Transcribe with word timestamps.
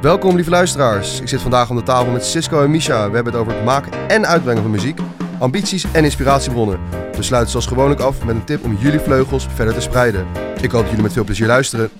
Welkom 0.00 0.34
lieve 0.34 0.50
luisteraars. 0.50 1.20
Ik 1.20 1.28
zit 1.28 1.40
vandaag 1.40 1.70
aan 1.70 1.76
de 1.76 1.82
tafel 1.82 2.12
met 2.12 2.24
Cisco 2.24 2.62
en 2.62 2.70
Misha. 2.70 3.08
We 3.08 3.14
hebben 3.14 3.32
het 3.32 3.42
over 3.42 3.52
het 3.54 3.64
maken 3.64 4.08
en 4.08 4.26
uitbrengen 4.26 4.62
van 4.62 4.70
muziek, 4.70 4.98
ambities 5.38 5.84
en 5.92 6.04
inspiratiebronnen. 6.04 6.80
We 7.12 7.22
sluiten 7.22 7.50
zoals 7.50 7.66
gewoonlijk 7.66 8.00
af 8.00 8.24
met 8.24 8.34
een 8.34 8.44
tip 8.44 8.64
om 8.64 8.76
jullie 8.80 9.00
vleugels 9.00 9.46
verder 9.54 9.74
te 9.74 9.80
spreiden. 9.80 10.26
Ik 10.60 10.70
hoop 10.70 10.80
dat 10.80 10.88
jullie 10.88 11.02
met 11.02 11.12
veel 11.12 11.24
plezier 11.24 11.46
luisteren. 11.46 11.90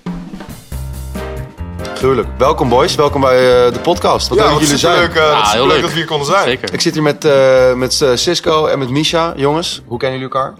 Gruwelijk. 1.95 2.27
Welkom 2.37 2.69
boys, 2.69 2.95
welkom 2.95 3.21
bij 3.21 3.65
eh, 3.67 3.73
de 3.73 3.79
podcast. 3.79 4.27
Wat 4.27 4.37
leuk 4.37 4.49
dat 4.49 4.59
jullie 4.59 4.77
zijn. 4.77 4.99
Leuk, 4.99 5.15
uh, 5.15 5.23
Ah, 5.31 5.43
dat 5.43 5.51
heel 5.51 5.61
leuk 5.61 5.71
leuk. 5.73 5.81
dat 5.81 5.89
we 5.91 5.97
hier 5.97 6.05
konden 6.05 6.27
zijn. 6.27 6.43
Zeker. 6.47 6.73
Ik 6.73 6.81
zit 6.81 6.93
hier 6.93 7.03
met, 7.03 7.25
eh, 7.25 7.73
met 7.73 8.01
eh, 8.01 8.09
Cisco 8.13 8.65
en 8.65 8.79
met 8.79 8.89
Misha. 8.89 9.33
Jongens, 9.35 9.81
hoe 9.85 9.97
kennen 9.99 10.19
jullie 10.19 10.33
elkaar? 10.33 10.53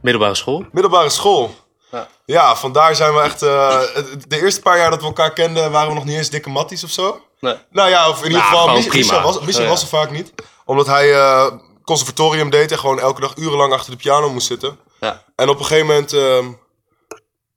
Middelbare 0.00 0.34
school. 0.34 0.64
Middelbare 0.72 1.08
school. 1.10 1.54
Ja. 1.90 2.08
Ja. 2.24 2.56
vandaar 2.56 2.94
zijn 2.96 3.14
we 3.14 3.20
echt... 3.20 3.42
eh, 3.42 3.80
de 4.28 4.40
eerste 4.42 4.60
paar 4.60 4.76
jaar 4.78 4.90
dat 4.90 5.00
we 5.00 5.06
elkaar 5.06 5.32
kenden 5.32 5.70
waren 5.70 5.88
we 5.88 5.94
nog 5.94 6.04
niet 6.04 6.16
eens 6.16 6.30
dikke 6.30 6.50
matties 6.50 6.84
of 6.84 6.90
zo. 6.90 7.20
Nee. 7.40 7.54
Nou 7.70 7.88
ja, 7.90 8.08
of 8.08 8.18
in 8.18 8.26
ieder 8.26 8.38
Nou, 8.42 8.54
geval, 8.54 8.74
prima. 8.74 8.94
Misha 8.94 9.22
was, 9.22 9.56
Ja. 9.56 9.68
was 9.68 9.82
er 9.82 9.88
vaak 9.88 10.10
niet. 10.10 10.32
Omdat 10.64 10.86
hij 10.86 11.14
eh, 11.14 11.46
conservatorium 11.84 12.50
deed 12.50 12.72
en 12.72 12.78
gewoon 12.78 13.00
elke 13.00 13.20
dag 13.20 13.36
urenlang 13.36 13.72
achter 13.72 13.90
de 13.90 13.96
piano 13.96 14.30
moest 14.30 14.46
zitten. 14.46 14.78
Ja. 15.00 15.22
En 15.36 15.48
op 15.48 15.58
een 15.58 15.64
gegeven 15.64 15.86
moment, 15.86 16.12
ehm, 16.12 16.46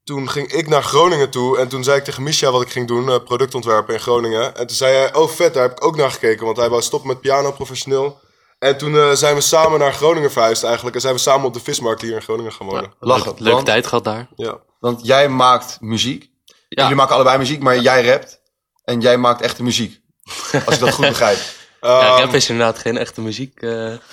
toen 0.03 0.29
ging 0.29 0.51
ik 0.51 0.67
naar 0.67 0.83
Groningen 0.83 1.29
toe. 1.29 1.57
En 1.57 1.67
toen 1.67 1.83
zei 1.83 1.97
ik 1.97 2.03
tegen 2.03 2.23
Misha 2.23 2.51
wat 2.51 2.61
ik 2.61 2.69
ging 2.71 2.87
doen, 2.87 3.09
eh, 3.09 3.15
productontwerpen 3.23 3.93
in 3.93 3.99
Groningen. 3.99 4.55
En 4.55 4.67
toen 4.67 4.75
zei 4.75 4.95
hij, 4.95 5.13
oh 5.15 5.29
vet, 5.29 5.53
daar 5.53 5.63
heb 5.63 5.71
ik 5.71 5.85
ook 5.85 5.95
naar 5.95 6.11
gekeken. 6.11 6.45
Want 6.45 6.57
hij 6.57 6.69
wou 6.69 6.81
stoppen 6.81 7.09
met 7.09 7.21
piano 7.21 7.51
professioneel. 7.51 8.19
En 8.63 8.77
toen 8.77 8.95
eh, 8.97 9.11
zijn 9.11 9.35
we 9.35 9.41
samen 9.41 9.79
naar 9.79 9.93
Groningen 9.93 10.31
verhuisd 10.31 10.63
eigenlijk. 10.63 10.95
En 10.95 11.01
zijn 11.01 11.13
we 11.13 11.19
samen 11.19 11.45
op 11.45 11.53
de 11.53 11.59
vismarkt 11.59 12.01
hier 12.01 12.15
in 12.15 12.21
Groningen 12.21 12.51
gaan 12.51 12.67
wonen. 12.67 12.93
Lachen. 12.99 13.25
Leuke, 13.25 13.39
leuke 13.41 13.55
want, 13.55 13.65
tijd 13.65 13.87
gehad 13.87 14.03
daar. 14.03 14.27
Ja. 14.35 14.57
want 14.79 15.05
jij 15.05 15.29
maakt 15.29 15.77
muziek. 15.81 16.29
Ja. 16.45 16.81
Jullie 16.81 16.95
maken 16.95 17.15
allebei 17.15 17.37
muziek, 17.37 17.61
maar 17.61 17.77
jij 17.79 18.05
rapt. 18.05 18.41
En 18.83 19.01
jij 19.01 19.17
maakt 19.17 19.41
echte 19.41 19.63
muziek. 19.63 19.99
Als 20.65 20.75
ik 20.75 20.79
dat 20.81 20.93
goed 20.93 21.07
begrijp. 21.07 21.37
Ja, 21.81 21.99
Ehm, 22.15 22.21
rap 22.21 22.33
is 22.33 22.49
inderdaad 22.49 22.79
geen 22.79 22.97
echte 22.97 23.21
muziek. 23.21 23.61
eh. 23.61 23.69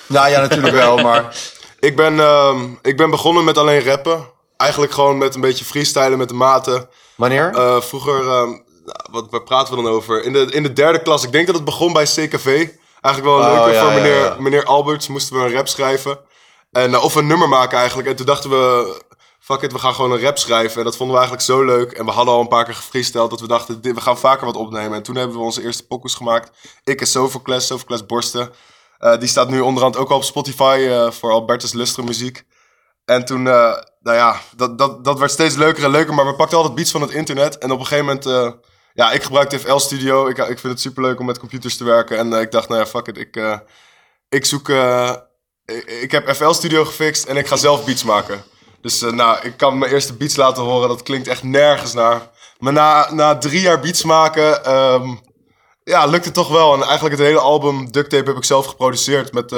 Nou 0.06 0.28
ja, 0.30 0.40
natuurlijk 0.40 0.74
wel, 0.74 0.96
maar... 0.96 1.24
Ik 1.80 1.96
ben, 1.96 2.20
ehm, 2.20 2.68
ik 2.82 2.96
ben 2.96 3.10
begonnen 3.10 3.44
met 3.44 3.58
alleen 3.58 3.84
rappen. 3.84 4.26
Eigenlijk 4.56 4.92
gewoon 4.92 5.18
met 5.18 5.34
een 5.34 5.40
beetje 5.40 5.64
freestylen 5.64 6.18
met 6.18 6.28
de 6.28 6.34
maten. 6.34 6.88
Wanneer? 7.16 7.54
Eh, 7.54 7.80
vroeger, 7.80 8.20
ehm, 8.20 8.48
nou, 8.84 8.96
wat, 9.10 9.26
waar 9.30 9.42
praten 9.42 9.76
we 9.76 9.82
dan 9.82 9.92
over? 9.92 10.24
In 10.24 10.32
de, 10.32 10.46
in 10.50 10.62
de 10.62 10.72
derde 10.72 11.02
klas, 11.02 11.24
ik 11.24 11.32
denk 11.32 11.46
dat 11.46 11.54
het 11.54 11.64
begon 11.64 11.92
bij 11.92 12.04
CKV. 12.04 12.68
Eigenlijk 13.00 13.34
wel 13.34 13.44
een 13.44 13.50
Oh, 13.50 13.64
leuke 13.64 13.72
ja, 13.72 13.82
voor 13.84 13.92
meneer, 13.92 14.24
ja. 14.24 14.36
meneer 14.38 14.64
Alberts. 14.64 15.08
Moesten 15.08 15.36
we 15.36 15.44
een 15.44 15.52
rap 15.52 15.68
schrijven. 15.68 16.18
En, 16.70 16.94
eh, 16.94 17.04
of 17.04 17.14
een 17.14 17.26
nummer 17.26 17.48
maken 17.48 17.78
eigenlijk. 17.78 18.08
En 18.08 18.16
toen 18.16 18.26
dachten 18.26 18.50
we, 18.50 19.02
fuck 19.40 19.60
it, 19.60 19.72
we 19.72 19.78
gaan 19.78 19.94
gewoon 19.94 20.12
een 20.12 20.20
rap 20.20 20.38
schrijven. 20.38 20.78
En 20.78 20.84
dat 20.84 20.96
vonden 20.96 21.16
we 21.16 21.22
eigenlijk 21.22 21.50
zo 21.50 21.64
leuk. 21.64 21.92
En 21.92 22.04
we 22.04 22.10
hadden 22.10 22.34
al 22.34 22.40
een 22.40 22.48
paar 22.48 22.64
keer 22.64 22.74
gefreesteld 22.74 23.30
dat 23.30 23.40
we 23.40 23.46
dachten, 23.46 23.80
dit, 23.80 23.94
we 23.94 24.00
gaan 24.00 24.18
vaker 24.18 24.46
wat 24.46 24.56
opnemen. 24.56 24.92
En 24.96 25.02
toen 25.02 25.16
hebben 25.16 25.36
we 25.36 25.42
onze 25.42 25.62
eerste 25.62 25.86
pokus 25.86 26.14
gemaakt. 26.14 26.50
Ik 26.84 27.00
en 27.00 27.06
Sophocles, 27.06 27.66
Sophocles 27.66 28.06
Borsten. 28.06 28.50
Eh, 28.98 29.18
die 29.18 29.28
staat 29.28 29.48
nu 29.48 29.60
onderhand 29.60 29.96
ook 29.96 30.10
al 30.10 30.16
op 30.16 30.24
Spotify 30.24 30.86
eh, 30.88 31.10
voor 31.10 31.30
Albertus 31.30 31.72
Lustre 31.72 32.02
muziek. 32.02 32.42
En 33.04 33.24
toen, 33.24 33.42
nou 33.42 33.82
ja, 34.02 34.40
dat, 34.56 34.78
dat, 34.78 35.04
dat 35.04 35.18
werd 35.18 35.30
steeds 35.30 35.56
leuker 35.56 35.84
en 35.84 35.90
leuker. 35.90 36.14
Maar 36.14 36.26
we 36.26 36.34
pakten 36.34 36.56
altijd 36.56 36.74
beats 36.74 36.90
van 36.90 37.00
het 37.00 37.10
internet. 37.10 37.58
En 37.58 37.70
op 37.70 37.78
een 37.78 37.86
gegeven 37.86 38.04
moment, 38.04 38.54
ja, 38.94 39.12
ik 39.12 39.22
gebruikte 39.22 39.58
FL 39.58 39.77
Studio. 39.78 40.28
Ik, 40.28 40.38
ik 40.38 40.58
vind 40.58 40.72
het 40.72 40.80
superleuk 40.80 41.20
om 41.20 41.27
met 41.27 41.38
computers 41.38 41.77
te 41.77 41.84
werken. 41.84 42.19
En 42.19 42.33
eh, 42.33 42.41
ik 42.41 42.50
dacht, 42.50 42.69
nou 42.69 42.80
ja, 42.80 42.86
fuck 42.86 43.06
it. 43.06 43.19
Ik, 43.19 43.36
eh, 43.36 43.58
ik 44.28 44.44
zoek, 44.44 44.69
eh, 44.69 45.14
ik, 46.00 46.10
heb 46.10 46.34
FL 46.34 46.50
Studio 46.50 46.84
gefixt 46.84 47.24
en 47.24 47.36
ik 47.36 47.47
ga 47.47 47.56
zelf 47.56 47.84
beats 47.84 48.05
maken. 48.05 48.42
Dus 48.80 49.00
nou, 49.00 49.38
ik 49.42 49.56
kan 49.56 49.78
mijn 49.78 49.92
eerste 49.92 50.14
beats 50.14 50.36
laten 50.36 50.62
horen. 50.62 50.88
Dat 50.88 51.02
klinkt 51.02 51.28
echt 51.28 51.42
nergens 51.42 51.92
naar. 51.92 52.30
Maar 52.58 52.72
na, 52.72 53.12
na 53.12 53.38
drie 53.38 53.60
jaar 53.60 53.80
beats 53.80 54.05
maken, 54.05 54.64
ehm, 54.64 55.14
ja, 55.84 56.06
lukt 56.06 56.25
het 56.25 56.34
toch 56.34 56.48
wel. 56.48 56.75
En 56.75 56.82
eigenlijk 56.82 57.16
het 57.16 57.27
hele 57.27 57.41
album 57.41 57.91
Duct 57.91 58.10
Tape 58.10 58.28
heb 58.28 58.36
ik 58.36 58.44
zelf 58.44 58.66
geproduceerd. 58.66 59.32
Met, 59.32 59.50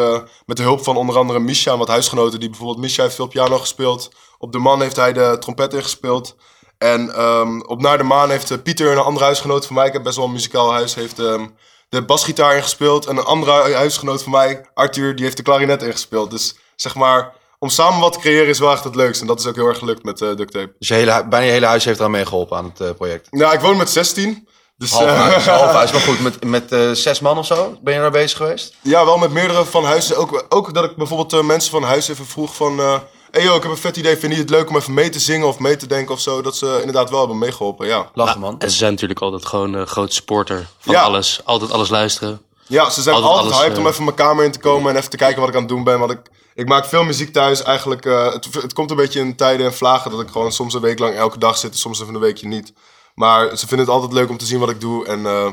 met 0.47 0.57
de 0.57 0.63
hulp 0.63 0.85
van 0.85 0.97
onder 0.97 1.17
andere 1.17 1.39
Misha 1.39 1.73
en 1.73 1.79
wat 1.79 1.89
huisgenoten. 1.89 2.41
Die 2.41 2.49
bijvoorbeeld, 2.49 2.81
Misha 2.81 3.03
heeft 3.03 3.15
veel 3.15 3.27
piano 3.27 3.59
gespeeld. 3.59 4.11
Op 4.39 4.53
De 4.53 4.59
Man 4.59 4.81
heeft 4.81 4.97
hij 4.97 5.13
de 5.13 5.37
trompet 5.41 5.75
ingespeeld. 5.75 6.37
En 6.83 7.15
ehm, 7.15 7.61
op 7.61 7.81
Naar 7.81 7.99
de 7.99 8.05
Maan 8.05 8.31
heeft 8.31 8.51
eh, 8.51 8.59
Pieter, 8.63 8.91
een 8.93 8.99
andere 8.99 9.25
huisgenoot 9.25 9.67
van 9.67 9.75
mij. 9.75 9.87
Ik 9.87 9.93
heb 9.93 10.03
best 10.03 10.17
wel 10.17 10.25
een 10.27 10.33
muzikaal 10.33 10.73
huis. 10.73 10.95
Heeft 10.95 11.19
ehm, 11.19 11.47
de 11.89 12.03
basgitaar 12.03 12.57
ingespeeld. 12.57 13.07
En 13.07 13.17
een 13.17 13.25
andere 13.25 13.63
hu- 13.63 13.75
huisgenoot 13.75 14.23
van 14.23 14.33
mij, 14.33 14.65
Arthur, 14.75 15.15
die 15.15 15.25
heeft 15.25 15.37
de 15.37 15.43
klarinet 15.43 15.83
ingespeeld. 15.83 16.31
Dus 16.31 16.55
zeg 16.77 16.95
maar, 16.95 17.33
om 17.59 17.69
samen 17.69 18.01
wat 18.01 18.13
te 18.13 18.19
creëren 18.19 18.49
is 18.49 18.59
wel 18.59 18.73
echt 18.73 18.85
het 18.85 18.95
leukste. 18.95 19.21
En 19.21 19.27
dat 19.29 19.41
is 19.41 19.47
ook 19.47 19.55
heel 19.55 19.67
erg 19.67 19.79
gelukt 19.79 20.05
met 20.05 20.21
eh 20.21 20.29
Duct 20.37 20.53
Tape. 20.53 20.73
Dus 20.79 20.89
je 20.89 20.95
hele, 20.95 21.27
bijna 21.29 21.47
je 21.47 21.53
hele 21.53 21.67
huis 21.67 21.85
heeft 21.85 21.99
eraan 21.99 22.11
meegeholpen 22.11 22.57
aan 22.57 22.65
het 22.65 22.81
eh, 22.81 22.91
project. 22.97 23.33
Nou, 23.33 23.55
ik 23.55 23.61
woon 23.61 23.77
met 23.77 23.91
16. 23.91 24.49
Dus 24.77 24.91
Half 24.91 25.09
huis, 25.11 25.47
half 25.61 25.73
huis. 25.73 25.93
Maar 25.93 26.01
goed, 26.01 26.21
met, 26.21 26.45
met 26.45 26.97
zes 26.99 27.21
man 27.21 27.39
of 27.39 27.47
zo 27.47 27.77
ben 27.83 27.95
je 27.95 28.01
daar 28.01 28.11
bezig 28.11 28.37
geweest? 28.37 28.75
Ja, 28.81 29.05
wel 29.05 29.19
met 29.19 29.33
meerdere 29.33 29.65
van 29.65 29.85
huizen. 29.85 30.17
Ook, 30.17 30.45
ook 30.49 30.75
dat 30.75 30.85
ik 30.85 30.97
bijvoorbeeld 30.97 31.43
mensen 31.47 31.71
van 31.71 31.83
huis 31.83 32.09
even 32.09 32.27
vroeg 32.27 32.55
van... 32.57 32.81
eh 33.33 33.41
hey 33.41 33.43
yo, 33.51 33.57
ik 33.57 33.63
heb 33.63 33.71
een 33.71 33.77
vet 33.79 33.97
idee. 33.97 34.17
Vind 34.17 34.33
je 34.33 34.39
het 34.39 34.51
leuk 34.51 34.69
om 34.69 34.77
even 34.77 34.95
mee 34.95 35.09
te 35.09 35.19
zingen 35.21 35.47
of 35.47 35.59
mee 35.59 35.77
te 35.77 35.87
denken 35.87 36.15
of 36.15 36.21
zo? 36.21 36.43
Dat 36.43 36.57
ze 36.57 36.77
inderdaad 36.79 37.11
wel 37.11 37.19
hebben 37.19 37.39
meegeholpen, 37.39 37.87
ja. 37.87 38.11
Lachen 38.15 38.41
man. 38.41 38.59
En 38.59 38.71
ze 38.71 38.77
zijn 38.77 38.91
natuurlijk 38.93 39.21
altijd 39.21 39.47
gewoon 39.47 39.73
een 39.75 39.87
groot 39.87 40.13
supporter 40.15 40.67
van 40.79 40.95
Ja. 40.95 41.03
alles. 41.03 41.41
Altijd 41.45 41.71
alles 41.71 41.89
luisteren. 41.89 42.43
Ja, 42.67 42.91
ze 42.91 43.03
zijn 43.03 43.15
Altijd 43.15 43.33
altijd, 43.35 43.53
alles, 43.53 43.65
hyped 43.65 43.79
om 43.79 43.85
eh, 43.85 43.91
even 43.91 44.05
mijn 44.05 44.17
kamer 44.17 44.45
in 44.45 44.53
te 44.53 44.59
komen 44.59 44.91
en 44.91 44.97
even 44.97 45.11
te 45.11 45.17
kijken 45.17 45.41
wat 45.41 45.49
ik 45.49 45.55
aan 45.55 45.61
het 45.61 45.71
doen 45.71 45.85
ben. 45.85 45.99
Want 45.99 46.11
ik, 46.13 46.21
ik 46.55 46.69
maak 46.69 46.85
veel 46.87 47.05
muziek 47.05 47.33
thuis 47.33 47.63
eigenlijk. 47.63 48.07
eh, 48.07 48.33
het, 48.33 48.49
het 48.63 48.73
komt 48.73 48.91
een 48.91 48.97
beetje 48.97 49.21
in 49.21 49.37
tijden 49.37 49.67
en 49.67 49.75
vlagen 49.75 50.11
dat 50.11 50.21
ik 50.21 50.29
gewoon 50.29 50.53
soms 50.53 50.75
een 50.75 50.81
week 50.81 50.99
lang 50.99 51.15
elke 51.15 51.39
dag 51.39 51.57
zit 51.59 51.73
en 51.73 51.79
soms 51.79 52.01
even 52.01 52.15
een 52.15 52.21
weekje 52.21 52.47
niet. 52.49 52.73
Maar 53.15 53.57
ze 53.57 53.67
vinden 53.67 53.87
het 53.87 53.95
altijd 53.95 54.13
leuk 54.13 54.29
om 54.29 54.39
te 54.39 54.45
zien 54.45 54.59
wat 54.59 54.71
ik 54.71 54.81
doe 54.81 55.07
en 55.07 55.27
eh, 55.27 55.49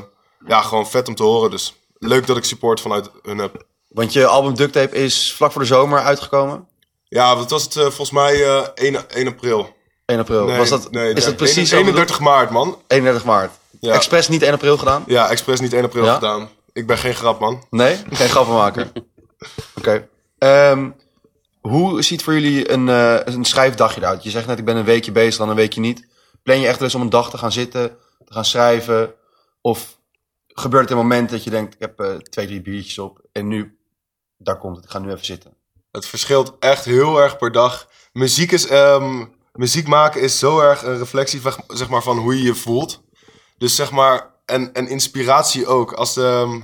ja, 0.46 0.60
gewoon 0.62 0.86
vet 0.88 1.08
om 1.08 1.14
te 1.14 1.22
horen. 1.22 1.50
Dus 1.50 1.74
leuk 1.98 2.26
dat 2.26 2.36
ik 2.36 2.44
support 2.44 2.80
vanuit 2.80 3.10
hun 3.22 3.38
heb. 3.38 3.64
Want 3.88 4.12
je 4.12 4.26
album 4.26 4.54
Duct 4.54 4.72
Tape 4.72 4.96
is 4.96 5.32
vlak 5.34 5.52
voor 5.52 5.60
de 5.60 5.66
zomer 5.66 5.98
uitgekomen. 5.98 6.68
Ja, 7.10 7.34
dat 7.34 7.50
was 7.50 7.62
het 7.62 7.76
eh, 7.76 7.82
volgens 7.82 8.10
mij 8.10 8.44
eh 8.44 8.66
1, 8.74 9.08
1 9.10 9.26
april. 9.26 9.76
1 10.04 10.18
april. 10.18 10.44
Nee, 10.46 10.58
Was 10.58 10.68
dat, 10.68 10.90
nee, 10.90 11.12
is 11.12 11.24
dat 11.24 11.36
precies 11.36 11.70
31 11.70 12.20
maart, 12.20 12.50
man. 12.50 12.78
31 12.86 13.24
maart. 13.24 13.52
Ja. 13.80 13.94
Expres 13.94 14.28
niet 14.28 14.42
1 14.42 14.52
april 14.52 14.76
gedaan? 14.78 15.04
Ja, 15.06 15.28
expres 15.30 15.60
niet 15.60 15.72
1 15.72 15.84
april 15.84 16.04
Ja? 16.04 16.14
gedaan. 16.14 16.48
Ik 16.72 16.86
ben 16.86 16.98
geen 16.98 17.14
grap, 17.14 17.40
man. 17.40 17.66
Nee? 17.70 17.96
Geen 18.10 18.28
grappenmaker. 18.28 18.92
Oké. 19.78 20.08
Ehm, 20.38 20.90
hoe 21.60 22.02
ziet 22.02 22.22
voor 22.22 22.32
jullie 22.32 22.70
een, 22.70 22.88
eh, 22.88 23.34
een 23.34 23.44
schrijfdagje 23.44 24.00
eruit? 24.00 24.22
Je 24.22 24.30
zegt 24.30 24.46
net, 24.46 24.58
ik 24.58 24.64
ben 24.64 24.76
een 24.76 24.84
weekje 24.84 25.12
bezig, 25.12 25.36
dan 25.36 25.48
een 25.48 25.56
weekje 25.56 25.80
niet. 25.80 26.06
Plan 26.42 26.60
je 26.60 26.66
echt 26.66 26.80
eens 26.80 26.94
om 26.94 27.00
een 27.00 27.10
dag 27.10 27.30
te 27.30 27.38
gaan 27.38 27.52
zitten, 27.52 27.96
te 28.24 28.32
gaan 28.32 28.44
schrijven? 28.44 29.14
Of 29.60 29.98
gebeurt 30.46 30.82
het 30.82 30.90
een 30.92 30.96
moment 30.96 31.30
dat 31.30 31.44
je 31.44 31.50
denkt, 31.50 31.74
ik 31.74 31.80
heb 31.80 32.00
eh, 32.00 32.14
twee, 32.14 32.46
drie 32.46 32.62
biertjes 32.62 32.98
op 32.98 33.20
en 33.32 33.48
nu, 33.48 33.78
daar 34.38 34.58
komt 34.58 34.76
het, 34.76 34.84
ik 34.84 34.90
ga 34.90 34.98
nu 34.98 35.10
even 35.10 35.24
zitten. 35.24 35.54
Het 35.92 36.06
verschilt 36.06 36.52
echt 36.58 36.84
heel 36.84 37.20
erg 37.20 37.36
per 37.36 37.52
dag. 37.52 37.88
Muziek, 38.12 38.52
is, 38.52 38.66
ehm, 38.66 39.24
muziek 39.52 39.86
maken 39.86 40.20
is 40.20 40.38
zo 40.38 40.60
erg 40.60 40.82
een 40.82 40.98
reflectie 40.98 41.40
van, 41.40 41.54
zeg 41.66 41.88
maar, 41.88 42.02
van 42.02 42.18
hoe 42.18 42.36
je 42.36 42.42
je 42.42 42.54
voelt. 42.54 43.00
Dus 43.58 43.74
zeg 43.74 43.90
maar, 43.90 44.30
en, 44.44 44.88
inspiratie 44.88 45.66
ook. 45.66 45.92
Als 45.92 46.14
de, 46.14 46.26
ehm, 46.26 46.60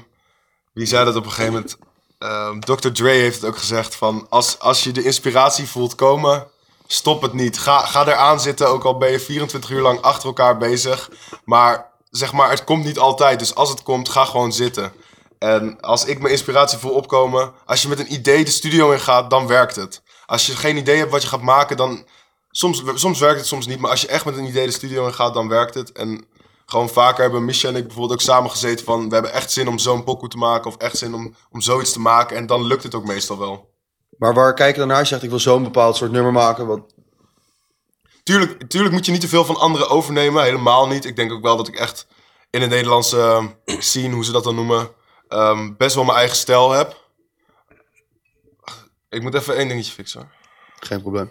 wie 0.73 0.87
zei 0.87 1.05
dat 1.05 1.17
op 1.17 1.25
een 1.25 1.31
gegeven 1.31 1.53
moment? 1.53 1.77
Ehm, 2.19 2.61
Dr. 2.61 2.89
Dre 2.89 3.11
heeft 3.11 3.41
het 3.41 3.51
ook 3.51 3.59
gezegd 3.59 3.95
van, 3.95 4.27
als, 4.29 4.59
als 4.59 4.85
je 4.85 4.93
de 4.93 5.03
inspiratie 5.03 5.69
voelt 5.69 5.95
komen, 5.95 6.47
stop 6.87 7.23
het 7.23 7.33
niet. 7.33 7.59
Ga, 7.59 7.87
ga 7.87 8.07
eraan 8.07 8.41
zitten, 8.41 8.69
ook 8.69 8.85
al 8.85 8.97
ben 8.97 9.11
je 9.11 9.21
24 9.21 9.71
uur 9.71 9.81
lang 9.81 10.01
achter 10.01 10.27
elkaar 10.27 10.57
bezig. 10.57 11.11
Maar 11.45 11.93
zeg 12.11 12.33
maar, 12.33 12.51
het 12.51 12.65
komt 12.65 12.85
niet 12.85 12.99
altijd. 12.99 13.39
Dus 13.39 13.55
als 13.55 13.69
het 13.69 13.83
komt, 13.83 14.09
ga 14.09 14.25
gewoon 14.25 14.53
zitten. 14.53 14.93
En 15.39 15.81
als 15.81 16.05
ik 16.05 16.19
mijn 16.19 16.33
inspiratie 16.33 16.79
voel 16.79 16.93
opkomen, 16.93 17.53
als 17.65 17.83
je 17.83 17.89
met 17.89 17.99
een 17.99 18.13
idee 18.13 18.45
de 18.45 18.51
studio 18.51 18.91
in 18.91 19.01
gaat, 19.01 19.31
dan 19.31 19.47
werkt 19.47 19.77
het. 19.77 20.03
Als 20.27 20.47
je 20.47 20.57
geen 20.57 20.77
idee 20.77 20.99
hebt 20.99 21.11
wat 21.11 21.23
je 21.23 21.29
gaat 21.29 21.43
maken, 21.43 21.77
dan. 21.77 22.07
Soms, 22.51 22.83
soms 22.95 23.19
werkt 23.19 23.39
het, 23.39 23.47
soms 23.47 23.67
niet. 23.67 23.79
Maar 23.79 23.91
als 23.91 24.01
je 24.01 24.07
echt 24.07 24.25
met 24.25 24.37
een 24.37 24.47
idee 24.47 24.67
de 24.67 24.73
studio 24.73 25.07
in 25.07 25.15
gaat, 25.15 25.35
dan 25.35 25.49
werkt 25.49 25.75
het. 25.75 25.93
En 25.93 26.27
gewoon 26.67 26.89
vaker 26.89 27.23
hebben 27.23 27.45
Misha 27.45 27.69
en 27.69 27.77
ik 27.77 27.87
bijvoorbeeld 27.87 28.13
ook 28.13 28.27
samen 28.27 28.51
gezeten 28.51 28.85
van... 28.85 29.09
we 29.09 29.15
hebben 29.15 29.33
echt 29.33 29.53
zin 29.53 29.69
om 29.69 29.79
zo'n 29.79 30.05
pokoe 30.05 30.29
te 30.29 30.37
maken 30.37 30.71
of 30.71 30.77
echt 30.77 30.97
zin 30.97 31.15
om, 31.15 31.35
om 31.51 31.61
zoiets 31.61 31.93
te 31.93 32.01
maken. 32.01 32.37
En 32.37 32.47
dan 32.47 32.65
lukt 32.65 32.83
het 32.83 32.95
ook 32.95 33.05
meestal 33.05 33.39
wel. 33.39 33.75
Maar 34.19 34.35
waar 34.35 34.55
kijk 34.55 34.73
je 34.75 34.79
dan 34.79 34.89
naar? 34.89 35.01
Je 35.01 35.07
zegt, 35.07 35.23
ik 35.23 35.31
wil 35.31 35.39
zo'n 35.39 35.63
bepaald 35.63 35.97
soort 35.97 36.13
nummer 36.13 36.33
maken. 36.33 36.67
Wat... 36.67 36.81
Tuurlijk, 38.23 38.69
tuurlijk 38.69 38.95
moet 38.95 39.07
je 39.07 39.13
niet 39.13 39.21
te 39.21 39.29
veel 39.29 39.45
van 39.45 39.57
anderen 39.57 39.89
overnemen. 39.89 40.43
Helemaal 40.43 40.87
niet. 40.87 41.05
Ik 41.05 41.17
denk 41.17 41.33
ook 41.33 41.43
wel 41.43 41.57
dat 41.57 41.69
ik 41.69 41.77
echt 41.77 42.07
in 42.51 42.61
de 42.61 42.67
Nederlandse 42.67 43.55
scene, 43.65 44.15
hoe 44.15 44.25
ze 44.25 44.33
dat 44.33 44.45
dan 44.45 44.55
noemen... 44.55 44.91
ehm, 45.29 45.77
best 45.77 45.95
wel 45.95 46.05
mijn 46.05 46.19
eigen 46.19 46.37
stijl 46.37 46.71
heb. 46.71 47.05
Ik 49.09 49.23
moet 49.23 49.35
even 49.35 49.57
één 49.57 49.69
dingetje 49.69 49.93
fixen. 49.93 50.31
Geen 50.81 51.01
probleem. 51.01 51.31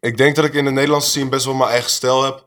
Ik 0.00 0.16
denk 0.16 0.36
dat 0.36 0.44
ik 0.44 0.54
in 0.54 0.64
de 0.64 0.70
Nederlandse 0.70 1.10
scene 1.10 1.28
best 1.28 1.44
wel 1.44 1.54
mijn 1.54 1.70
eigen 1.70 1.90
stijl 1.90 2.22
heb. 2.22 2.44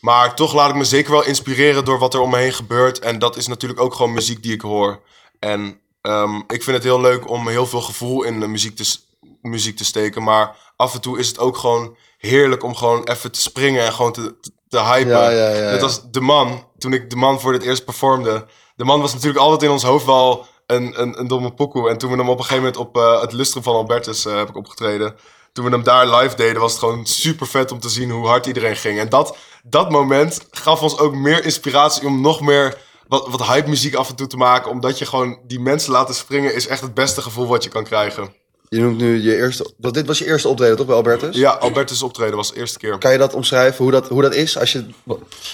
Maar 0.00 0.34
toch 0.34 0.54
laat 0.54 0.70
ik 0.70 0.76
me 0.76 0.84
zeker 0.84 1.10
wel 1.10 1.24
inspireren 1.24 1.84
door 1.84 1.98
wat 1.98 2.14
er 2.14 2.20
om 2.20 2.30
me 2.30 2.36
heen 2.36 2.52
gebeurt. 2.52 2.98
En 2.98 3.18
dat 3.18 3.36
is 3.36 3.46
natuurlijk 3.46 3.80
ook 3.80 3.94
gewoon 3.94 4.12
muziek 4.12 4.42
die 4.42 4.52
ik 4.52 4.60
hoor. 4.60 5.02
En 5.38 5.80
ehm, 6.00 6.36
ik 6.36 6.62
vind 6.62 6.76
het 6.76 6.82
heel 6.82 7.00
leuk 7.00 7.30
om 7.30 7.48
heel 7.48 7.66
veel 7.66 7.80
gevoel 7.80 8.22
in 8.22 8.40
de 8.40 8.46
muziek 8.46 8.76
te, 8.76 8.96
muziek 9.42 9.76
te 9.76 9.84
steken. 9.84 10.22
Maar 10.22 10.72
af 10.76 10.94
en 10.94 11.00
toe 11.00 11.18
is 11.18 11.28
het 11.28 11.38
ook 11.38 11.56
gewoon 11.56 11.96
heerlijk 12.18 12.62
om 12.62 12.74
gewoon 12.74 13.04
even 13.04 13.32
te 13.32 13.40
springen 13.40 13.84
en 13.84 13.92
gewoon 13.92 14.12
te, 14.12 14.34
te 14.68 14.80
hypen. 14.80 15.12
Ja, 15.12 15.30
ja, 15.30 15.48
ja, 15.48 15.70
Net 15.70 15.80
ja. 15.80 15.82
als 15.82 16.10
De 16.10 16.20
Man, 16.20 16.67
toen 16.78 16.92
ik 16.92 17.10
De 17.10 17.16
Man 17.16 17.40
voor 17.40 17.52
het 17.52 17.62
eerst 17.62 17.84
performde. 17.84 18.46
De 18.76 18.84
Man 18.84 19.00
was 19.00 19.12
natuurlijk 19.12 19.40
altijd 19.40 19.62
in 19.62 19.70
ons 19.70 19.82
hoofd 19.82 20.06
wel 20.06 20.46
een, 20.66 21.00
een, 21.00 21.20
een 21.20 21.28
domme 21.28 21.52
pokoe. 21.52 21.88
En 21.88 21.98
toen 21.98 22.10
we 22.10 22.16
hem 22.16 22.28
op 22.28 22.38
een 22.38 22.44
gegeven 22.44 22.62
moment 22.62 22.76
op 22.76 22.96
eh, 22.96 23.20
het 23.20 23.32
Lustrum 23.32 23.62
van 23.62 23.74
Albertus 23.74 24.24
eh, 24.24 24.36
heb 24.36 24.48
ik 24.48 24.56
opgetreden. 24.56 25.16
Toen 25.52 25.64
we 25.64 25.70
hem 25.70 25.82
daar 25.82 26.16
live 26.16 26.36
deden, 26.36 26.60
was 26.60 26.70
het 26.70 26.80
gewoon 26.80 27.06
super 27.06 27.46
vet 27.46 27.72
om 27.72 27.80
te 27.80 27.88
zien 27.88 28.10
hoe 28.10 28.26
hard 28.26 28.46
iedereen 28.46 28.76
ging. 28.76 28.98
En 28.98 29.08
dat, 29.08 29.36
dat 29.64 29.90
moment 29.90 30.46
gaf 30.50 30.82
ons 30.82 30.98
ook 30.98 31.14
meer 31.14 31.44
inspiratie 31.44 32.06
om 32.06 32.20
nog 32.20 32.40
meer 32.40 32.78
wat, 33.08 33.28
wat 33.28 33.46
hype 33.46 33.68
muziek 33.68 33.94
af 33.94 34.08
en 34.08 34.16
toe 34.16 34.26
te 34.26 34.36
maken. 34.36 34.70
Omdat 34.70 34.98
je 34.98 35.06
gewoon 35.06 35.38
die 35.46 35.60
mensen 35.60 35.92
laten 35.92 36.14
springen 36.14 36.54
is 36.54 36.66
echt 36.66 36.80
het 36.80 36.94
beste 36.94 37.22
gevoel 37.22 37.46
wat 37.46 37.64
je 37.64 37.70
kan 37.70 37.84
krijgen. 37.84 38.34
Je 38.68 38.80
noemt 38.80 38.98
nu 38.98 39.22
je 39.22 39.36
eerste... 39.36 39.74
Want 39.78 39.94
dit 39.94 40.06
was 40.06 40.18
je 40.18 40.26
eerste 40.26 40.48
optreden, 40.48 40.76
toch, 40.76 40.86
bij 40.86 40.96
Albertus? 40.96 41.36
Ja, 41.36 41.50
Albertus 41.50 42.02
optreden 42.02 42.36
was 42.36 42.52
de 42.52 42.58
eerste 42.58 42.78
keer. 42.78 42.98
Kan 42.98 43.12
je 43.12 43.18
dat 43.18 43.34
omschrijven, 43.34 43.84
hoe 43.84 43.92
dat, 43.92 44.08
hoe 44.08 44.22
dat 44.22 44.34
is? 44.34 44.58
Als 44.58 44.72
je, 44.72 44.84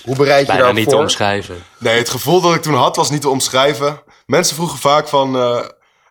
hoe 0.05 0.17
bereid 0.17 0.41
je 0.41 0.47
Bijna 0.47 0.63
daarvoor? 0.63 0.75
niet 0.75 0.89
te 0.89 0.97
omschrijven. 0.97 1.63
Nee, 1.79 1.99
het 1.99 2.09
gevoel 2.09 2.41
dat 2.41 2.55
ik 2.55 2.63
toen 2.63 2.75
had 2.75 2.97
was 2.97 3.11
niet 3.11 3.21
te 3.21 3.29
omschrijven. 3.29 4.03
Mensen 4.27 4.57
vroegen 4.57 4.79
vaak 4.79 5.09
van... 5.09 5.37
eh 5.37 5.65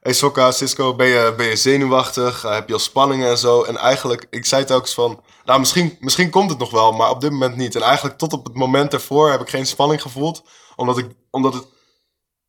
hey 0.04 0.14
Sokka, 0.14 0.52
Cisco, 0.52 0.96
ben 0.96 1.08
je, 1.08 1.34
ben 1.38 1.46
je 1.46 1.56
zenuwachtig? 1.56 2.44
Eh, 2.44 2.54
heb 2.54 2.68
je 2.68 2.74
al 2.74 2.80
spanningen 2.80 3.30
en 3.30 3.38
zo? 3.38 3.62
En 3.62 3.78
eigenlijk, 3.78 4.28
ik 4.30 4.46
zei 4.46 4.64
telkens 4.64 4.94
van... 4.94 5.22
Nou, 5.46 5.60
misschien, 5.60 5.98
misschien 6.00 6.30
komt 6.30 6.50
het 6.50 6.60
nog 6.60 6.72
wel, 6.72 6.92
maar 6.92 7.10
op 7.10 7.22
dit 7.22 7.32
moment 7.32 7.56
niet. 7.56 7.76
En 7.76 7.82
eigenlijk 7.82 8.18
tot 8.18 8.34
op 8.34 8.46
het 8.46 8.56
moment 8.56 8.94
ervoor 8.94 9.32
heb 9.32 9.42
ik 9.42 9.50
geen 9.50 9.66
spanning 9.66 10.02
gevoeld. 10.02 10.44
Omdat 10.76 10.98
ik, 10.98 11.08
omdat 11.30 11.54
het, 11.54 11.64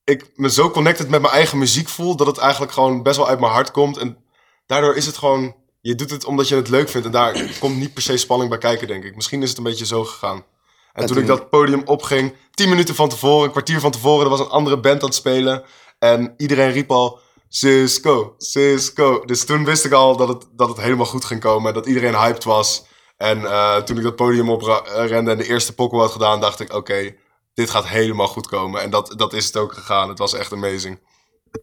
ik 0.04 0.30
me 0.34 0.50
zo 0.50 0.70
connected 0.70 1.08
met 1.08 1.20
mijn 1.20 1.32
eigen 1.32 1.58
muziek 1.58 1.88
voel... 1.88 2.16
dat 2.16 2.26
het 2.26 2.38
eigenlijk 2.38 2.72
gewoon 2.72 3.02
best 3.02 3.16
wel 3.16 3.28
uit 3.28 3.40
mijn 3.40 3.52
hart 3.52 3.70
komt. 3.70 3.96
En 3.96 4.23
daardoor 4.66 4.96
is 4.96 5.06
het 5.06 5.16
gewoon... 5.16 5.54
Je 5.80 5.94
doet 5.94 6.10
het 6.10 6.24
omdat 6.24 6.48
je 6.48 6.54
het 6.56 6.68
leuk 6.68 6.88
vindt. 6.88 7.06
En 7.06 7.12
daar 7.12 7.56
komt 7.60 7.76
niet 7.76 7.94
per 7.94 8.02
se 8.02 8.16
spanning 8.16 8.50
bij 8.50 8.58
kijken, 8.58 8.86
denk 8.86 9.04
ik. 9.04 9.14
Misschien 9.14 9.42
is 9.42 9.48
het 9.48 9.58
een 9.58 9.64
beetje 9.64 9.86
zo 9.86 10.04
gegaan. 10.04 10.36
En, 10.36 10.44
En 10.92 11.06
toen, 11.06 11.14
toen- 11.14 11.18
ik 11.22 11.26
dat 11.26 11.50
podium 11.50 11.82
opging, 11.84 12.34
tien 12.50 12.68
minuten 12.68 12.94
van 12.94 13.08
tevoren, 13.08 13.44
een 13.44 13.50
kwartier 13.50 13.80
van 13.80 13.90
tevoren, 13.90 14.24
er 14.24 14.30
was 14.30 14.40
een 14.40 14.48
andere 14.48 14.80
band 14.80 15.00
aan 15.00 15.06
het 15.08 15.14
spelen. 15.16 15.64
En 15.98 16.34
iedereen 16.36 16.72
riep 16.72 16.90
al, 16.90 17.20
Cisco, 17.48 18.34
Cisco. 18.38 19.22
Dus 19.24 19.44
toen 19.44 19.64
wist 19.64 19.84
ik 19.84 19.92
al 19.92 20.16
dat 20.16 20.28
het, 20.28 20.46
dat 20.52 20.68
het 20.68 20.80
helemaal 20.80 21.06
goed 21.06 21.24
ging 21.24 21.40
komen. 21.40 21.74
Dat 21.74 21.86
iedereen 21.86 22.14
hyped 22.14 22.44
was. 22.44 22.84
En 23.16 23.44
eh, 23.44 23.76
toen 23.76 23.96
ik 23.96 24.02
dat 24.02 24.16
podium 24.16 24.50
oprende 24.50 25.30
en 25.30 25.38
de 25.38 25.48
eerste 25.48 25.74
pokkel 25.74 26.00
had 26.00 26.10
gedaan, 26.12 26.40
dacht 26.40 26.60
ik, 26.60 26.72
oké, 26.74 27.14
dit 27.54 27.70
gaat 27.70 27.86
helemaal 27.88 28.28
goed 28.28 28.46
komen. 28.46 28.80
En 28.80 28.90
dat, 28.90 29.14
dat 29.16 29.32
is 29.32 29.46
het 29.46 29.56
ook 29.56 29.72
gegaan. 29.72 30.08
Het 30.08 30.18
was 30.18 30.34
echt 30.34 30.52
amazing. 30.52 31.00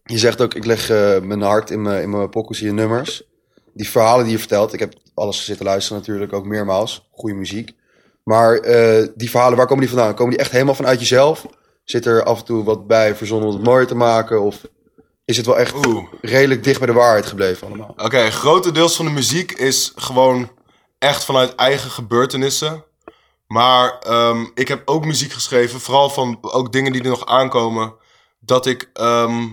Je 0.04 0.18
zegt 0.18 0.42
ook, 0.42 0.54
ik 0.54 0.66
leg 0.66 0.90
eh, 0.90 1.20
mijn 1.20 1.42
hart 1.42 1.70
in 1.70 1.82
mijn, 1.82 2.02
in 2.02 2.10
mijn 2.10 2.30
pokkels 2.30 2.60
hier 2.60 2.74
nummers. 2.74 3.24
Die 3.74 3.90
verhalen 3.90 4.24
die 4.24 4.34
je 4.34 4.40
vertelt, 4.40 4.74
ik 4.74 4.80
heb 4.80 4.94
alles 5.14 5.46
zitten 5.46 5.66
luisteren 5.66 6.00
natuurlijk, 6.00 6.34
ook 6.34 6.46
meermaals. 6.46 7.08
Goede 7.12 7.36
muziek. 7.36 7.72
Maar 8.24 8.56
eh, 8.56 9.08
die 9.16 9.30
verhalen, 9.30 9.58
waar 9.58 9.68
komen 9.68 9.86
die 9.86 9.96
vandaan? 9.96 10.16
Komen 10.16 10.32
die 10.32 10.40
echt 10.40 10.52
helemaal 10.52 10.76
vanuit 10.76 11.00
jezelf? 11.00 11.46
Zit 11.84 12.06
er 12.06 12.24
af 12.24 12.40
en 12.40 12.46
toe 12.46 12.64
wat 12.64 12.88
bij 12.88 13.16
verzonnen 13.16 13.50
om 13.50 13.56
het 13.56 13.64
mooier 13.64 13.88
te 13.88 13.96
maken? 13.96 14.42
Of 14.42 14.62
is 15.26 15.38
het 15.38 15.46
wel 15.46 15.60
echt 15.60 15.86
Oeh. 15.86 16.14
redelijk 16.22 16.64
dicht 16.64 16.78
bij 16.78 16.88
de 16.88 16.94
waarheid 16.94 17.26
gebleven 17.26 17.68
allemaal? 17.68 17.94
Oké, 17.98 18.32
grotendeels 18.32 18.96
van 18.96 19.06
de 19.06 19.12
muziek 19.12 19.52
is 19.52 19.92
gewoon 19.96 20.52
echt 21.00 21.24
vanuit 21.24 21.56
eigen 21.56 21.90
gebeurtenissen. 21.90 22.84
Maar 23.48 24.00
ehm, 24.00 24.46
ik 24.54 24.68
heb 24.68 24.82
ook 24.86 25.06
muziek 25.06 25.32
geschreven, 25.32 25.80
vooral 25.80 26.10
van 26.10 26.38
ook 26.42 26.72
dingen 26.72 26.92
die 26.92 27.02
er 27.04 27.10
nog 27.10 27.26
aankomen. 27.26 27.94
Dat 28.40 28.66
ik 28.66 28.90
ehm, 28.94 29.48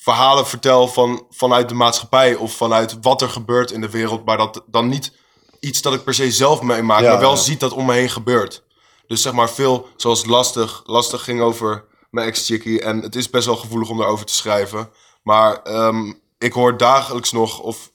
verhalen 0.00 0.46
vertel 0.46 0.88
van, 0.88 1.26
vanuit 1.30 1.68
de 1.68 1.74
maatschappij 1.74 2.34
of 2.34 2.52
vanuit 2.52 2.98
wat 3.00 3.22
er 3.22 3.28
gebeurt 3.28 3.70
in 3.70 3.80
de 3.80 3.90
wereld. 3.90 4.24
Maar 4.24 4.36
dat 4.36 4.62
dan 4.66 4.88
niet 4.88 5.12
iets 5.60 5.82
dat 5.82 5.94
ik 5.94 6.04
per 6.04 6.14
se 6.14 6.32
zelf 6.32 6.62
meemaak, 6.62 7.00
Ja, 7.00 7.10
maar 7.10 7.20
wel 7.20 7.30
ja. 7.30 7.36
ziet 7.36 7.60
dat 7.60 7.72
om 7.72 7.86
me 7.86 7.92
heen 7.92 8.10
gebeurt. 8.10 8.62
Dus 9.06 9.22
zeg 9.22 9.32
maar 9.32 9.50
veel, 9.50 9.88
zoals 9.96 10.24
Lastig. 10.26 10.82
Lastig 10.84 11.24
ging 11.24 11.40
over 11.40 11.84
mijn 12.10 12.26
ex-chickie 12.26 12.80
en 12.80 13.00
het 13.00 13.16
is 13.16 13.30
best 13.30 13.46
wel 13.46 13.56
gevoelig 13.56 13.88
om 13.88 13.98
daarover 13.98 14.26
te 14.26 14.34
schrijven. 14.34 14.90
Maar 15.22 15.62
ehm, 15.62 16.12
ik 16.38 16.52
hoor 16.52 16.76
dagelijks 16.76 17.32
nog, 17.32 17.58
of 17.58 17.92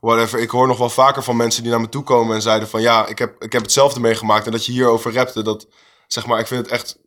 whatever, 0.00 0.38
ik 0.38 0.50
hoor 0.50 0.66
nog 0.66 0.78
wel 0.78 0.90
vaker 0.90 1.22
van 1.22 1.36
mensen 1.36 1.62
die 1.62 1.70
naar 1.70 1.80
me 1.80 1.88
toe 1.88 2.02
komen 2.02 2.34
en 2.34 2.42
zeiden 2.42 2.68
van 2.68 2.80
ja, 2.80 3.06
ik 3.06 3.18
heb, 3.18 3.42
ik 3.42 3.52
heb 3.52 3.62
hetzelfde 3.62 4.00
meegemaakt 4.00 4.46
en 4.46 4.52
dat 4.52 4.66
je 4.66 4.72
hierover 4.72 5.14
rapte, 5.14 5.42
dat 5.42 5.66
zeg 6.06 6.26
maar, 6.26 6.40
ik 6.40 6.46
vind 6.46 6.60
het 6.62 6.70
echt, 6.70 6.98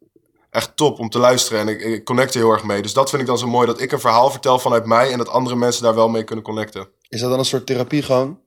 echt 0.53 0.71
top 0.75 1.00
om 1.00 1.09
te 1.09 1.19
luisteren 1.19 1.59
en 1.59 1.67
ik, 1.67 1.81
ik 1.81 2.03
connect 2.03 2.33
er 2.33 2.39
heel 2.39 2.51
erg 2.51 2.63
mee. 2.63 2.81
Dus 2.81 2.94
dat 2.94 3.09
vind 3.09 3.21
ik 3.21 3.27
dan 3.27 3.38
zo 3.38 3.47
mooi, 3.47 3.67
dat 3.67 3.81
ik 3.81 3.91
een 3.91 4.00
verhaal 4.00 4.29
vertel 4.31 4.59
vanuit 4.59 4.85
mij 4.85 5.11
en 5.11 5.17
dat 5.17 5.29
andere 5.29 5.55
mensen 5.55 5.83
daar 5.83 5.95
wel 5.95 6.09
mee 6.09 6.23
kunnen 6.23 6.45
connecten. 6.45 6.88
Is 7.09 7.19
dat 7.21 7.29
dan 7.29 7.39
een 7.39 7.45
soort 7.45 7.65
therapie 7.65 8.01
gewoon? 8.01 8.39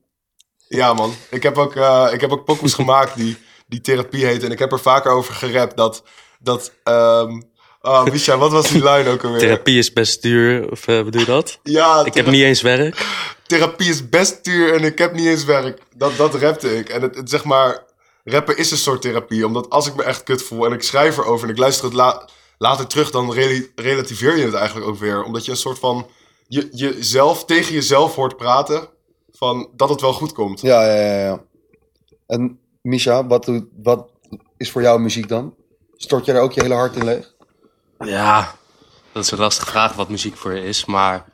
Ja, 0.67 0.93
man. 0.93 1.13
Ik 1.29 1.43
heb 1.43 1.57
ook, 1.57 1.75
eh, 1.75 2.07
ik 2.11 2.21
heb 2.21 2.31
ook 2.31 2.45
pokoes 2.45 2.73
gemaakt 2.81 3.15
die, 3.15 3.37
die 3.67 3.81
therapie 3.81 4.25
heet. 4.25 4.43
En 4.43 4.51
ik 4.51 4.59
heb 4.59 4.71
er 4.71 4.79
vaker 4.79 5.11
over 5.11 5.33
gerapt 5.33 5.77
dat... 5.77 6.03
dat 6.39 6.71
ehm 6.83 7.41
oh, 7.81 8.03
Misha, 8.03 8.37
wat 8.37 8.51
was 8.51 8.69
die 8.69 8.83
line 8.83 9.09
ook 9.09 9.23
alweer? 9.23 9.39
Therapie 9.39 9.77
is 9.77 9.93
best 9.93 10.21
duur, 10.21 10.71
of 10.71 10.87
eh, 10.87 11.03
bedoel 11.03 11.21
je 11.21 11.27
dat? 11.27 11.59
Ja, 11.63 12.05
Ik 12.05 12.13
heb 12.13 12.25
niet 12.27 12.43
eens 12.43 12.61
werk. 12.61 13.05
therapie 13.47 13.89
is 13.89 14.09
best 14.09 14.43
duur 14.43 14.73
en 14.73 14.83
ik 14.83 14.97
heb 14.97 15.13
niet 15.13 15.25
eens 15.25 15.45
werk. 15.45 15.81
Dat, 15.95 16.17
dat 16.17 16.35
rapte 16.35 16.77
ik. 16.77 16.89
En 16.89 17.01
het, 17.01 17.15
het 17.15 17.29
zeg 17.29 17.43
maar, 17.43 17.85
rappen 18.31 18.57
is 18.57 18.71
een 18.71 18.77
soort 18.77 19.01
therapie. 19.01 19.45
Omdat 19.45 19.69
als 19.69 19.87
ik 19.87 19.95
me 19.95 20.03
echt 20.03 20.23
kut 20.23 20.43
voel 20.43 20.65
en 20.65 20.71
ik 20.73 20.81
schrijf 20.83 21.17
erover 21.17 21.47
en 21.47 21.53
ik 21.53 21.59
luister 21.59 21.85
het 21.85 21.93
la- 21.93 22.29
later 22.57 22.87
terug... 22.87 23.11
dan 23.11 23.33
rela- 23.33 23.65
relativeer 23.75 24.37
je 24.37 24.45
het 24.45 24.53
eigenlijk 24.53 24.87
ook 24.87 24.97
weer. 24.97 25.23
Omdat 25.23 25.45
je 25.45 25.51
een 25.51 25.57
soort 25.57 25.79
van... 25.79 26.07
Je, 26.47 26.67
jezelf 26.71 27.45
tegen 27.45 27.73
jezelf 27.73 28.15
hoort 28.15 28.37
praten 28.37 28.89
van 29.31 29.69
dat 29.75 29.89
het 29.89 30.01
wel 30.01 30.13
goed 30.13 30.33
komt. 30.33 30.61
Ja, 30.61 30.85
ja, 30.85 31.03
ja. 31.03 31.23
ja. 31.25 31.43
En 32.27 32.59
Misha, 32.81 33.27
wat, 33.27 33.51
wat 33.83 34.09
is 34.57 34.71
voor 34.71 34.81
jou 34.81 34.99
muziek 34.99 35.27
dan? 35.27 35.55
Stort 35.95 36.25
je 36.25 36.33
daar 36.33 36.41
ook 36.41 36.51
je 36.53 36.61
hele 36.61 36.73
hart 36.73 36.95
in 36.95 37.03
leeg? 37.03 37.33
Ja, 37.99 38.55
dat 39.11 39.23
is 39.23 39.31
een 39.31 39.37
lastige 39.37 39.69
vraag 39.69 39.93
wat 39.93 40.09
muziek 40.09 40.37
voor 40.37 40.53
je 40.55 40.63
is. 40.63 40.85
Maar 40.85 41.25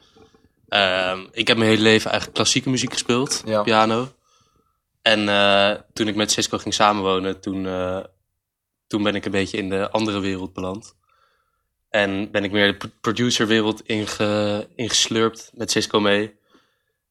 ehm, 0.67 1.19
ik 1.31 1.47
heb 1.47 1.57
mijn 1.57 1.69
hele 1.69 1.81
leven 1.81 2.05
eigenlijk 2.09 2.33
klassieke 2.39 2.69
muziek 2.69 2.91
gespeeld, 2.91 3.41
Ja. 3.45 3.61
piano. 3.63 4.07
En 5.03 5.29
eh, 5.29 5.71
toen 5.93 6.07
ik 6.07 6.15
met 6.15 6.31
Cisco 6.31 6.57
ging 6.57 6.73
samenwonen, 6.73 7.39
toen, 7.41 7.65
eh, 7.65 8.03
toen 8.87 9.03
ben 9.03 9.15
ik 9.15 9.25
een 9.25 9.31
beetje 9.31 9.57
in 9.57 9.69
de 9.69 9.91
andere 9.91 10.19
wereld 10.19 10.53
beland. 10.53 10.95
En 11.89 12.31
ben 12.31 12.43
ik 12.43 12.51
meer 12.51 12.67
de 12.67 12.77
pro- 12.77 12.89
producerwereld 13.01 13.81
inge, 13.85 14.67
ingeslurpt 14.75 15.51
met 15.53 15.71
Cisco 15.71 15.99
mee. 15.99 16.35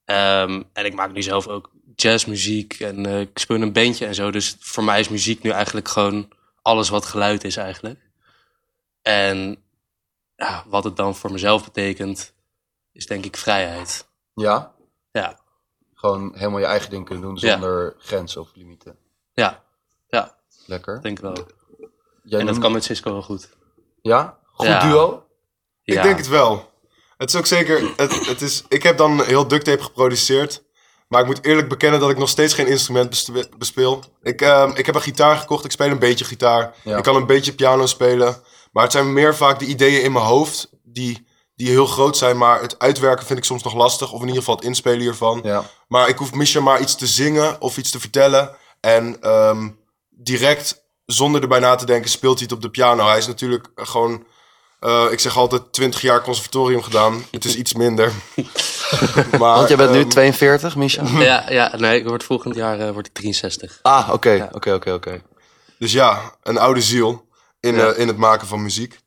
Ehm, 0.04 0.62
en 0.72 0.84
ik 0.84 0.94
maak 0.94 1.12
nu 1.12 1.22
zelf 1.22 1.46
ook 1.48 1.70
jazzmuziek 1.94 2.80
en 2.80 3.06
eh, 3.06 3.20
ik 3.20 3.38
speel 3.38 3.60
een 3.62 3.72
bandje 3.72 4.06
en 4.06 4.14
zo. 4.14 4.30
Dus 4.30 4.56
voor 4.60 4.84
mij 4.84 5.00
is 5.00 5.08
muziek 5.08 5.42
nu 5.42 5.50
eigenlijk 5.50 5.88
gewoon 5.88 6.28
alles 6.62 6.88
wat 6.88 7.04
geluid 7.04 7.44
is 7.44 7.56
eigenlijk. 7.56 8.00
En 9.02 9.62
ja, 10.36 10.64
wat 10.66 10.84
het 10.84 10.96
dan 10.96 11.16
voor 11.16 11.32
mezelf 11.32 11.64
betekent, 11.64 12.34
is 12.92 13.06
denk 13.06 13.24
ik 13.24 13.36
vrijheid. 13.36 14.08
Ja, 14.34 14.71
Gewoon 16.02 16.32
helemaal 16.34 16.58
je 16.58 16.64
eigen 16.66 16.90
ding 16.90 17.04
kunnen 17.04 17.24
doen 17.24 17.36
Ja. 17.40 17.50
zonder 17.52 17.94
grenzen 17.98 18.40
of 18.40 18.48
limieten. 18.54 18.96
ja, 19.32 19.62
ja, 20.08 20.34
Lekker. 20.66 21.02
denk 21.02 21.18
ik 21.18 21.24
wel. 21.24 21.34
Jij 21.34 21.42
En 21.42 22.30
dat 22.30 22.40
noemt- 22.44 22.58
kan 22.58 22.72
met 22.72 22.84
Cisco 22.84 23.12
wel 23.12 23.22
goed. 23.22 23.48
Ja? 24.00 24.38
Goed 24.52 24.66
Ja. 24.66 24.88
duo? 24.88 25.24
Ik 25.84 25.94
Ja. 25.94 26.02
denk 26.02 26.16
het 26.16 26.28
wel. 26.28 26.70
Het 27.16 27.28
is 27.28 27.36
ook 27.36 27.46
zeker. 27.46 27.92
Het, 27.96 28.26
het 28.26 28.40
is, 28.42 28.64
ik 28.68 28.82
heb 28.82 28.96
dan 28.96 29.22
heel 29.24 29.48
duct 29.48 29.64
tape 29.64 29.82
geproduceerd. 29.82 30.62
Maar 31.08 31.20
ik 31.20 31.26
moet 31.26 31.44
eerlijk 31.44 31.68
bekennen 31.68 32.00
dat 32.00 32.10
ik 32.10 32.18
nog 32.18 32.28
steeds 32.28 32.54
geen 32.54 32.66
instrument 32.66 33.08
bes- 33.10 33.48
bespeel. 33.58 34.02
Ik, 34.22 34.40
ehm, 34.40 34.70
ik 34.74 34.86
heb 34.86 34.94
een 34.94 35.00
gitaar 35.00 35.36
gekocht. 35.36 35.64
Ik 35.64 35.70
speel 35.70 35.90
een 35.90 35.98
beetje 35.98 36.24
gitaar. 36.24 36.74
Ja. 36.84 36.96
Ik 36.96 37.02
kan 37.02 37.16
een 37.16 37.26
beetje 37.26 37.54
piano 37.54 37.86
spelen. 37.86 38.42
Maar 38.72 38.82
het 38.82 38.92
zijn 38.92 39.12
meer 39.12 39.34
vaak 39.36 39.58
de 39.58 39.64
ideeën 39.66 40.02
in 40.02 40.12
mijn 40.12 40.24
hoofd 40.24 40.70
die, 40.82 41.26
die 41.62 41.70
heel 41.70 41.86
groot 41.86 42.16
zijn. 42.16 42.36
Maar 42.38 42.60
het 42.60 42.78
uitwerken 42.78 43.26
vind 43.26 43.38
ik 43.38 43.44
soms 43.44 43.62
nog 43.62 43.74
lastig. 43.74 44.12
Of 44.12 44.20
in 44.20 44.26
ieder 44.26 44.38
geval 44.42 44.54
het 44.56 44.64
inspelen 44.64 45.00
hiervan. 45.00 45.40
Ja. 45.44 45.64
Maar 45.88 46.08
ik 46.08 46.16
hoef 46.18 46.32
Misha 46.32 46.60
maar 46.60 46.80
iets 46.80 46.94
te 46.96 47.06
zingen 47.06 47.60
of 47.60 47.76
iets 47.76 47.90
te 47.90 48.00
vertellen. 48.00 48.50
En 48.80 49.16
ehm, 49.20 49.68
direct, 50.10 50.84
zonder 51.06 51.42
erbij 51.42 51.58
na 51.58 51.74
te 51.74 51.86
denken, 51.86 52.10
speelt 52.10 52.34
hij 52.38 52.44
het 52.44 52.52
op 52.56 52.62
de 52.62 52.70
piano. 52.70 53.06
Hij 53.06 53.18
is 53.18 53.26
natuurlijk 53.26 53.68
gewoon, 53.74 54.26
eh, 54.80 55.06
ik 55.10 55.20
zeg 55.20 55.36
altijd, 55.36 55.72
20 55.72 56.00
jaar 56.00 56.22
conservatorium 56.22 56.82
gedaan. 56.82 57.24
Het 57.30 57.44
is 57.44 57.56
iets 57.56 57.74
minder. 57.74 58.12
maar, 59.30 59.38
Want 59.56 59.68
jij 59.68 59.76
bent 59.76 59.90
nu 59.92 60.00
ehm, 60.00 60.08
42, 60.08 60.76
Misha? 60.76 61.02
Ja, 61.20 61.50
ja, 61.50 61.76
nee, 61.76 61.98
ik 61.98 62.06
word 62.06 62.24
volgend 62.24 62.54
jaar 62.54 62.80
eh, 62.80 62.90
word 62.92 63.06
ik 63.06 63.12
63. 63.12 63.78
Ah, 63.82 64.08
oké. 64.12 64.48
Oké, 64.52 64.72
oké, 64.74 64.92
oké. 64.92 65.22
Dus 65.78 65.92
ja, 65.92 66.36
een 66.42 66.58
oude 66.58 66.82
ziel 66.82 67.28
in, 67.60 67.74
Ja. 67.74 67.88
eh, 67.92 67.98
in 67.98 68.08
het 68.08 68.16
maken 68.16 68.46
van 68.46 68.62
muziek. 68.62 68.98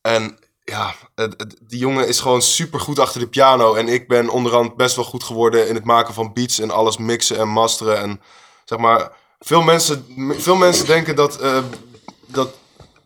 En 0.00 0.38
ja, 0.72 0.94
die 1.62 1.78
jongen 1.78 2.08
is 2.08 2.20
gewoon 2.20 2.42
super 2.42 2.80
goed 2.80 2.98
achter 2.98 3.20
de 3.20 3.28
piano. 3.28 3.74
En 3.74 3.88
ik 3.88 4.08
ben 4.08 4.28
onderhand 4.28 4.76
best 4.76 4.96
wel 4.96 5.04
goed 5.04 5.24
geworden 5.24 5.68
in 5.68 5.74
het 5.74 5.84
maken 5.84 6.14
van 6.14 6.32
beats 6.32 6.58
en 6.58 6.70
alles 6.70 6.96
mixen 6.96 7.38
en 7.38 7.48
masteren. 7.48 7.98
En 7.98 8.20
zeg 8.64 8.78
maar, 8.78 9.12
veel 9.40 9.62
mensen, 9.62 10.06
veel 10.38 10.56
mensen 10.56 10.86
denken 10.86 11.16
dat, 11.16 11.40
eh, 11.40 11.58
dat 12.26 12.54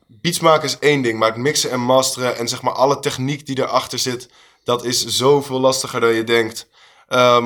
beats 0.06 0.40
maken 0.40 0.64
is 0.64 0.78
één 0.78 1.02
ding. 1.02 1.18
Maar 1.18 1.28
het 1.28 1.38
mixen 1.38 1.70
en 1.70 1.80
masteren 1.80 2.36
en 2.36 2.48
zeg 2.48 2.62
maar 2.62 2.72
alle 2.72 3.00
techniek 3.00 3.46
die 3.46 3.58
erachter 3.58 3.98
zit, 3.98 4.28
dat 4.64 4.84
is 4.84 5.06
zoveel 5.06 5.60
lastiger 5.60 6.00
dan 6.00 6.14
je 6.14 6.24
denkt. 6.24 6.68
Ehm, 7.08 7.44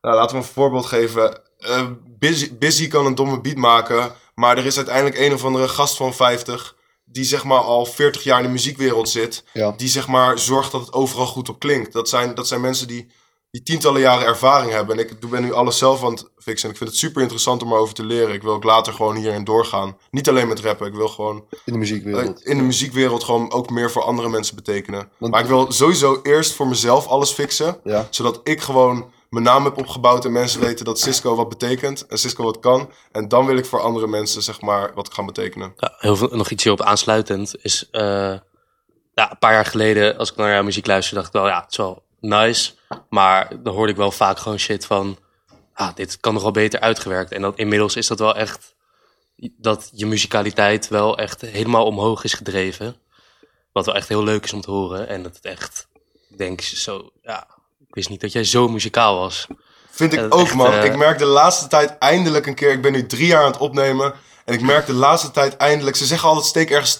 nou, 0.00 0.16
laten 0.16 0.36
we 0.36 0.42
een 0.42 0.48
voorbeeld 0.48 0.86
geven. 0.86 1.40
Eh, 1.58 1.86
Busy, 2.18 2.58
Busy 2.58 2.88
kan 2.88 3.06
een 3.06 3.14
domme 3.14 3.40
beat 3.40 3.56
maken, 3.56 4.12
Maar 4.34 4.58
er 4.58 4.66
is 4.66 4.76
uiteindelijk 4.76 5.18
een 5.18 5.32
of 5.32 5.44
andere 5.44 5.68
gast 5.68 5.96
van 5.96 6.14
50 6.14 6.76
die 7.08 7.24
zeg 7.24 7.44
maar 7.44 7.60
al 7.60 7.84
40 7.86 8.22
jaar 8.22 8.38
in 8.38 8.44
de 8.46 8.50
muziekwereld 8.52 9.08
zit. 9.08 9.44
Ja. 9.52 9.70
Die 9.76 9.88
zeg 9.88 10.08
maar 10.08 10.38
zorgt 10.38 10.72
dat 10.72 10.80
het 10.80 10.92
overal 10.92 11.26
goed 11.26 11.48
op 11.48 11.58
klinkt. 11.58 11.92
Dat 11.92 12.08
zijn, 12.08 12.34
dat 12.34 12.48
zijn 12.48 12.60
mensen 12.60 12.86
die, 12.88 13.06
die 13.50 13.62
tientallen 13.62 14.00
jaren 14.00 14.26
ervaring 14.26 14.72
hebben. 14.72 14.98
En 14.98 15.02
ik 15.08 15.30
ben 15.30 15.42
nu 15.42 15.52
alles 15.52 15.78
zelf 15.78 16.04
aan 16.04 16.10
het 16.12 16.30
fixen. 16.38 16.64
En 16.68 16.70
ik 16.74 16.76
vind 16.78 16.90
het 16.90 16.98
super 16.98 17.22
interessant 17.22 17.62
om 17.62 17.72
erover 17.72 17.94
te 17.94 18.04
leren. 18.04 18.34
Ik 18.34 18.42
wil 18.42 18.52
ook 18.52 18.64
later 18.64 18.92
gewoon 18.92 19.16
hierin 19.16 19.44
doorgaan. 19.44 19.96
Niet 20.10 20.28
alleen 20.28 20.48
met 20.48 20.60
rappen. 20.60 20.86
Ik 20.86 20.94
wil 20.94 21.08
gewoon 21.08 21.44
In 21.64 21.72
de 21.72 21.78
muziekwereld. 21.78 22.42
in 22.44 22.56
de 22.56 22.62
muziekwereld 22.62 23.24
gewoon 23.24 23.52
ook 23.52 23.70
meer 23.70 23.90
voor 23.90 24.02
andere 24.02 24.28
mensen 24.28 24.56
betekenen. 24.56 25.08
Want- 25.18 25.32
maar 25.32 25.40
ik 25.42 25.48
wil 25.48 25.72
sowieso 25.72 26.20
eerst 26.22 26.52
voor 26.52 26.66
mezelf 26.68 27.06
alles 27.06 27.30
fixen. 27.30 27.80
Ja. 27.84 28.06
Zodat 28.10 28.40
ik 28.44 28.60
gewoon 28.60 29.10
mijn 29.36 29.48
naam 29.48 29.64
heb 29.64 29.78
opgebouwd 29.78 30.24
en 30.24 30.32
mensen 30.32 30.60
weten 30.60 30.84
dat 30.84 31.00
Cisco 31.00 31.34
wat 31.34 31.48
betekent 31.48 32.06
en 32.06 32.18
Cisco 32.18 32.44
wat 32.44 32.58
kan. 32.58 32.92
En 33.12 33.28
dan 33.28 33.46
wil 33.46 33.56
ik 33.56 33.64
voor 33.64 33.80
andere 33.80 34.06
mensen 34.06 34.42
zeg 34.42 34.60
maar 34.60 34.94
wat 34.94 35.14
gaan 35.14 35.26
betekenen. 35.26 35.72
Ja, 35.76 35.94
heel 35.98 36.16
veel, 36.16 36.28
nog 36.28 36.50
iets 36.50 36.64
hierop 36.64 36.82
aansluitend 36.82 37.54
is... 37.62 37.90
eh, 37.90 38.02
ja, 39.14 39.30
een 39.30 39.38
paar 39.38 39.52
jaar 39.52 39.64
geleden, 39.64 40.18
als 40.18 40.30
ik 40.30 40.36
naar 40.36 40.52
jouw 40.52 40.62
muziek 40.62 40.86
luisterde, 40.86 41.20
dacht 41.20 41.34
ik 41.34 41.40
wel, 41.40 41.48
ja, 41.50 41.60
het 41.60 41.70
is 41.70 41.76
wel 41.76 42.02
nice. 42.20 42.72
Maar 43.08 43.62
dan 43.62 43.74
hoorde 43.74 43.92
ik 43.92 43.98
wel 43.98 44.10
vaak 44.10 44.38
gewoon 44.38 44.58
shit 44.58 44.86
van... 44.86 45.18
Ah, 45.72 45.94
dit 45.94 46.20
kan 46.20 46.32
nog 46.32 46.42
wel 46.42 46.50
beter 46.50 46.80
uitgewerkt. 46.80 47.32
En 47.32 47.42
dat, 47.42 47.58
inmiddels 47.58 47.96
is 47.96 48.06
dat 48.06 48.18
wel 48.18 48.36
echt... 48.36 48.74
Dat 49.36 49.90
je 49.92 50.06
muzikaliteit 50.06 50.88
wel 50.88 51.18
echt 51.18 51.40
helemaal 51.40 51.84
omhoog 51.84 52.24
is 52.24 52.34
gedreven. 52.34 52.96
Wat 53.72 53.86
wel 53.86 53.94
echt 53.94 54.08
heel 54.08 54.24
leuk 54.24 54.44
is 54.44 54.52
om 54.52 54.60
te 54.60 54.70
horen. 54.70 55.08
En 55.08 55.22
dat 55.22 55.34
het 55.34 55.44
echt... 55.44 55.88
Ik 56.30 56.38
denk 56.38 56.60
zo... 56.60 57.10
Ja, 57.22 57.55
wist 57.96 58.08
niet 58.08 58.20
dat 58.20 58.32
jij 58.32 58.44
zo 58.44 58.68
muzikaal 58.68 59.18
was. 59.18 59.46
Vind 59.90 60.12
ik 60.12 60.34
ook 60.34 60.40
echt, 60.40 60.54
man. 60.54 60.72
eh, 60.72 60.84
Ik 60.84 60.96
merk 60.96 61.18
de 61.18 61.24
laatste 61.24 61.66
tijd 61.66 61.98
eindelijk 61.98 62.46
een 62.46 62.54
keer. 62.54 62.70
Ik 62.72 62.82
ben 62.82 62.92
nu 62.92 63.06
drie 63.06 63.26
jaar 63.26 63.40
aan 63.42 63.50
het 63.50 63.60
opnemen. 63.60 64.12
En 64.44 64.54
ik 64.54 64.60
merk 64.60 64.86
de 64.86 64.92
laatste 64.92 65.30
tijd 65.30 65.56
eindelijk. 65.56 65.96
Ze 65.96 66.04
zeggen 66.06 66.28
altijd 66.28 66.46
steek 66.46 66.70
ergens 66.70 66.98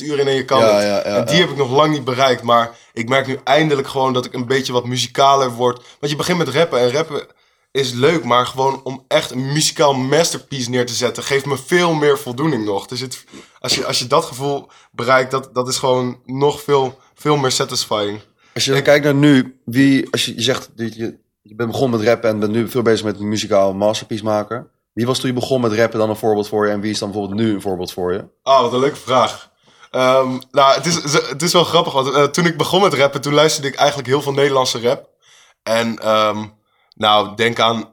10.000 0.00 0.06
uur 0.06 0.18
in 0.18 0.28
en 0.28 0.34
je 0.34 0.44
kan 0.44 0.60
Ja, 0.60 0.66
het. 0.74 0.82
ja, 0.82 0.88
ja, 0.96 1.02
en 1.02 1.24
die 1.24 1.34
ja. 1.34 1.40
heb 1.40 1.50
ik 1.50 1.56
nog 1.56 1.70
lang 1.70 1.92
niet 1.92 2.04
bereikt. 2.04 2.42
Maar 2.42 2.70
ik 2.92 3.08
merk 3.08 3.26
nu 3.26 3.38
eindelijk 3.44 3.88
gewoon 3.88 4.12
dat 4.12 4.24
ik 4.24 4.32
een 4.34 4.46
beetje 4.46 4.72
wat 4.72 4.84
muzikaler 4.86 5.50
word. 5.50 5.76
Want 6.00 6.12
je 6.12 6.16
begint 6.18 6.38
met 6.38 6.48
rappen. 6.48 6.80
En 6.80 6.90
rappen 6.92 7.26
is 7.72 7.92
leuk. 7.92 8.24
Maar 8.24 8.46
gewoon 8.46 8.80
om 8.84 9.04
echt 9.08 9.30
een 9.30 9.52
muzikaal 9.52 9.94
masterpiece 9.94 10.70
neer 10.70 10.86
te 10.86 10.94
zetten. 10.94 11.22
Geeft 11.22 11.46
me 11.46 11.56
veel 11.66 11.92
meer 11.94 12.18
voldoening 12.18 12.64
nog. 12.64 12.86
Dus 12.86 13.00
het, 13.00 13.24
als, 13.60 13.74
je, 13.74 13.86
als 13.86 13.98
je 13.98 14.06
dat 14.06 14.24
gevoel 14.24 14.68
bereikt. 14.92 15.30
Dat, 15.30 15.48
dat 15.54 15.68
is 15.68 15.78
gewoon 15.78 16.20
nog 16.24 16.62
veel, 16.62 16.98
veel 17.14 17.36
meer 17.36 17.52
satisfying. 17.52 18.20
Als 18.56 18.64
je 18.64 18.72
dan 18.72 18.82
kijkt 18.82 19.04
naar 19.04 19.14
nu, 19.14 19.60
wie, 19.64 20.10
als 20.10 20.24
je, 20.24 20.34
je 20.34 20.42
zegt, 20.42 20.70
dat 20.76 20.94
je, 20.94 21.18
je 21.42 21.54
bent 21.54 21.70
begonnen 21.70 21.98
met 21.98 22.08
rappen 22.08 22.30
en 22.30 22.38
bent 22.38 22.52
nu 22.52 22.68
veel 22.68 22.82
bezig 22.82 23.04
met 23.04 23.20
muzikaal 23.20 23.74
masterpiece 23.74 24.24
maken. 24.24 24.70
Wie 24.92 25.06
was 25.06 25.18
toen 25.18 25.28
je 25.28 25.34
begon 25.34 25.60
met 25.60 25.72
rappen 25.72 25.98
dan 25.98 26.10
een 26.10 26.16
voorbeeld 26.16 26.48
voor 26.48 26.66
je 26.66 26.72
en 26.72 26.80
wie 26.80 26.90
is 26.90 26.98
dan 26.98 27.10
bijvoorbeeld 27.10 27.40
nu 27.40 27.54
een 27.54 27.60
voorbeeld 27.60 27.92
voor 27.92 28.12
je? 28.12 28.24
Oh, 28.42 28.60
wat 28.60 28.72
een 28.72 28.78
leuke 28.78 28.96
vraag. 28.96 29.50
Ehm, 29.90 30.38
nou, 30.50 30.74
het 30.74 30.86
is, 30.86 30.94
het 31.12 31.42
is 31.42 31.52
wel 31.52 31.64
grappig, 31.64 31.92
want 31.92 32.14
eh, 32.14 32.24
toen 32.24 32.46
ik 32.46 32.56
begon 32.56 32.82
met 32.82 32.94
rappen, 32.94 33.20
toen 33.20 33.34
luisterde 33.34 33.68
ik 33.68 33.74
eigenlijk 33.74 34.08
heel 34.08 34.22
veel 34.22 34.32
Nederlandse 34.32 34.80
rap. 34.80 35.08
En 35.62 35.98
ehm, 35.98 36.44
nou, 36.94 37.36
denk 37.36 37.60
aan 37.60 37.88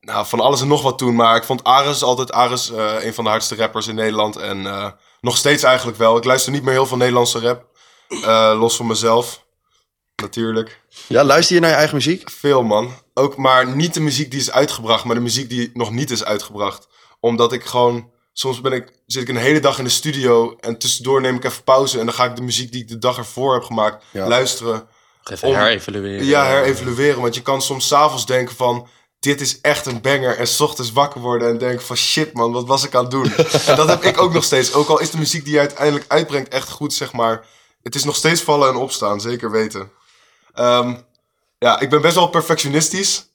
nou, 0.00 0.26
van 0.26 0.40
alles 0.40 0.60
en 0.60 0.68
nog 0.68 0.82
wat 0.82 0.98
toen, 0.98 1.14
maar 1.14 1.36
ik 1.36 1.44
vond 1.44 1.64
Ares 1.64 2.02
altijd 2.02 2.32
Ares 2.32 2.70
eh, 2.70 3.04
een 3.04 3.14
van 3.14 3.24
de 3.24 3.30
hardste 3.30 3.56
rappers 3.56 3.86
in 3.86 3.94
Nederland. 3.94 4.36
En 4.36 4.66
eh, 4.66 4.90
nog 5.20 5.36
steeds 5.36 5.62
eigenlijk 5.62 5.98
wel. 5.98 6.16
Ik 6.16 6.24
luister 6.24 6.52
niet 6.52 6.62
meer 6.62 6.72
heel 6.72 6.86
veel 6.86 6.96
Nederlandse 6.96 7.40
rap, 7.40 7.66
los 8.58 8.76
van 8.76 8.86
mezelf, 8.86 9.41
natuurlijk. 10.22 10.80
Ja, 11.06 11.24
luister 11.24 11.54
je 11.54 11.60
naar 11.60 11.70
je 11.70 11.76
eigen 11.76 11.94
muziek? 11.96 12.30
Veel, 12.30 12.62
man. 12.62 12.94
Ook 13.14 13.36
maar 13.36 13.66
niet 13.76 13.94
de 13.94 14.00
muziek 14.00 14.30
die 14.30 14.40
is 14.40 14.50
uitgebracht, 14.50 15.04
maar 15.04 15.14
de 15.14 15.20
muziek 15.20 15.48
die 15.48 15.70
nog 15.74 15.90
niet 15.90 16.10
is 16.10 16.24
uitgebracht. 16.24 16.88
Omdat 17.20 17.52
ik 17.52 17.64
gewoon... 17.64 18.10
Soms 18.32 18.60
ben 18.60 18.72
ik, 18.72 18.92
zit 19.06 19.22
ik 19.22 19.28
een 19.28 19.36
hele 19.36 19.60
dag 19.60 19.78
in 19.78 19.84
de 19.84 19.90
studio 19.90 20.56
en 20.60 20.78
tussendoor 20.78 21.20
neem 21.20 21.36
ik 21.36 21.44
even 21.44 21.62
pauze. 21.64 21.98
En 21.98 22.04
dan 22.06 22.14
ga 22.14 22.24
ik 22.24 22.36
de 22.36 22.42
muziek 22.42 22.72
die 22.72 22.82
ik 22.82 22.88
de 22.88 22.98
dag 22.98 23.16
ervoor 23.16 23.54
heb 23.54 23.62
gemaakt 23.62 24.04
Ja. 24.12 24.28
luisteren. 24.28 24.86
Even 25.24 25.48
Om- 25.48 25.54
herevalueren. 25.54 26.24
Ja, 26.26 26.44
herevalueren. 26.44 27.20
Want 27.20 27.34
je 27.34 27.42
kan 27.42 27.62
soms 27.62 27.86
s'avonds 27.86 28.26
denken 28.26 28.56
van... 28.56 28.88
Dit 29.20 29.40
is 29.40 29.60
echt 29.60 29.86
een 29.86 30.00
banger. 30.00 30.36
En 30.36 30.46
's 30.46 30.60
ochtends 30.60 30.92
wakker 30.92 31.20
worden 31.20 31.48
en 31.48 31.58
denken 31.58 31.86
van... 31.86 31.96
Shit 31.96 32.32
man, 32.32 32.52
wat 32.52 32.66
was 32.66 32.84
ik 32.84 32.94
aan 32.94 33.02
het 33.02 33.10
doen? 33.10 33.32
en 33.66 33.76
dat 33.76 33.88
heb 33.88 34.02
ik 34.04 34.20
ook 34.20 34.32
nog 34.32 34.44
steeds. 34.44 34.72
Ook 34.74 34.88
al 34.88 35.00
is 35.00 35.10
de 35.10 35.18
muziek 35.18 35.44
die 35.44 35.52
je 35.52 35.58
uiteindelijk 35.58 36.04
uitbrengt 36.08 36.48
echt 36.48 36.70
goed, 36.70 36.92
zeg 36.92 37.12
maar. 37.12 37.44
Het 37.82 37.94
is 37.94 38.04
nog 38.04 38.16
steeds 38.16 38.40
vallen 38.40 38.68
en 38.68 38.76
opstaan, 38.76 39.20
zeker 39.20 39.50
weten. 39.50 39.90
Ehm, 40.54 40.94
ja, 41.58 41.80
ik 41.80 41.90
ben 41.90 42.00
best 42.00 42.14
wel 42.14 42.26
perfectionistisch. 42.28 43.30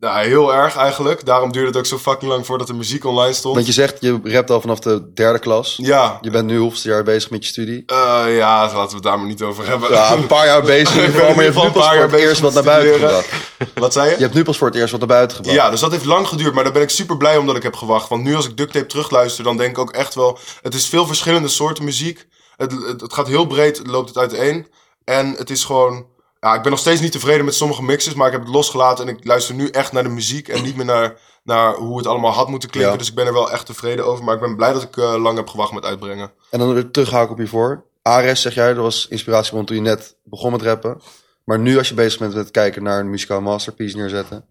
Ja, 0.00 0.16
heel 0.16 0.54
erg 0.54 0.76
eigenlijk. 0.76 1.24
Daarom 1.26 1.52
duurde 1.52 1.68
het 1.68 1.76
ook 1.76 1.86
zo 1.86 1.98
fucking 1.98 2.30
lang 2.30 2.46
voordat 2.46 2.66
de 2.66 2.72
muziek 2.72 3.04
online 3.04 3.32
stond. 3.32 3.54
Want 3.54 3.66
je 3.66 3.72
zegt, 3.72 3.96
je 4.00 4.20
rapt 4.22 4.50
al 4.50 4.60
vanaf 4.60 4.78
de 4.78 5.12
derde 5.14 5.38
klas. 5.38 5.74
Ja, 5.76 6.18
Je 6.20 6.30
bent 6.30 6.46
nu 6.46 6.58
hoeveelste 6.58 6.88
jaar 6.88 7.02
bezig 7.02 7.30
met 7.30 7.42
je 7.44 7.48
studie? 7.50 7.82
eh, 7.86 8.36
ja, 8.36 8.60
laten 8.62 8.88
we 8.88 8.94
het 8.94 9.02
daar 9.02 9.18
maar 9.18 9.26
niet 9.26 9.42
over 9.42 9.66
hebben. 9.66 9.90
Ja, 9.92 10.12
een 10.12 10.26
paar 10.26 10.46
jaar 10.46 10.62
bezig 10.62 11.04
Ik 11.06 11.12
ben 11.12 11.20
maar 11.22 11.34
je 11.34 11.40
hebt 11.42 11.56
nu 11.56 11.62
een 11.62 11.72
pas 11.72 11.82
paar 11.82 11.90
voor 11.90 11.94
jaar 11.98 12.10
het 12.10 12.20
eerst 12.20 12.40
wat 12.40 12.54
naar 12.54 12.62
buiten 12.62 12.92
gebracht. 13.00 13.28
Wat 13.74 13.92
zei 13.92 14.10
je? 14.10 14.16
Je 14.16 14.22
hebt 14.22 14.34
nu 14.34 14.42
pas 14.44 14.58
voor 14.58 14.66
het 14.66 14.76
eerst 14.76 14.90
wat 14.90 15.00
naar 15.00 15.08
buiten 15.08 15.36
gebracht. 15.36 15.56
Ja, 15.56 15.70
dus 15.70 15.80
dat 15.80 15.90
heeft 15.90 16.04
lang 16.04 16.28
geduurd, 16.28 16.54
maar 16.54 16.64
daar 16.64 16.72
ben 16.72 16.82
ik 16.82 16.90
super 16.90 17.16
blij 17.16 17.36
om 17.36 17.46
dat 17.46 17.56
ik 17.56 17.62
heb 17.62 17.74
gewacht. 17.76 18.08
Want 18.08 18.22
nu 18.22 18.34
als 18.36 18.46
ik 18.48 18.56
duct 18.56 18.72
tape 18.72 18.86
terugluister, 18.86 19.44
dan 19.44 19.56
denk 19.56 19.70
ik 19.70 19.78
ook 19.78 19.92
echt 19.92 20.14
wel... 20.14 20.38
Het 20.62 20.74
is 20.74 20.86
veel 20.86 21.06
verschillende 21.06 21.48
soorten 21.48 21.84
muziek. 21.84 22.26
Het, 22.56 22.72
het, 22.72 23.00
het 23.00 23.12
gaat 23.12 23.26
heel 23.26 23.46
breed, 23.46 23.78
het 23.78 23.86
loopt 23.86 24.08
het 24.08 24.18
uiteen. 24.18 24.66
En 25.04 25.34
het 25.36 25.50
is 25.50 25.64
gewoon... 25.64 26.06
Ja, 26.40 26.54
ik 26.54 26.62
ben 26.62 26.70
nog 26.70 26.80
steeds 26.80 27.00
niet 27.00 27.12
tevreden 27.12 27.44
met 27.44 27.54
sommige 27.54 27.82
mixes, 27.82 28.14
maar 28.14 28.26
ik 28.26 28.32
heb 28.32 28.42
het 28.42 28.50
losgelaten. 28.50 29.08
En 29.08 29.16
ik 29.16 29.24
luister 29.24 29.54
nu 29.54 29.68
echt 29.68 29.92
naar 29.92 30.02
de 30.02 30.08
muziek 30.08 30.48
en 30.48 30.62
niet 30.62 30.76
meer 30.76 30.84
naar, 30.84 31.18
naar 31.44 31.74
hoe 31.74 31.96
het 31.98 32.06
allemaal 32.06 32.32
had 32.32 32.48
moeten 32.48 32.70
klinken. 32.70 32.92
Ja. 32.92 32.98
Dus 32.98 33.08
ik 33.08 33.14
ben 33.14 33.26
er 33.26 33.32
wel 33.32 33.50
echt 33.50 33.66
tevreden 33.66 34.06
over. 34.06 34.24
Maar 34.24 34.34
ik 34.34 34.40
ben 34.40 34.56
blij 34.56 34.72
dat 34.72 34.82
ik 34.82 34.96
eh, 34.96 35.14
lang 35.18 35.36
heb 35.36 35.48
gewacht 35.48 35.72
met 35.72 35.84
uitbrengen. 35.84 36.32
En 36.50 36.58
dan 36.58 36.74
weer 36.74 36.90
terughaken 36.90 37.30
op 37.30 37.36
hiervoor. 37.38 37.84
Ares, 38.02 38.40
zeg 38.42 38.54
jij, 38.54 38.74
dat 38.74 38.82
was 38.82 39.06
inspiratiebron 39.08 39.64
toen 39.64 39.76
je 39.76 39.82
net 39.82 40.16
begon 40.24 40.50
met 40.52 40.62
rappen. 40.62 41.00
Maar 41.44 41.58
nu 41.58 41.78
als 41.78 41.88
je 41.88 41.94
bezig 41.94 42.18
bent 42.18 42.34
met 42.34 42.50
kijken 42.50 42.82
naar 42.82 43.00
een 43.00 43.10
muzikaal 43.10 43.40
masterpiece 43.40 43.96
neerzetten. 43.96 44.44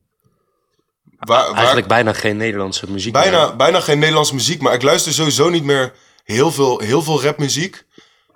Waar, 1.19 1.45
waar- 1.45 1.55
Eigenlijk 1.55 1.87
bijna 1.87 2.13
geen 2.13 2.37
Nederlandse 2.37 2.91
muziek 2.91 3.13
bijna, 3.13 3.45
meer. 3.47 3.55
bijna 3.55 3.79
geen 3.79 3.99
Nederlandse 3.99 4.33
muziek, 4.33 4.61
maar 4.61 4.73
ik 4.73 4.81
luister 4.81 5.13
sowieso 5.13 5.49
niet 5.49 5.63
meer 5.63 5.93
heel 6.23 6.51
veel, 6.51 6.79
heel 6.79 7.01
veel 7.01 7.21
rapmuziek. 7.23 7.83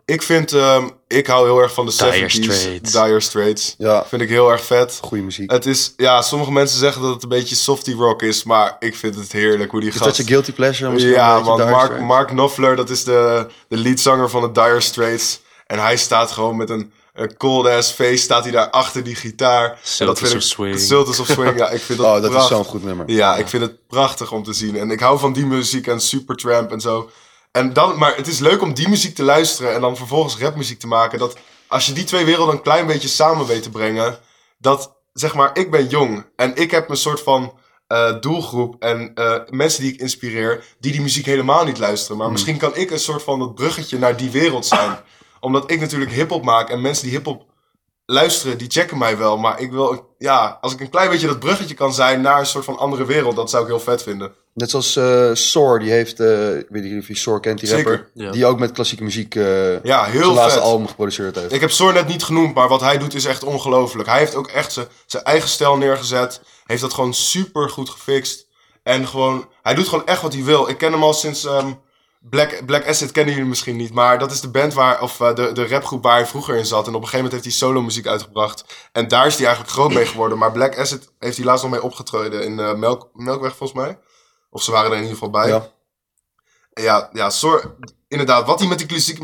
Ik 0.10 0.22
vind, 0.22 0.54
ehm, 0.54 0.88
ik 1.08 1.28
hou 1.28 1.46
heel 1.46 1.60
erg 1.62 1.74
van 1.74 1.86
de 1.86 1.96
Dire 1.98 2.12
70s. 2.30 2.30
Straits. 2.30 2.92
Dire 2.92 3.20
Straits. 3.20 3.76
Ja, 3.78 4.06
Vind 4.08 4.22
ik 4.22 4.30
heel 4.30 4.52
erg 4.52 4.64
vet. 4.64 5.00
goede 5.02 5.24
muziek. 5.24 5.52
Het 5.52 5.66
is, 5.66 5.94
ja, 5.98 6.22
sommige 6.22 6.52
mensen 6.52 6.80
zeggen 6.80 7.02
dat 7.02 7.14
het 7.14 7.24
een 7.24 7.30
beetje 7.30 7.56
softy 7.56 7.94
rock 7.94 8.22
is, 8.22 8.44
maar 8.44 8.76
ik 8.80 8.96
vind 8.96 9.16
het 9.16 9.32
heerlijk 9.32 9.72
hoe 9.72 9.80
die 9.80 9.90
Is 9.90 9.98
dat 9.98 10.18
je 10.18 10.24
guilty 10.24 10.52
pleasure? 10.52 10.92
Misschien 10.92 11.14
Ja, 11.14 11.42
Dire 11.42 11.70
Mark? 11.70 12.00
Mark 12.00 12.28
Knopfler, 12.28 12.76
dat 12.76 12.90
is 12.90 13.04
de, 13.04 13.48
de 13.68 13.78
leadzanger 13.78 14.30
van 14.30 14.42
de 14.42 14.52
Dire 14.52 14.80
Straits. 14.82 15.40
En 15.68 15.80
hij 15.80 15.98
staat 15.98 16.32
gewoon 16.32 16.58
met 16.58 16.70
een, 16.70 16.92
een 17.14 17.38
cold 17.38 17.68
ass 17.68 17.92
face, 17.92 18.18
staat 18.18 18.44
hij 18.44 18.52
daar 18.52 18.70
achter 18.70 19.04
die 19.04 19.16
gitaar. 19.16 19.70
En 19.72 19.78
Sultans 19.82 20.20
vind 20.20 20.36
of 20.36 20.42
Swing. 20.42 20.80
Sultans 20.80 21.20
of 21.20 21.28
Swing, 21.28 21.58
ja, 21.58 21.70
ik 21.70 21.82
vind 21.82 22.00
dat 22.00 22.08
Oh, 22.08 22.22
dat 22.22 22.42
is 22.42 22.48
zo'n 22.48 22.64
goed 22.66 22.84
nummer. 22.84 23.10
Ja, 23.10 23.36
ik 23.36 23.48
vind 23.48 23.64
het 23.64 23.88
prachtig 23.88 24.32
om 24.32 24.44
te 24.44 24.54
zien. 24.54 24.76
En 24.78 24.92
ik 24.92 25.00
hou 25.00 25.20
van 25.20 25.34
die 25.34 25.46
muziek 25.46 25.88
en 25.88 26.00
Supertramp 26.02 26.72
en 26.72 26.82
zo. 26.82 27.10
En 27.52 27.74
dan, 27.74 27.98
maar 27.98 28.16
het 28.16 28.28
is 28.28 28.40
leuk 28.40 28.62
om 28.62 28.74
die 28.74 28.90
muziek 28.90 29.16
te 29.16 29.24
luisteren 29.24 29.74
en 29.74 29.82
dan 29.82 29.98
vervolgens 29.98 30.38
rapmuziek 30.38 30.80
te 30.80 30.88
maken. 30.88 31.20
Dat 31.20 31.38
als 31.68 31.86
je 31.86 31.94
die 31.94 32.04
twee 32.04 32.26
werelden 32.26 32.56
een 32.56 32.62
klein 32.62 32.88
beetje 32.88 33.08
samen 33.08 33.46
weet 33.46 33.64
te 33.64 33.70
brengen, 33.70 34.20
dat 34.58 34.98
zeg 35.14 35.34
maar, 35.34 35.58
ik 35.58 35.72
ben 35.72 35.88
jong 35.88 36.26
en 36.36 36.56
ik 36.56 36.72
heb 36.72 36.90
een 36.90 36.98
soort 36.98 37.22
van 37.22 37.54
eh, 37.88 38.20
doelgroep 38.20 38.76
en 38.80 39.12
eh, 39.14 39.36
mensen 39.50 39.82
die 39.82 39.94
ik 39.94 40.00
inspireer, 40.00 40.64
die 40.80 40.92
die 40.92 41.02
muziek 41.02 41.26
helemaal 41.26 41.66
niet 41.66 41.78
luisteren. 41.78 42.18
Maar 42.18 42.32
misschien 42.32 42.58
kan 42.58 42.76
ik 42.76 42.92
een 42.92 43.00
soort 43.00 43.24
van 43.24 43.40
dat 43.40 43.56
bruggetje 43.56 43.98
naar 43.98 44.18
die 44.18 44.30
wereld 44.30 44.66
zijn. 44.66 44.98
Omdat 45.40 45.72
ik 45.72 45.80
natuurlijk 45.80 46.12
hip-hop 46.12 46.44
maak 46.44 46.70
en 46.70 46.82
mensen 46.82 47.04
die 47.04 47.14
hip-hop 47.14 47.49
luisteren, 48.10 48.58
die 48.58 48.70
checken 48.70 48.98
mij 48.98 49.18
wel. 49.18 49.38
Maar 49.38 49.60
ik 49.62 49.72
wil, 49.72 50.14
ja, 50.18 50.58
als 50.62 50.74
ik 50.74 50.80
een 50.80 50.90
klein 50.90 51.10
beetje 51.10 51.28
dat 51.28 51.40
bruggetje 51.40 51.76
kan 51.76 51.94
zijn 51.94 52.22
naar 52.22 52.40
een 52.40 52.46
soort 52.46 52.66
van 52.66 52.78
andere 52.78 53.06
wereld, 53.06 53.36
dat 53.36 53.50
zou 53.50 53.64
ik 53.64 53.70
heel 53.70 53.80
vet 53.80 54.04
vinden. 54.04 54.32
Net 54.54 54.70
zoals 54.70 54.96
eh 54.96 55.30
Soar, 55.34 55.80
die 55.80 55.92
heeft, 55.92 56.20
eh, 56.20 56.58
ik 56.58 56.66
weet 56.70 56.84
niet 56.84 57.02
of 57.02 57.08
je 57.08 57.16
Soar 57.16 57.40
kent, 57.40 57.60
die 57.60 57.68
Zeker. 57.70 57.92
rapper. 57.92 58.10
Ja. 58.14 58.32
Die 58.32 58.46
ook 58.46 58.60
met 58.60 58.72
klassieke 58.72 59.04
muziek 59.04 59.36
eh 59.36 59.84
Ja, 59.84 60.00
zijn 60.04 60.12
heel 60.12 60.34
laatste 60.34 60.60
vet. 60.60 60.68
album 60.70 60.88
geproduceerd 60.88 61.36
heeft. 61.36 61.52
Ik 61.54 61.62
heb 61.62 61.72
Soor 61.72 61.94
net 61.94 62.08
niet 62.08 62.24
genoemd, 62.24 62.54
maar 62.56 62.68
wat 62.68 62.82
hij 62.82 62.98
doet 62.98 63.14
is 63.16 63.26
echt 63.26 63.44
ongelooflijk. 63.44 64.10
Hij 64.10 64.20
heeft 64.20 64.36
ook 64.36 64.48
echt 64.48 64.74
zijn- 64.74 64.88
zijn 65.06 65.24
eigen 65.24 65.50
stijl 65.50 65.78
neergezet. 65.78 66.42
Heeft 66.66 66.82
dat 66.82 66.94
gewoon 66.94 67.14
super 67.14 67.70
goed 67.70 67.90
gefixt. 67.90 68.48
En 68.84 69.08
gewoon, 69.08 69.48
hij 69.62 69.74
doet 69.74 69.88
gewoon 69.88 70.06
echt 70.06 70.22
wat 70.22 70.34
hij 70.34 70.44
wil. 70.44 70.70
Ik 70.70 70.78
ken 70.78 70.92
hem 70.92 71.04
al 71.04 71.14
sinds 71.14 71.46
ehm, 71.46 71.72
Black, 72.20 72.66
Black 72.66 72.88
Acid 72.88 73.12
kennen 73.12 73.34
jullie 73.34 73.50
misschien 73.50 73.76
niet. 73.76 73.94
Maar 73.94 74.20
dat 74.20 74.32
is 74.32 74.42
de 74.42 74.50
band 74.50 74.74
waar, 74.74 75.02
of 75.02 75.20
eh, 75.20 75.36
de, 75.36 75.52
de 75.52 75.68
rapgroep 75.68 76.04
waar 76.04 76.16
hij 76.16 76.26
vroeger 76.26 76.56
in 76.56 76.66
zat. 76.66 76.88
En 76.88 76.96
op 76.96 77.02
een 77.02 77.08
gegeven 77.08 77.26
moment 77.26 77.32
heeft 77.32 77.58
hij 77.58 77.68
solo 77.68 77.82
muziek 77.82 78.08
uitgebracht. 78.08 78.66
En 78.92 79.08
daar 79.08 79.28
is 79.28 79.36
hij 79.36 79.46
eigenlijk 79.46 79.76
groot 79.76 79.94
mee 79.94 80.06
geworden. 80.06 80.38
Maar 80.38 80.52
Black 80.52 80.78
Acid 80.78 81.12
heeft 81.20 81.38
hij 81.38 81.46
laatst 81.46 81.64
nog 81.64 81.72
mee 81.72 81.84
opgetreden 81.84 82.44
in 82.44 82.60
eh, 82.60 82.74
Melk, 82.74 83.10
Melkweg 83.14 83.56
volgens 83.56 83.80
mij. 83.86 84.00
Of 84.50 84.64
ze 84.64 84.72
waren 84.72 84.92
er 84.92 84.98
in 84.98 85.04
ieder 85.04 85.18
geval 85.18 85.30
bij. 85.30 85.48
Ja. 85.48 85.72
Ja, 86.74 87.10
ja, 87.14 87.30
Sor, 87.30 87.76
inderdaad, 88.08 88.46
wat 88.46 88.60
hij 88.60 88.68
met 88.68 88.78
die 88.78 88.88
klassiek... 88.88 89.20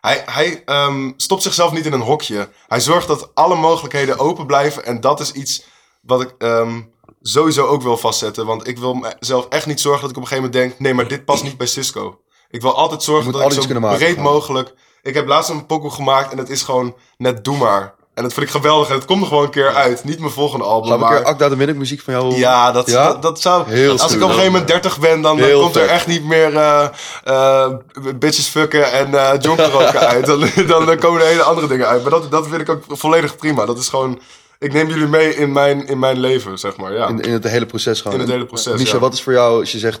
Hij, 0.00 0.22
hij 0.26 0.62
ehm, 0.64 1.12
stopt 1.16 1.42
zichzelf 1.42 1.72
niet 1.72 1.86
in 1.86 1.92
een 1.92 2.00
hokje. 2.00 2.48
Hij 2.66 2.80
zorgt 2.80 3.08
dat 3.08 3.30
alle 3.34 3.56
mogelijkheden 3.56 4.18
open 4.18 4.46
blijven. 4.46 4.84
En 4.84 5.00
dat 5.00 5.20
is 5.20 5.32
iets 5.32 5.64
wat 6.02 6.20
ik, 6.20 6.34
ehm, 6.38 6.80
sowieso 7.22 7.66
ook 7.66 7.82
wil 7.82 7.96
vastzetten. 7.96 8.46
Want 8.46 8.66
ik 8.66 8.78
wil 8.78 8.94
mezelf 8.94 9.48
echt 9.48 9.66
niet 9.66 9.80
zorgen 9.80 10.00
dat 10.00 10.10
ik 10.10 10.16
op 10.16 10.22
een 10.22 10.28
gegeven 10.28 10.50
moment 10.50 10.70
denk... 10.70 10.80
nee, 10.80 10.94
maar 10.94 11.08
dit 11.08 11.24
past 11.24 11.42
niet 11.42 11.56
bij 11.56 11.66
Cisco. 11.66 12.20
Ik 12.50 12.62
wil 12.62 12.76
altijd 12.76 13.02
zorgen 13.02 13.32
dat 13.32 13.42
ik 13.42 13.62
zo 13.62 13.80
maken, 13.80 13.98
breed 13.98 14.16
mogelijk... 14.16 14.74
Ik 15.02 15.14
heb 15.14 15.26
laatst 15.26 15.50
een 15.50 15.66
pokoe 15.66 15.90
gemaakt 15.90 16.32
en 16.32 16.38
het 16.38 16.50
is 16.50 16.62
gewoon 16.62 16.94
net 17.16 17.44
doe 17.44 17.56
maar. 17.56 17.94
En 18.14 18.22
dat 18.26 18.34
vind 18.34 18.46
ik 18.46 18.52
geweldig 18.52 18.88
en 18.88 18.94
het 18.94 19.04
komt 19.04 19.22
er 19.22 19.28
gewoon 19.28 19.44
een 19.44 19.50
keer 19.50 19.74
uit. 19.74 20.04
Niet 20.04 20.18
mijn 20.18 20.32
volgende 20.32 20.64
album, 20.64 20.90
Gaan 20.90 20.98
we 20.98 21.04
een 21.04 21.10
maar... 21.10 21.22
keer 21.22 21.46
Akda 21.46 21.66
de 21.66 21.74
muziek 21.74 22.00
van 22.00 22.14
jou... 22.14 22.34
Ja, 22.34 22.72
dat, 22.72 22.90
Ja? 22.90 23.06
Dat, 23.06 23.22
dat 23.22 23.40
zou. 23.40 23.70
Heel 23.70 23.92
als 23.92 24.12
ik 24.12 24.16
op 24.16 24.22
een 24.22 24.28
gegeven 24.28 24.52
moment 24.52 24.68
30 24.68 24.98
ben, 24.98 25.20
dan, 25.20 25.38
Heel 25.38 25.60
komt 25.60 25.76
er 25.76 25.82
vet. 25.82 25.90
echt 25.90 26.06
niet 26.06 26.24
meer 26.24 26.56
eh, 26.56 26.88
eh, 27.24 27.70
bitches 28.16 28.46
fucken 28.46 28.92
en 28.92 29.14
eh 29.14 29.40
jonker 29.40 29.70
roken 29.78 30.00
uit. 30.00 30.26
Dan, 30.26 30.86
dan, 30.86 30.98
komen 30.98 31.20
er 31.20 31.26
hele 31.26 31.42
andere 31.42 31.66
dingen 31.66 31.86
uit. 31.86 32.02
Maar 32.02 32.10
dat, 32.10 32.30
dat 32.30 32.48
vind 32.48 32.60
ik 32.60 32.68
ook 32.68 32.82
volledig 32.88 33.36
prima. 33.36 33.66
Dat 33.66 33.78
is 33.78 33.88
gewoon. 33.88 34.20
Ik 34.58 34.72
neem 34.72 34.88
jullie 34.88 35.06
mee 35.06 35.34
in 35.34 35.52
mijn, 35.52 35.86
in 35.86 35.98
mijn 35.98 36.20
leven, 36.20 36.58
zeg 36.58 36.76
maar. 36.76 36.92
Ja. 36.92 37.08
In, 37.08 37.20
in 37.20 37.32
het 37.32 37.44
hele 37.44 37.66
proces 37.66 38.00
gewoon. 38.00 38.14
In 38.14 38.20
het 38.20 38.30
hele 38.30 38.46
proces, 38.46 38.90
ja. 38.90 38.98
wat 38.98 39.12
is 39.12 39.22
voor 39.22 39.32
jou, 39.32 39.60
als 39.60 39.72
je 39.72 39.78
zegt, 39.78 40.00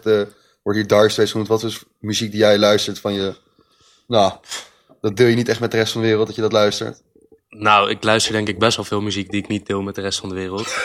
wordt 0.62 0.78
hier 0.78 0.88
Dark 0.88 1.10
Straits 1.10 1.30
genoemd, 1.30 1.48
wat 1.48 1.62
is 1.62 1.82
muziek 1.98 2.30
die 2.30 2.40
jij 2.40 2.58
luistert 2.58 2.98
van 2.98 3.12
je... 3.12 3.34
Nou, 4.06 4.32
dat 5.00 5.16
deel 5.16 5.26
je 5.26 5.36
niet 5.36 5.48
echt 5.48 5.60
met 5.60 5.70
de 5.70 5.76
rest 5.76 5.92
van 5.92 6.00
de 6.00 6.06
wereld, 6.06 6.26
dat 6.26 6.36
je 6.36 6.42
dat 6.42 6.52
luistert. 6.52 7.02
Nou, 7.48 7.90
ik 7.90 8.04
luister 8.04 8.32
denk 8.32 8.48
ik 8.48 8.58
best 8.58 8.76
wel 8.76 8.84
veel 8.84 9.00
muziek 9.00 9.30
die 9.30 9.42
ik 9.42 9.48
niet 9.48 9.66
deel 9.66 9.82
met 9.82 9.94
de 9.94 10.00
rest 10.00 10.18
van 10.18 10.28
de 10.28 10.34
wereld. 10.34 10.74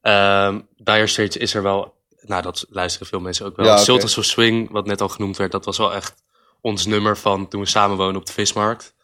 Ehm 0.00 0.60
Dire 0.76 1.06
Straits 1.06 1.36
is 1.36 1.54
er 1.54 1.62
wel... 1.62 1.94
Nou, 2.20 2.42
dat 2.42 2.66
luisteren 2.68 3.06
veel 3.06 3.20
mensen 3.20 3.46
ook 3.46 3.56
wel. 3.56 3.66
Ja, 3.66 3.72
oké. 3.72 3.82
Sultans 3.82 4.18
of 4.18 4.24
Swing, 4.24 4.70
wat 4.70 4.86
net 4.86 5.00
al 5.00 5.08
genoemd 5.08 5.36
werd, 5.36 5.52
dat 5.52 5.64
was 5.64 5.78
wel 5.78 5.94
echt 5.94 6.14
ons 6.60 6.86
nummer 6.86 7.16
van 7.16 7.48
toen 7.48 7.60
we 7.60 7.66
samen 7.66 7.96
woonden 7.96 8.16
op 8.16 8.26
de 8.26 8.32
vismarkt. 8.32 8.94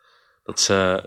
Dat, 0.45 0.59
is, 0.59 0.69
eh, 0.69 0.99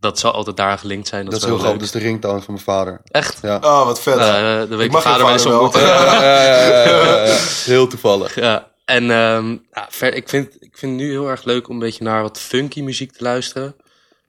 dat 0.00 0.18
zal 0.18 0.32
altijd 0.32 0.56
daar 0.56 0.78
gelinkt 0.78 1.08
zijn. 1.08 1.22
Dat, 1.22 1.32
Dat, 1.32 1.40
is 1.42 1.46
heel 1.48 1.58
grappig, 1.58 1.80
leuk. 1.80 1.86
dat 1.90 1.94
is 1.96 2.02
de 2.02 2.08
ringtone 2.08 2.40
van 2.40 2.52
mijn 2.54 2.64
vader. 2.64 3.00
Echt? 3.04 3.38
Ja. 3.42 3.56
Oh, 3.56 3.84
wat 3.84 4.00
vet. 4.00 4.18
Eh, 4.18 4.22
de 4.68 4.76
week 4.76 4.86
ik 4.86 4.92
mag 4.92 5.04
mijn 5.04 5.18
vader 5.18 5.38
vader 5.38 5.48
wel. 5.52 5.60
ontmoeten. 5.60 5.88
Ja, 5.90 6.22
ja, 6.22 6.42
ja, 6.42 6.84
ja, 6.84 7.24
ja. 7.26 7.36
Heel 7.72 7.86
toevallig. 7.86 8.34
Ja, 8.34 8.70
en 8.84 9.10
ehm, 9.10 9.50
ja, 9.72 9.86
ver, 9.90 10.14
ik, 10.14 10.28
vind, 10.28 10.46
ik 10.60 10.78
vind 10.78 10.92
het 10.92 11.00
nu 11.00 11.10
heel 11.10 11.28
erg 11.28 11.44
leuk 11.44 11.68
om 11.68 11.74
een 11.74 11.80
beetje 11.80 12.04
naar 12.04 12.22
wat 12.22 12.38
funky 12.38 12.82
muziek 12.82 13.12
te 13.12 13.22
luisteren. 13.24 13.76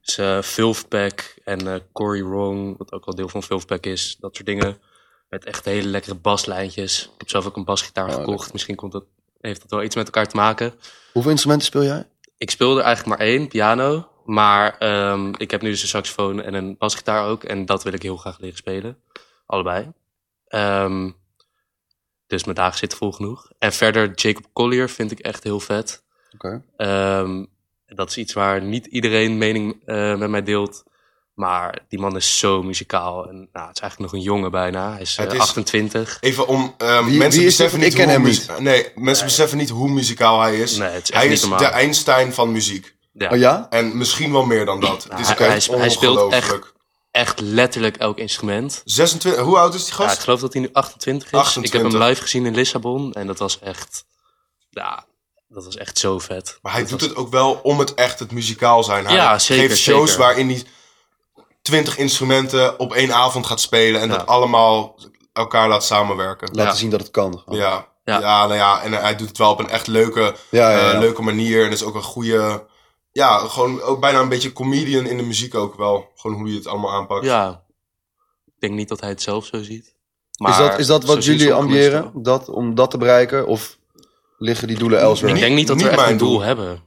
Dus 0.02 0.18
eh 0.18 0.42
Filfpack 0.42 1.36
en 1.44 1.68
eh 1.68 1.80
Cory 1.94 2.24
Wrong, 2.24 2.78
wat 2.78 2.92
ook 2.92 3.06
wel 3.06 3.16
deel 3.16 3.30
van 3.30 3.44
Filfpack 3.44 3.86
is. 3.86 4.18
Dat 4.20 4.36
soort 4.36 4.48
dingen. 4.48 4.78
Met 5.30 5.46
echt 5.46 5.66
hele 5.66 5.88
lekkere 5.88 6.16
baslijntjes. 6.16 7.04
Ik 7.04 7.10
heb 7.18 7.30
zelf 7.30 7.46
ook 7.46 7.56
een 7.56 7.64
basgitaar 7.66 8.10
Oh, 8.10 8.14
gekocht. 8.16 8.52
Misschien 8.54 8.76
komt 8.76 8.92
dat, 8.92 9.04
heeft 9.42 9.62
dat 9.62 9.70
wel 9.72 9.84
iets 9.84 9.96
met 9.96 10.06
elkaar 10.06 10.28
te 10.28 10.36
maken. 10.36 10.74
Hoeveel 11.14 11.32
instrumenten 11.32 11.68
speel 11.68 11.84
jij? 11.84 12.08
Ik 12.38 12.52
speelde 12.52 12.80
er 12.80 12.86
eigenlijk 12.86 13.18
maar 13.18 13.28
één, 13.28 13.48
piano. 13.48 14.08
Maar 14.26 14.78
ehm, 14.78 15.32
ik 15.38 15.52
heb 15.52 15.62
nu 15.62 15.70
dus 15.70 15.82
een 15.82 15.88
saxofoon 15.88 16.42
en 16.42 16.54
een 16.54 16.76
basgitaar 16.78 17.26
ook. 17.28 17.44
En 17.44 17.66
dat 17.66 17.84
wil 17.84 17.94
ik 17.94 18.02
heel 18.02 18.18
graag 18.18 18.40
leren 18.40 18.58
spelen. 18.58 18.98
Allebei. 19.46 19.92
Ehm, 20.48 21.10
dus 22.28 22.44
mijn 22.44 22.56
dagen 22.56 22.78
zitten 22.78 22.98
vol 22.98 23.12
genoeg. 23.12 23.52
En 23.60 23.74
verder, 23.74 24.12
Jacob 24.16 24.46
Collier 24.54 24.90
vind 24.90 25.12
ik 25.12 25.20
echt 25.20 25.44
heel 25.44 25.60
vet. 25.60 26.04
Oké. 26.34 26.64
Ehm, 26.78 27.46
dat 27.86 28.10
is 28.10 28.18
iets 28.18 28.34
waar 28.34 28.62
niet 28.62 28.86
iedereen 28.86 29.38
mening 29.38 29.82
eh, 29.86 30.16
met 30.16 30.30
mij 30.30 30.44
deelt. 30.44 30.84
Maar 31.34 31.80
die 31.88 32.00
man 32.00 32.16
is 32.16 32.40
zo 32.40 32.64
muzikaal. 32.64 33.28
En 33.30 33.36
nou, 33.52 33.68
het 33.68 33.76
is 33.76 33.82
eigenlijk 33.82 34.12
nog 34.12 34.22
een 34.22 34.28
jongen 34.28 34.52
bijna. 34.52 34.92
Hij 34.92 35.02
is, 35.02 35.18
eh, 35.18 35.24
Het 35.24 35.34
is- 35.34 35.40
28. 35.40 36.18
Even 36.22 36.48
om. 36.48 36.74
ehm, 36.78 37.06
Wie- 37.06 37.18
mensen 37.18 37.40
wie 37.40 37.50
beseffen 37.50 37.80
Ik 37.80 37.86
niet 37.86 37.94
ken 37.94 38.04
hoe 38.04 38.14
hem 38.14 38.22
muzie- 38.22 38.52
Nee, 38.60 38.92
mensen 38.96 39.26
beseffen 39.26 39.58
niet 39.58 39.70
hoe 39.70 39.90
muzikaal 39.90 40.42
hij 40.42 40.60
is. 40.60 40.78
Nee, 40.78 40.90
het 40.90 41.04
is 41.04 41.10
echt 41.10 41.20
hij 41.20 41.28
niet 41.28 41.34
is 41.38 41.42
normaal. 41.42 41.60
de 41.60 41.66
Einstein 41.66 42.34
van 42.34 42.52
muziek. 42.52 42.96
Ja, 43.14 43.30
Oh 43.30 43.38
ja? 43.38 43.68
En 43.70 43.98
misschien 43.98 44.32
wel 44.32 44.46
meer 44.46 44.66
dan 44.66 44.80
dat. 44.80 45.04
Het 45.10 45.20
is 45.20 45.28
hij- 45.28 45.36
echt 45.38 45.48
hij 45.48 45.60
spe- 45.60 45.78
hij 45.78 45.90
speelt 45.90 46.18
ongelooflijk. 46.22 46.74
Echt 47.12 47.40
letterlijk 47.40 47.98
elk 47.98 48.18
instrument. 48.18 48.82
26, 48.86 49.42
hoe 49.44 49.58
oud 49.58 49.74
is 49.74 49.86
die 49.86 49.94
Ja, 49.98 50.04
gast? 50.04 50.16
ik 50.16 50.22
geloof 50.22 50.40
dat 50.40 50.54
hij 50.54 50.62
nu 50.62 50.70
28 50.74 51.28
is. 51.32 51.34
Ik 51.34 51.40
28. 51.40 51.82
heb 51.82 51.92
hem 51.92 52.02
live 52.10 52.22
gezien 52.22 52.46
in 52.46 52.56
Lissabon. 52.56 53.14
En 53.14 53.28
dat 53.28 53.40
was 53.40 53.60
echt... 53.60 54.06
Ja, 54.70 55.06
dat 55.48 55.66
was 55.66 55.76
echt 55.76 55.98
zo 55.98 56.20
vet. 56.20 56.60
Maar 56.62 56.72
hij 56.72 56.82
Dat 56.82 56.90
doet 56.90 57.00
was- 57.00 57.10
het 57.10 57.18
ook 57.18 57.30
wel 57.32 57.60
om 57.64 57.80
het 57.80 57.94
echt 57.94 58.20
het 58.20 58.32
muzikaal 58.32 58.84
zijn. 58.84 59.06
Hij 59.06 59.16
Ja, 59.16 59.40
zeker, 59.40 59.68
geeft 59.70 59.80
shows 59.82 60.10
zeker. 60.10 60.26
waarin 60.26 60.50
hij 60.50 60.64
20 61.62 61.98
instrumenten 61.98 62.80
op 62.80 62.94
één 62.94 63.14
avond 63.14 63.46
gaat 63.46 63.62
spelen 63.62 64.02
en 64.02 64.10
Ja. 64.10 64.18
dat 64.18 64.28
allemaal 64.28 65.00
elkaar 65.34 65.68
laat 65.70 65.84
samenwerken. 65.86 66.48
Laten 66.52 66.72
Ja. 66.74 66.78
zien 66.80 66.90
dat 66.90 67.00
het 67.02 67.12
kan. 67.12 67.40
gewoon. 67.40 67.60
Ja. 67.60 67.88
Ja. 68.04 68.20
Ja. 68.20 68.42
nou 68.46 68.56
ja, 68.56 68.82
en 68.82 68.92
hij 68.94 69.16
doet 69.16 69.28
het 69.28 69.38
wel 69.38 69.52
op 69.52 69.60
een 69.60 69.70
echt 69.70 69.88
leuke, 69.88 70.36
Ja, 70.50 70.72
ja, 70.72 70.78
eh, 70.88 70.92
ja. 70.94 71.00
leuke 71.00 71.22
manier. 71.22 71.66
En 71.66 71.72
is 71.72 71.84
ook 71.84 71.96
een 71.96 72.04
goede, 72.04 72.66
ja, 73.12 73.38
gewoon 73.38 73.82
ook 73.82 74.00
bijna 74.00 74.20
een 74.20 74.30
beetje 74.30 74.54
comedian 74.54 75.06
in 75.06 75.18
de 75.18 75.24
muziek 75.24 75.56
ook 75.56 75.76
wel. 75.76 76.12
Gewoon 76.16 76.38
hoe 76.38 76.48
hij 76.48 76.56
het 76.56 76.68
allemaal 76.68 76.92
aanpakt. 76.92 77.26
Ja, 77.26 77.64
ik 78.46 78.54
denk 78.60 78.74
niet 78.74 78.90
dat 78.90 79.00
hij 79.00 79.10
het 79.10 79.22
zelf 79.22 79.46
zo 79.46 79.64
ziet. 79.64 79.86
is, 79.86 79.94
Maar 80.38 80.58
dat, 80.58 80.80
is 80.80 80.88
dat 80.88 81.04
wat 81.04 81.26
jullie 81.26 81.54
ambiëren? 81.54 82.12
Dat, 82.16 82.50
om 82.50 82.76
dat 82.76 82.92
te 82.92 82.98
bereiken? 82.98 83.48
Of 83.48 83.78
liggen 84.38 84.68
die 84.68 84.78
doelen 84.78 85.00
elsewhere? 85.00 85.34
wel. 85.34 85.42
Ik 85.42 85.48
denk 85.48 85.56
niet 85.60 85.68
dat 85.68 85.76
Niet 85.76 85.86
we 85.86 85.92
echt 85.92 86.00
mijn 86.02 86.12
een 86.12 86.18
doel 86.18 86.30
doel. 86.30 86.42
hebben. 86.42 86.84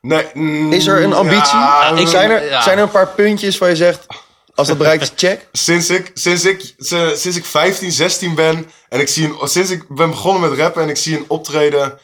Nee, 0.00 0.26
mm, 0.34 0.72
Is 0.72 0.86
er 0.86 1.02
een 1.02 1.12
ambitie? 1.12 1.56
ja, 1.58 1.88
ik- 1.90 2.06
zijn, 2.06 2.30
er, 2.30 2.44
ja. 2.48 2.62
zijn 2.62 2.76
er 2.78 2.82
een 2.84 2.90
paar 2.90 3.08
puntjes 3.08 3.58
waar 3.58 3.68
je 3.68 3.76
zegt... 3.76 4.06
Als 4.54 4.68
dat 4.68 4.78
bereikt 4.78 5.02
is, 5.02 5.12
check? 5.16 5.48
Sinds 5.52 5.90
ik, 5.90 6.10
sinds, 6.14 6.44
ik, 6.44 6.74
sinds 7.14 7.36
ik 7.36 7.44
15, 7.44 7.92
16 7.92 8.34
ben 8.34 8.70
en 8.88 9.00
ik 9.00 9.08
zie 9.08 9.28
een, 9.40 9.48
sinds 9.48 9.70
ik 9.70 9.88
ben 9.88 10.10
begonnen 10.10 10.50
met 10.50 10.58
rappen 10.58 10.82
en 10.82 10.88
ik 10.88 10.96
zie 10.96 11.16
een 11.16 11.24
optreden, 11.28 11.98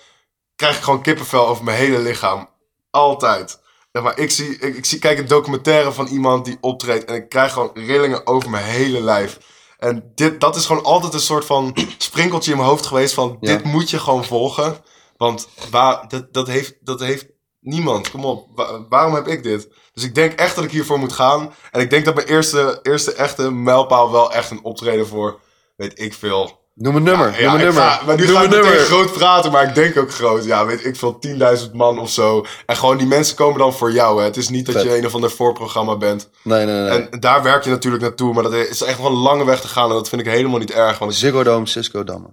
krijg 0.56 0.76
ik 0.76 0.82
gewoon 0.82 1.02
kippenvel 1.02 1.46
over 1.48 1.64
mijn 1.64 1.76
hele 1.76 1.98
lichaam. 1.98 2.48
Altijd. 2.92 3.60
Maar, 4.02 4.18
ik, 4.18 4.30
zie, 4.30 4.58
ik, 4.58 4.76
ik 4.76 4.84
zie, 4.84 4.98
kijk 4.98 5.18
een 5.18 5.26
documentaire 5.26 5.92
van 5.92 6.06
iemand 6.06 6.44
die 6.44 6.58
optreedt 6.60 7.04
en 7.04 7.14
ik 7.14 7.28
krijg 7.28 7.52
gewoon 7.52 7.70
rillingen 7.74 8.26
over 8.26 8.50
mijn 8.50 8.64
hele 8.64 9.00
lijf. 9.00 9.38
En 9.78 10.12
dit, 10.14 10.40
dat 10.40 10.56
is 10.56 10.66
gewoon 10.66 10.84
altijd 10.84 11.14
een 11.14 11.20
soort 11.20 11.44
van 11.44 11.76
sprinkeltje 11.98 12.50
in 12.50 12.56
mijn 12.56 12.68
hoofd 12.68 12.86
geweest 12.86 13.14
van 13.14 13.36
Ja. 13.40 13.52
dit 13.56 13.64
moet 13.64 13.90
je 13.90 13.98
gewoon 13.98 14.24
volgen. 14.24 14.76
Want 15.16 15.48
waar, 15.70 16.08
dat, 16.08 16.32
dat, 16.32 16.46
heeft, 16.46 16.74
dat 16.80 17.00
heeft 17.00 17.26
niemand. 17.60 18.10
Kom 18.10 18.24
op, 18.24 18.46
wa- 18.54 18.86
waarom 18.88 19.14
heb 19.14 19.26
ik 19.28 19.42
dit? 19.42 19.68
Dus 19.92 20.04
ik 20.04 20.14
denk 20.14 20.32
echt 20.32 20.54
dat 20.54 20.64
ik 20.64 20.70
hiervoor 20.70 20.98
moet 20.98 21.12
gaan. 21.12 21.54
En 21.70 21.80
ik 21.80 21.90
denk 21.90 22.04
dat 22.04 22.14
mijn 22.14 22.26
eerste, 22.26 22.78
eerste 22.82 23.12
echte 23.14 23.50
mijlpaal 23.50 24.12
wel 24.12 24.32
echt 24.32 24.50
een 24.50 24.64
optreden 24.64 25.06
voor, 25.06 25.40
weet 25.76 26.00
ik 26.00 26.14
veel. 26.14 26.60
Noem 26.74 26.96
een 26.96 27.02
nummer. 27.02 27.40
Ja, 27.40 27.44
noem 27.52 27.52
een 27.52 27.58
ik 27.58 27.64
nummer. 27.64 27.82
ga- 27.82 28.02
maar 28.06 28.16
nu 28.16 28.26
noem 28.26 28.34
ga 28.34 28.38
een 28.40 28.46
ik 28.48 28.50
nummer. 28.54 28.76
groot 28.78 29.12
praten, 29.12 29.52
maar 29.52 29.68
ik 29.68 29.74
denk 29.74 29.96
ook 29.96 30.10
groot. 30.12 30.44
Ja, 30.44 30.66
weet 30.66 30.84
ik 30.84 30.96
veel, 30.96 31.18
10.000 31.18 31.72
man 31.72 31.98
of 31.98 32.10
zo. 32.10 32.44
En 32.66 32.76
gewoon 32.76 32.96
die 32.96 33.06
mensen 33.06 33.36
komen 33.36 33.58
dan 33.58 33.72
voor 33.74 33.92
jou. 33.92 34.18
Hè. 34.18 34.24
Het 34.24 34.36
is 34.36 34.48
niet 34.48 34.66
dat 34.66 34.74
Vet. 34.74 34.84
je 34.84 34.96
een 34.98 35.06
of 35.06 35.14
ander 35.14 35.30
voorprogramma 35.30 35.96
bent. 35.96 36.30
Nee, 36.44 36.66
nee, 36.66 36.80
nee. 36.80 37.08
En 37.08 37.20
daar 37.20 37.42
werk 37.42 37.64
je 37.64 37.70
natuurlijk 37.70 38.02
naartoe. 38.02 38.32
Maar 38.34 38.42
dat 38.42 38.52
is 38.52 38.82
echt 38.82 38.98
wel 38.98 39.06
een 39.10 39.16
lange 39.16 39.44
weg 39.44 39.60
te 39.60 39.68
gaan. 39.68 39.88
En 39.88 39.94
dat 39.94 40.08
vind 40.08 40.20
ik 40.20 40.26
helemaal 40.32 40.58
niet 40.58 40.72
erg. 40.72 40.98
Want 40.98 41.14
Ziggo 41.14 41.42
Dome, 41.42 41.66
Cisco 41.66 42.04
Dome. 42.04 42.26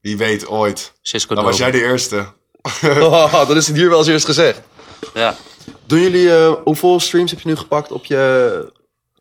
wie 0.00 0.16
weet 0.16 0.48
ooit. 0.48 0.92
Cisco 1.02 1.34
Dan 1.34 1.44
was 1.44 1.56
jij 1.58 1.70
de 1.70 1.82
eerste. 1.82 2.26
Oh, 3.00 3.32
dat 3.48 3.56
is 3.56 3.66
het 3.66 3.76
hier 3.76 3.88
wel 3.88 3.98
eens 3.98 4.06
eerst 4.08 4.24
gezegd. 4.26 4.60
Ja. 5.14 5.34
Doen 5.86 6.00
jullie, 6.00 6.36
eh, 6.36 6.52
hoeveel 6.64 7.00
streams 7.00 7.30
heb 7.30 7.40
je 7.40 7.48
nu 7.48 7.56
gepakt 7.56 7.92
op 7.92 8.04
je, 8.04 8.72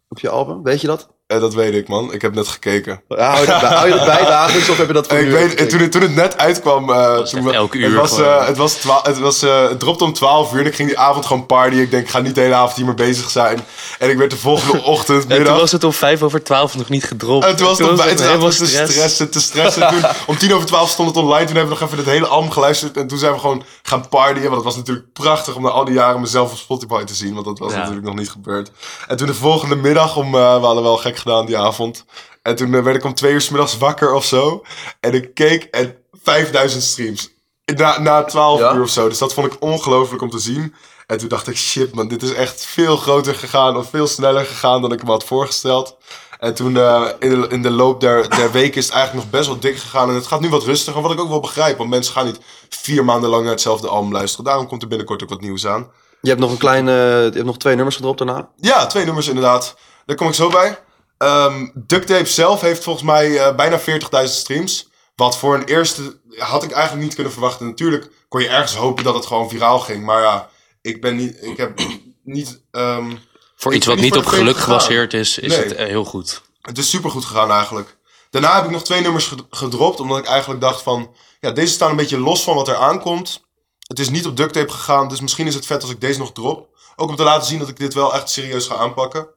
op 0.09 0.19
je 0.19 0.29
album? 0.29 0.63
Weet 0.63 0.81
je 0.81 0.87
dat? 0.87 1.07
Eh, 1.27 1.39
dat 1.39 1.53
weet 1.53 1.73
ik, 1.73 1.87
man. 1.87 2.13
Ik 2.13 2.21
heb 2.21 2.33
net 2.35 2.47
gekeken. 2.47 3.01
Ja, 3.07 3.29
hou, 3.29 3.39
je 3.41 3.45
dat 3.47 3.59
bij, 3.61 3.69
hou 3.69 3.87
je 3.87 3.93
dat 3.95 4.05
bij 4.05 4.25
dagelijks 4.25 4.69
of 4.69 4.77
heb 4.77 4.87
je 4.87 4.93
dat 4.93 5.07
voor 5.09 5.17
ik 5.17 5.29
weet, 5.31 5.41
gekeken? 5.49 5.67
toen, 5.67 5.79
het, 5.79 5.91
toen 5.91 6.01
het 6.01 6.15
net 6.15 6.37
uitkwam, 6.37 6.89
eh, 6.91 6.95
was 7.17 7.29
toen 7.29 7.43
we- 7.43 7.53
elke 7.53 7.77
het 7.77 7.87
uur 7.91 7.97
was, 7.99 8.19
eh, 8.19 8.45
het 8.47 8.57
was, 8.57 8.73
twa- 8.73 8.99
het 9.03 9.19
was, 9.19 9.41
eh, 9.41 9.61
het 9.69 9.79
dropte 9.79 10.03
om 10.03 10.13
12 10.13 10.53
uur 10.53 10.59
en 10.59 10.65
ik 10.65 10.75
ging 10.75 10.87
die 10.87 10.97
avond 10.99 11.25
gewoon 11.25 11.45
partyen. 11.45 11.81
Ik 11.81 11.91
denk, 11.91 12.03
ik 12.03 12.09
ga 12.09 12.19
niet 12.19 12.35
de 12.35 12.41
hele 12.41 12.53
avond 12.53 12.75
hiermee 12.75 12.93
bezig 12.95 13.29
zijn. 13.29 13.59
En 13.99 14.09
ik 14.09 14.17
werd 14.17 14.31
de 14.31 14.37
volgende 14.37 14.83
ochtend, 14.93 15.27
En 15.27 15.43
toen 15.43 15.57
was 15.57 15.71
het 15.71 15.83
om 15.83 15.93
vijf 15.93 16.21
over 16.21 16.43
twaalf 16.43 16.75
nog 16.75 16.89
niet 16.89 17.03
gedropt. 17.03 17.45
En 17.45 17.55
toen 17.55 17.67
was 17.67 17.77
het, 17.77 17.87
het 17.87 17.97
toen 18.17 18.25
helemaal 18.25 18.51
zaten 18.51 18.65
we 18.65 18.65
te 18.65 18.71
stress. 18.71 18.91
stressen, 18.93 19.29
te 19.29 19.39
stressen. 19.41 19.87
Toen, 19.87 20.03
om 20.27 20.37
tien 20.37 20.53
over 20.53 20.67
twaalf 20.67 20.89
stond 20.89 21.07
het 21.07 21.17
online. 21.17 21.45
Toen 21.45 21.55
hebben 21.55 21.73
we 21.73 21.79
nog 21.79 21.89
even 21.89 21.97
het 22.03 22.13
hele 22.13 22.27
album 22.27 22.51
geluisterd. 22.51 22.97
En 22.97 23.07
toen 23.07 23.17
zijn 23.17 23.33
we 23.33 23.39
gewoon 23.39 23.63
gaan 23.83 24.09
partyen. 24.09 24.43
Want 24.43 24.55
het 24.55 24.63
was 24.63 24.75
natuurlijk 24.75 25.13
prachtig 25.13 25.55
om 25.55 25.61
na 25.63 25.69
al 25.69 25.85
die 25.85 25.93
jaren 25.93 26.21
mezelf 26.21 26.51
op 26.51 26.57
Spotify 26.57 27.03
te 27.03 27.15
zien. 27.15 27.33
Want 27.33 27.45
dat 27.45 27.59
was 27.59 27.71
Ja. 27.71 27.77
natuurlijk 27.77 28.05
nog 28.05 28.15
niet 28.15 28.29
gebeurd. 28.29 28.71
En 29.07 29.17
toen 29.17 29.27
de 29.27 29.33
volgende 29.33 29.75
middag, 29.75 30.15
om, 30.15 30.31
we 30.31 30.37
hadden 30.37 30.83
wel 30.83 30.97
gek 30.97 31.16
gedaan 31.17 31.45
die 31.45 31.57
avond. 31.57 32.05
En 32.41 32.55
toen 32.55 32.73
eh, 32.73 32.83
werd 32.83 32.95
ik 32.95 33.03
om 33.03 33.13
twee 33.13 33.33
uur 33.33 33.41
's 33.41 33.49
middags 33.49 33.77
wakker 33.77 34.13
of 34.13 34.25
zo. 34.25 34.63
En 34.99 35.13
ik 35.13 35.33
keek 35.33 35.63
en 35.63 35.95
5000 36.23 36.83
streams. 36.83 37.29
Na, 37.75 37.99
na 37.99 38.23
12 38.23 38.59
Ja? 38.59 38.73
uur 38.73 38.81
of 38.81 38.89
zo. 38.89 39.09
Dus 39.09 39.17
dat 39.17 39.33
vond 39.33 39.53
ik 39.53 39.61
ongelooflijk 39.61 40.21
om 40.21 40.29
te 40.29 40.39
zien. 40.39 40.75
En 41.07 41.17
toen 41.17 41.27
dacht 41.29 41.47
ik, 41.47 41.57
shit 41.57 41.93
man, 41.93 42.07
dit 42.07 42.23
is 42.23 42.33
echt 42.33 42.65
veel 42.65 42.97
groter 42.97 43.35
gegaan. 43.35 43.77
Of 43.77 43.89
veel 43.89 44.07
sneller 44.07 44.45
gegaan 44.45 44.81
dan 44.81 44.91
ik 44.91 45.03
me 45.03 45.09
had 45.11 45.23
voorgesteld. 45.23 45.97
En 46.39 46.53
toen 46.53 46.77
eh, 46.77 47.05
in, 47.19 47.41
de, 47.41 47.47
in 47.49 47.61
de 47.61 47.69
loop 47.69 48.01
der, 48.01 48.29
der 48.29 48.51
weken 48.51 48.77
is 48.77 48.85
het 48.85 48.93
eigenlijk 48.93 49.23
nog 49.25 49.33
best 49.39 49.49
wel 49.49 49.59
dik 49.59 49.77
gegaan. 49.77 50.09
En 50.09 50.15
het 50.15 50.27
gaat 50.27 50.39
nu 50.41 50.49
wat 50.49 50.63
rustiger, 50.63 51.01
wat 51.01 51.11
ik 51.11 51.19
ook 51.19 51.29
wel 51.29 51.39
begrijp. 51.39 51.77
Want 51.77 51.89
mensen 51.89 52.13
gaan 52.13 52.25
niet 52.25 52.39
vier 52.69 53.05
maanden 53.05 53.29
lang 53.29 53.41
naar 53.43 53.51
hetzelfde 53.51 53.87
album 53.87 54.11
luisteren. 54.11 54.45
Daarom 54.45 54.67
komt 54.67 54.81
er 54.81 54.87
binnenkort 54.87 55.23
ook 55.23 55.29
wat 55.29 55.41
nieuws 55.41 55.67
aan. 55.67 55.91
Je 56.21 56.29
hebt 56.29 56.41
nog 56.41 56.51
een 56.51 56.57
kleine, 56.57 56.91
je 56.91 57.31
hebt 57.33 57.43
nog 57.45 57.57
twee 57.57 57.75
nummers 57.75 57.95
gedropt 57.95 58.17
daarna. 58.17 58.49
Ja, 58.55 58.85
twee 58.85 59.05
nummers 59.05 59.27
inderdaad. 59.27 59.75
Daar 60.05 60.15
kom 60.15 60.27
ik 60.27 60.33
zo 60.33 60.49
bij. 60.49 60.79
Ehm 61.17 61.67
Duct 61.73 62.07
Tape 62.07 62.25
zelf 62.25 62.61
heeft 62.61 62.83
volgens 62.83 63.05
mij 63.05 63.37
eh, 63.39 63.55
bijna 63.55 63.79
40.000 63.79 63.85
streams. 64.23 64.89
Wat 65.15 65.37
voor 65.37 65.55
een 65.55 65.63
eerste 65.63 66.19
had 66.37 66.63
ik 66.63 66.71
eigenlijk 66.71 67.03
niet 67.05 67.15
kunnen 67.15 67.33
verwachten. 67.33 67.65
Natuurlijk 67.65 68.11
kon 68.29 68.41
je 68.41 68.47
ergens 68.47 68.75
hopen 68.75 69.03
dat 69.03 69.13
het 69.15 69.25
gewoon 69.25 69.49
viraal 69.49 69.79
ging. 69.79 70.05
Maar 70.05 70.21
ja, 70.21 70.49
ik 70.81 71.01
ben 71.01 71.15
niet. 71.15 71.37
Ik 71.43 71.57
heb 71.57 71.79
niet. 72.23 72.61
ehm, 72.71 73.15
Voor 73.55 73.73
iets 73.73 73.85
wat 73.85 73.97
niet 73.97 74.15
op 74.17 74.25
geluk 74.25 74.57
gebaseerd 74.57 75.13
is, 75.13 75.37
is 75.39 75.51
Nee. 75.55 75.63
het 75.63 75.75
eh, 75.75 75.85
heel 75.87 76.05
goed. 76.05 76.41
Het 76.61 76.77
is 76.77 76.89
supergoed 76.89 77.25
gegaan 77.25 77.51
eigenlijk. 77.51 77.97
Daarna 78.29 78.55
heb 78.55 78.65
ik 78.65 78.71
nog 78.71 78.83
twee 78.83 79.01
nummers 79.01 79.25
ged- 79.27 79.43
gedropt, 79.49 79.99
omdat 79.99 80.17
ik 80.17 80.25
eigenlijk 80.25 80.61
dacht 80.61 80.81
van... 80.81 81.15
Ja, 81.39 81.51
deze 81.51 81.73
staan 81.73 81.89
een 81.89 81.95
beetje 81.95 82.19
los 82.19 82.43
van 82.43 82.55
wat 82.55 82.67
er 82.67 82.75
aankomt. 82.75 83.45
Het 83.87 83.99
is 83.99 84.09
niet 84.09 84.25
op 84.25 84.37
duct 84.37 84.53
tape 84.53 84.71
gegaan, 84.71 85.07
dus 85.07 85.19
misschien 85.21 85.47
is 85.47 85.53
het 85.55 85.65
vet 85.65 85.81
als 85.81 85.91
ik 85.91 86.01
deze 86.01 86.19
nog 86.19 86.31
drop. 86.31 86.67
Ook 86.95 87.09
om 87.09 87.15
te 87.15 87.23
laten 87.23 87.47
zien 87.47 87.59
dat 87.59 87.67
ik 87.67 87.77
dit 87.77 87.93
wel 87.93 88.13
echt 88.13 88.29
serieus 88.29 88.67
ga 88.67 88.75
aanpakken. 88.75 89.27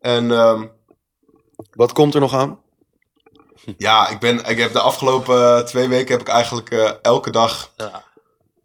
En 0.00 0.30
ehm, 0.30 0.64
Wat 1.72 1.92
komt 1.92 2.14
er 2.14 2.20
nog 2.20 2.34
aan? 2.34 2.58
ja, 3.76 4.08
ik, 4.08 4.18
ben, 4.18 4.44
ik 4.44 4.58
heb 4.58 4.72
de 4.72 4.80
afgelopen 4.80 5.56
eh, 5.56 5.64
twee 5.64 5.88
weken 5.88 6.12
heb 6.12 6.20
ik 6.20 6.28
eigenlijk 6.28 6.70
eh, 6.70 6.90
elke 7.02 7.30
dag 7.30 7.70
Ja. 7.76 8.02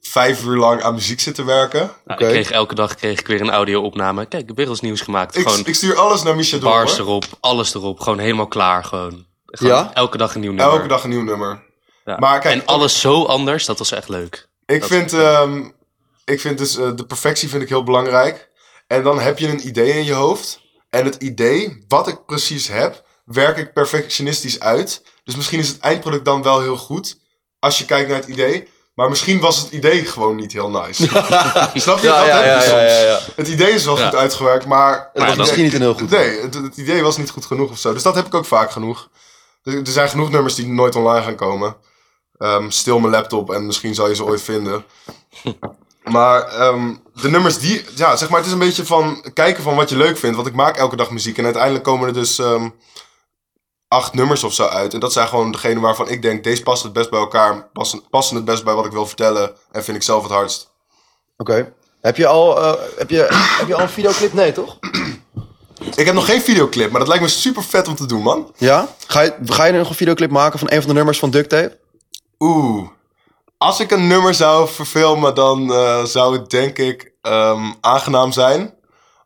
vijf 0.01 0.43
uur 0.45 0.57
lang 0.57 0.81
aan 0.81 0.93
muziek 0.93 1.19
zitten 1.19 1.45
werken. 1.45 1.79
Nou, 1.79 1.91
Oké. 2.05 2.23
Ik 2.25 2.29
kreeg 2.29 2.51
elke 2.51 2.75
dag 2.75 2.95
kreeg 2.95 3.19
ik 3.19 3.27
weer 3.27 3.41
een 3.41 3.49
audio-opname. 3.49 4.25
Kijk, 4.25 4.41
ik 4.41 4.47
heb 4.47 4.57
weer 4.57 4.69
eens 4.69 4.79
nieuws 4.81 5.01
gemaakt. 5.01 5.35
Ik, 5.37 5.47
gewoon 5.47 5.65
ik 5.65 5.75
stuur 5.75 5.95
alles 5.97 6.23
naar 6.23 6.35
Misha 6.35 6.57
door. 6.57 6.69
bars 6.71 6.97
erop, 6.97 7.25
alles 7.39 7.73
erop. 7.73 7.99
Gewoon 7.99 8.19
helemaal 8.19 8.47
klaar. 8.47 8.83
Gewoon. 8.83 9.25
Gewoon 9.45 9.73
Ja? 9.75 9.93
Elke 9.93 10.17
dag 10.17 10.33
een 10.35 10.41
nieuw 10.41 10.51
nummer. 10.53 10.75
Elke 10.75 10.87
dag 10.87 11.03
een 11.03 11.09
nieuw 11.09 11.23
nummer. 11.23 11.63
Ja. 12.05 12.17
Maar 12.17 12.39
kijk, 12.39 12.53
en 12.61 12.65
alles 12.65 12.99
zo 12.99 13.23
anders, 13.23 13.65
dat 13.65 13.77
was 13.77 13.91
echt 13.91 14.09
leuk. 14.09 14.47
Ik 14.65 14.79
Dat- 14.79 14.89
vind, 14.89 15.13
ehm, 15.13 15.69
ik 16.25 16.39
vind 16.39 16.57
dus 16.57 16.77
eh, 16.77 16.89
de 16.95 17.05
perfectie 17.05 17.49
vind 17.49 17.61
ik 17.63 17.69
heel 17.69 17.83
belangrijk. 17.83 18.49
En 18.87 19.03
dan 19.03 19.19
heb 19.19 19.39
je 19.39 19.47
een 19.47 19.67
idee 19.67 19.91
in 19.91 20.03
je 20.05 20.13
hoofd. 20.13 20.61
En 20.89 21.05
het 21.05 21.15
idee, 21.15 21.83
wat 21.87 22.07
ik 22.07 22.25
precies 22.25 22.67
heb, 22.67 23.03
werk 23.25 23.57
ik 23.57 23.73
perfectionistisch 23.73 24.59
uit. 24.59 25.03
Dus 25.23 25.35
misschien 25.35 25.59
is 25.59 25.67
het 25.67 25.79
eindproduct 25.79 26.25
dan 26.25 26.43
wel 26.43 26.61
heel 26.61 26.77
goed. 26.77 27.19
Als 27.59 27.77
je 27.77 27.85
kijkt 27.85 28.09
naar 28.09 28.19
het 28.19 28.27
idee. 28.27 28.67
Maar 28.93 29.09
misschien 29.09 29.39
was 29.39 29.57
het 29.61 29.71
idee 29.71 30.05
gewoon 30.05 30.35
niet 30.35 30.53
heel 30.53 30.69
nice. 30.69 31.03
Snap 31.73 31.99
je? 31.99 32.07
dat 32.07 32.25
heb 32.25 32.61
je 32.61 32.67
soms. 32.67 33.35
Het 33.35 33.47
idee 33.47 33.71
is 33.71 33.85
wel 33.85 33.97
Ja. 33.97 34.05
goed 34.05 34.15
uitgewerkt, 34.15 34.65
maar... 34.65 35.09
Het 35.13 35.23
was 35.23 35.35
misschien 35.35 35.63
niet 35.63 35.73
een 35.73 35.81
heel 35.81 35.93
goed. 35.93 36.09
Nee, 36.09 36.41
het, 36.41 36.53
het 36.53 36.77
idee 36.77 37.01
was 37.03 37.17
niet 37.17 37.29
goed 37.29 37.45
genoeg 37.45 37.69
of 37.71 37.77
zo. 37.79 37.93
Dus 37.93 38.03
dat 38.03 38.15
heb 38.15 38.25
ik 38.25 38.33
ook 38.33 38.45
vaak 38.45 38.71
genoeg. 38.71 39.09
Er, 39.63 39.77
er 39.77 39.87
zijn 39.87 40.09
genoeg 40.09 40.29
nummers 40.31 40.55
die 40.55 40.67
nooit 40.67 40.95
online 40.95 41.23
gaan 41.25 41.35
komen. 41.35 41.75
Ehm, 42.37 42.69
stil 42.69 42.99
mijn 42.99 43.11
laptop 43.13 43.51
en 43.51 43.65
misschien 43.65 43.95
zal 43.95 44.07
je 44.07 44.15
ze 44.15 44.25
ooit 44.25 44.41
vinden. 44.41 44.85
Maar 46.11 46.47
ehm, 46.47 46.95
de 47.13 47.29
nummers 47.29 47.57
die... 47.57 47.85
Ja, 47.95 48.15
zeg 48.15 48.29
maar, 48.29 48.37
het 48.37 48.47
is 48.47 48.53
een 48.53 48.59
beetje 48.59 48.85
van 48.85 49.31
kijken 49.33 49.63
van 49.63 49.75
wat 49.75 49.89
je 49.89 49.97
leuk 49.97 50.17
vindt. 50.17 50.35
Want 50.35 50.47
ik 50.47 50.55
maak 50.55 50.77
elke 50.77 50.95
dag 50.95 51.11
muziek. 51.11 51.37
En 51.37 51.43
uiteindelijk 51.43 51.83
komen 51.83 52.07
er 52.07 52.13
dus 52.13 52.39
ehm, 52.39 52.69
acht 53.87 54.13
nummers 54.13 54.43
of 54.43 54.53
zo 54.53 54.65
uit. 54.65 54.93
En 54.93 54.99
dat 54.99 55.13
zijn 55.13 55.27
gewoon 55.27 55.51
degene 55.51 55.79
waarvan 55.79 56.09
ik 56.09 56.21
denk... 56.21 56.43
Deze 56.43 56.63
past 56.63 56.83
het 56.83 56.93
best 56.93 57.09
bij 57.09 57.19
elkaar. 57.19 57.69
Passen, 57.73 58.09
passen 58.09 58.35
het 58.35 58.45
best 58.45 58.63
bij 58.63 58.73
wat 58.73 58.85
ik 58.85 58.91
wil 58.91 59.05
vertellen. 59.05 59.55
En 59.71 59.83
vind 59.83 59.97
ik 59.97 60.03
zelf 60.03 60.23
het 60.23 60.31
hardst. 60.31 60.71
Oké. 61.37 61.73
Heb 62.01 62.17
je 62.17 62.27
al 62.27 62.61
eh, 62.61 62.81
heb 62.97 63.09
je, 63.09 63.27
heb 63.31 63.67
je 63.67 63.75
al 63.75 63.81
een 63.81 63.89
videoclip? 63.89 64.33
Nee, 64.33 64.51
toch? 64.51 64.77
Ik 65.95 66.05
heb 66.05 66.15
nog 66.15 66.25
geen 66.25 66.41
videoclip. 66.41 66.89
Maar 66.89 66.99
dat 66.99 67.07
lijkt 67.07 67.23
me 67.23 67.29
super 67.29 67.63
vet 67.63 67.87
om 67.87 67.95
te 67.95 68.05
doen, 68.05 68.21
man. 68.21 68.53
Ja? 68.57 68.87
Ga 69.07 69.21
je, 69.21 69.33
ga 69.45 69.65
je 69.65 69.73
nog 69.73 69.89
een 69.89 69.95
videoclip 69.95 70.31
maken 70.31 70.59
van 70.59 70.71
een 70.71 70.79
van 70.79 70.87
de 70.87 70.95
nummers 70.95 71.19
van 71.19 71.29
Duct 71.29 71.49
Tape? 71.49 71.77
Oeh. 72.39 72.87
Als 73.59 73.79
ik 73.79 73.91
een 73.91 74.07
nummer 74.07 74.33
zou 74.33 74.69
verfilmen, 74.69 75.35
dan 75.35 75.73
eh, 75.73 76.03
zou 76.03 76.37
het 76.37 76.49
denk 76.49 76.77
ik 76.77 77.13
ehm, 77.21 77.71
aangenaam 77.81 78.31
zijn. 78.31 78.73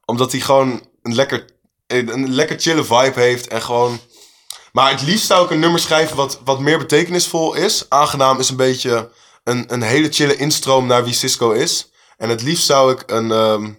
Omdat 0.05 0.31
hij 0.31 0.41
gewoon 0.41 0.87
een 1.01 1.15
lekker, 1.15 1.45
een, 1.87 2.33
lekker 2.33 2.59
chille 2.59 2.83
vibe 2.83 3.19
heeft 3.19 3.47
en 3.47 3.61
gewoon... 3.61 3.99
Maar 4.71 4.91
het 4.91 5.01
liefst 5.01 5.25
zou 5.25 5.45
ik 5.45 5.51
een 5.51 5.59
nummer 5.59 5.79
schrijven 5.79 6.15
wat, 6.15 6.39
wat 6.43 6.59
meer 6.59 6.77
betekenisvol 6.77 7.53
is. 7.53 7.85
Aangenaam 7.89 8.39
is 8.39 8.49
een 8.49 8.55
beetje 8.55 9.11
een, 9.43 9.73
een 9.73 9.81
hele 9.81 10.11
chille 10.11 10.35
instroom 10.35 10.87
naar 10.87 11.03
wie 11.03 11.13
Cisco 11.13 11.51
is. 11.51 11.91
En 12.17 12.29
het 12.29 12.41
liefst 12.41 12.65
zou 12.65 12.91
ik 12.91 13.03
een, 13.05 13.31
ehm, 13.31 13.71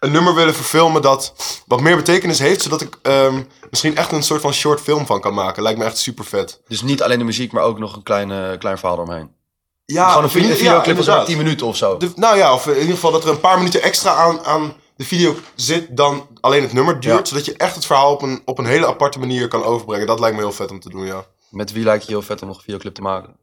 een 0.00 0.10
nummer 0.10 0.34
willen 0.34 0.54
verfilmen 0.54 1.02
dat 1.02 1.34
wat 1.66 1.80
meer 1.80 1.96
betekenis 1.96 2.38
heeft. 2.38 2.62
Zodat 2.62 2.80
ik 2.80 2.98
ehm, 3.02 3.42
misschien 3.70 3.96
echt 3.96 4.12
een 4.12 4.22
soort 4.22 4.40
van 4.40 4.52
short 4.52 4.80
film 4.80 5.06
van 5.06 5.20
kan 5.20 5.34
maken. 5.34 5.62
Lijkt 5.62 5.78
me 5.78 5.84
echt 5.84 5.98
super 5.98 6.24
vet. 6.24 6.60
Dus 6.68 6.82
niet 6.82 7.02
alleen 7.02 7.18
de 7.18 7.24
muziek, 7.24 7.52
maar 7.52 7.62
ook 7.62 7.78
nog 7.78 7.96
een 7.96 8.02
klein, 8.02 8.30
eh, 8.30 8.58
klein 8.58 8.78
verhaal 8.78 8.96
eromheen. 8.96 9.36
Ja, 9.84 10.08
Gewoon 10.12 10.30
een, 10.34 10.46
ja, 10.48 10.54
videoclip 10.54 10.64
van 10.84 10.84
zo'n 10.84 10.96
inderdaad. 10.96 11.26
10 11.26 11.36
minuten 11.36 11.66
of 11.66 11.76
zo. 11.76 11.96
De- 11.96 12.12
nou 12.14 12.36
ja, 12.36 12.54
of 12.54 12.66
in 12.66 12.78
ieder 12.78 12.94
geval 12.94 13.12
dat 13.12 13.24
er 13.24 13.30
een 13.30 13.40
paar 13.40 13.58
minuten 13.58 13.82
extra 13.82 14.14
aan, 14.14 14.44
aan 14.44 14.72
de 14.96 15.04
video 15.04 15.34
zit 15.54 15.96
dan 15.96 16.26
alleen 16.40 16.62
het 16.62 16.72
nummer 16.72 17.00
duurt. 17.00 17.18
Ja. 17.18 17.24
Zodat 17.24 17.44
je 17.44 17.56
echt 17.56 17.74
het 17.74 17.86
verhaal 17.86 18.12
op 18.12 18.22
een, 18.22 18.42
op 18.44 18.58
een 18.58 18.66
hele 18.66 18.86
aparte 18.86 19.18
manier 19.18 19.48
kan 19.48 19.64
overbrengen. 19.64 20.06
Dat 20.06 20.20
lijkt 20.20 20.36
me 20.36 20.42
heel 20.42 20.52
vet 20.52 20.70
om 20.70 20.80
te 20.80 20.88
doen, 20.90 21.06
ja. 21.06 21.24
Met 21.50 21.72
wie 21.72 21.84
lijkt 21.84 22.04
je 22.04 22.10
heel 22.10 22.22
vet 22.22 22.42
om 22.42 22.48
nog 22.48 22.56
een 22.56 22.62
videoclip 22.62 22.94
te 22.94 23.02
maken? 23.02 23.36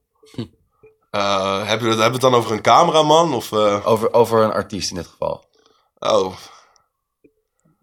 Eh, 1.11 1.67
heb 1.67 1.81
je 1.81 1.87
het, 1.87 1.99
hebben 1.99 2.05
we 2.05 2.11
het 2.11 2.21
dan 2.21 2.35
over 2.35 2.51
een 2.51 2.61
cameraman? 2.61 3.33
Of, 3.33 3.51
eh, 3.51 3.79
Over, 3.87 4.13
over 4.13 4.43
een 4.43 4.51
artiest 4.51 4.89
in 4.89 4.95
dit 4.95 5.07
geval. 5.07 5.43
Oh, 6.11 6.35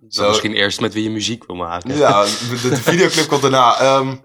Zo. 0.09 0.29
Misschien 0.29 0.55
eerst 0.55 0.81
met 0.81 0.93
wie 0.95 1.03
je 1.03 1.11
muziek 1.11 1.47
wil 1.47 1.57
maken. 1.57 1.97
ja, 1.97 2.23
de, 2.63 2.69
de 2.69 2.77
videoclip 2.77 3.29
komt 3.29 3.43
daarna. 3.43 3.81
Ehm, 3.81 4.17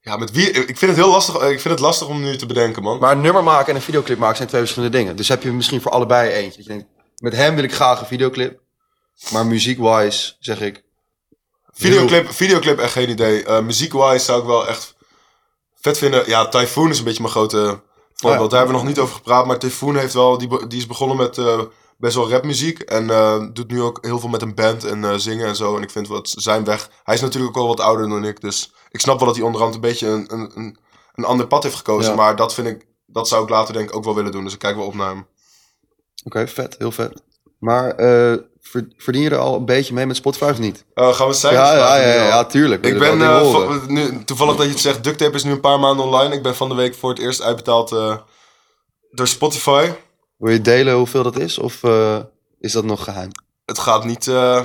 ja, 0.00 0.16
met 0.16 0.30
wie? 0.30 0.50
Ik 0.50 0.78
vind 0.78 0.80
het 0.80 0.96
heel 0.96 1.10
lastig, 1.10 1.34
ik 1.34 1.60
vind 1.60 1.74
het 1.74 1.78
lastig 1.78 2.08
om 2.08 2.20
nu 2.20 2.36
te 2.36 2.46
bedenken, 2.46 2.82
man. 2.82 2.98
Maar 2.98 3.12
een 3.12 3.20
nummer 3.20 3.42
maken 3.42 3.68
en 3.68 3.74
een 3.74 3.82
videoclip 3.82 4.18
maken 4.18 4.36
zijn 4.36 4.48
twee 4.48 4.60
verschillende 4.60 4.96
dingen. 4.96 5.16
Dus 5.16 5.28
heb 5.28 5.42
je 5.42 5.52
misschien 5.52 5.80
voor 5.80 5.90
allebei 5.90 6.30
eentje. 6.30 6.56
Dat 6.56 6.66
je 6.66 6.72
denkt, 6.72 6.86
met 7.16 7.32
hem 7.32 7.54
wil 7.54 7.64
ik 7.64 7.74
graag 7.74 8.00
een 8.00 8.06
videoclip. 8.06 8.60
Maar 9.32 9.46
muziek-wise 9.46 10.36
zeg 10.38 10.60
ik... 10.60 10.82
Videoclip, 11.72 12.30
videoclip 12.32 12.78
echt 12.78 12.92
geen 12.92 13.10
idee. 13.10 13.44
Eh 13.44 13.60
Muziek-wise 13.60 14.24
zou 14.24 14.40
ik 14.40 14.46
wel 14.46 14.68
echt 14.68 14.94
vet 15.80 15.98
vinden. 15.98 16.28
Ja, 16.28 16.48
Typhoon 16.48 16.90
is 16.90 16.98
een 16.98 17.04
beetje 17.04 17.22
mijn 17.22 17.34
grote 17.34 17.82
voorbeeld. 18.14 18.42
ja. 18.42 18.48
Daar 18.48 18.58
hebben 18.58 18.76
we 18.76 18.82
nog 18.82 18.84
niet 18.84 18.98
over 18.98 19.14
gepraat. 19.14 19.46
Maar 19.46 19.58
Typhoon 19.58 19.96
heeft 19.96 20.14
wel, 20.14 20.38
die, 20.38 20.66
die 20.66 20.78
is 20.78 20.86
begonnen 20.86 21.16
met 21.16 21.38
eh, 21.38 21.60
best 22.00 22.14
wel 22.14 22.30
rapmuziek. 22.30 22.80
En 22.80 23.10
eh, 23.10 23.46
doet 23.52 23.70
nu 23.70 23.82
ook 23.82 23.98
heel 24.00 24.18
veel 24.18 24.28
met 24.28 24.42
een 24.42 24.54
band 24.54 24.84
en 24.84 25.04
eh, 25.04 25.14
zingen 25.16 25.46
en 25.46 25.56
zo. 25.56 25.76
En 25.76 25.82
ik 25.82 25.90
vind 25.90 26.08
wat 26.08 26.28
zijn 26.28 26.64
weg. 26.64 26.90
Hij 27.04 27.14
is 27.14 27.20
natuurlijk 27.20 27.56
ook 27.56 27.62
al 27.62 27.68
wat 27.68 27.80
ouder 27.80 28.08
dan 28.08 28.24
ik. 28.24 28.40
Dus 28.40 28.72
ik 28.90 29.00
snap 29.00 29.18
wel 29.18 29.26
dat 29.26 29.36
hij 29.36 29.44
onderhand 29.44 29.74
een 29.74 29.80
beetje 29.80 30.06
een, 30.06 30.32
een, 30.32 30.78
een, 31.14 31.24
ander 31.24 31.46
pad 31.46 31.62
heeft 31.62 31.76
gekozen. 31.76 32.10
Ja. 32.10 32.16
Maar 32.16 32.36
dat 32.36 32.54
vind 32.54 32.66
ik, 32.66 32.86
dat 33.06 33.28
zou 33.28 33.42
ik 33.42 33.48
later 33.48 33.74
denk 33.74 33.88
ik 33.88 33.96
ook 33.96 34.04
wel 34.04 34.14
willen 34.14 34.32
doen. 34.32 34.44
Dus 34.44 34.52
ik 34.52 34.58
kijk 34.58 34.76
wel 34.76 34.86
op 34.86 34.94
naar 34.94 35.08
hem. 35.08 35.26
Oké, 36.24 36.48
vet. 36.48 36.74
Heel 36.78 36.92
vet. 36.92 37.22
Maar 37.58 37.94
ver- 38.60 38.92
verdien 38.96 39.22
je 39.22 39.30
er 39.30 39.38
al 39.38 39.54
een 39.56 39.64
beetje 39.64 39.94
mee 39.94 40.06
met 40.06 40.16
Spotify 40.16 40.50
of 40.50 40.58
niet? 40.58 40.84
Gaan 40.94 41.28
we 41.28 41.34
cijfers 41.34 41.68
Ja, 41.68 41.76
ja, 41.76 41.96
ja, 41.96 42.24
ja, 42.24 42.36
al? 42.36 42.46
tuurlijk. 42.46 42.86
Ik 42.86 42.98
ben 42.98 43.18
nu, 43.86 44.24
toevallig 44.24 44.56
dat 44.56 44.64
je 44.64 44.72
het 44.72 44.80
zegt, 44.80 45.04
Duct 45.04 45.18
Tape 45.18 45.34
is 45.34 45.44
nu 45.44 45.50
een 45.50 45.60
paar 45.60 45.80
maanden 45.80 46.04
online. 46.04 46.34
Ik 46.34 46.42
ben 46.42 46.56
van 46.56 46.68
de 46.68 46.74
week 46.74 46.94
voor 46.94 47.10
het 47.10 47.18
eerst 47.18 47.42
uitbetaald 47.42 47.88
door 49.10 49.28
Spotify. 49.28 49.90
Wil 50.40 50.52
je 50.52 50.60
delen 50.60 50.94
hoeveel 50.94 51.22
dat 51.22 51.38
is? 51.38 51.58
Of 51.58 51.82
eh, 51.82 52.16
is 52.60 52.72
dat 52.72 52.84
nog 52.84 53.04
geheim? 53.04 53.30
Het 53.64 53.78
gaat 53.78 54.04
niet. 54.04 54.26
eh 54.28 54.60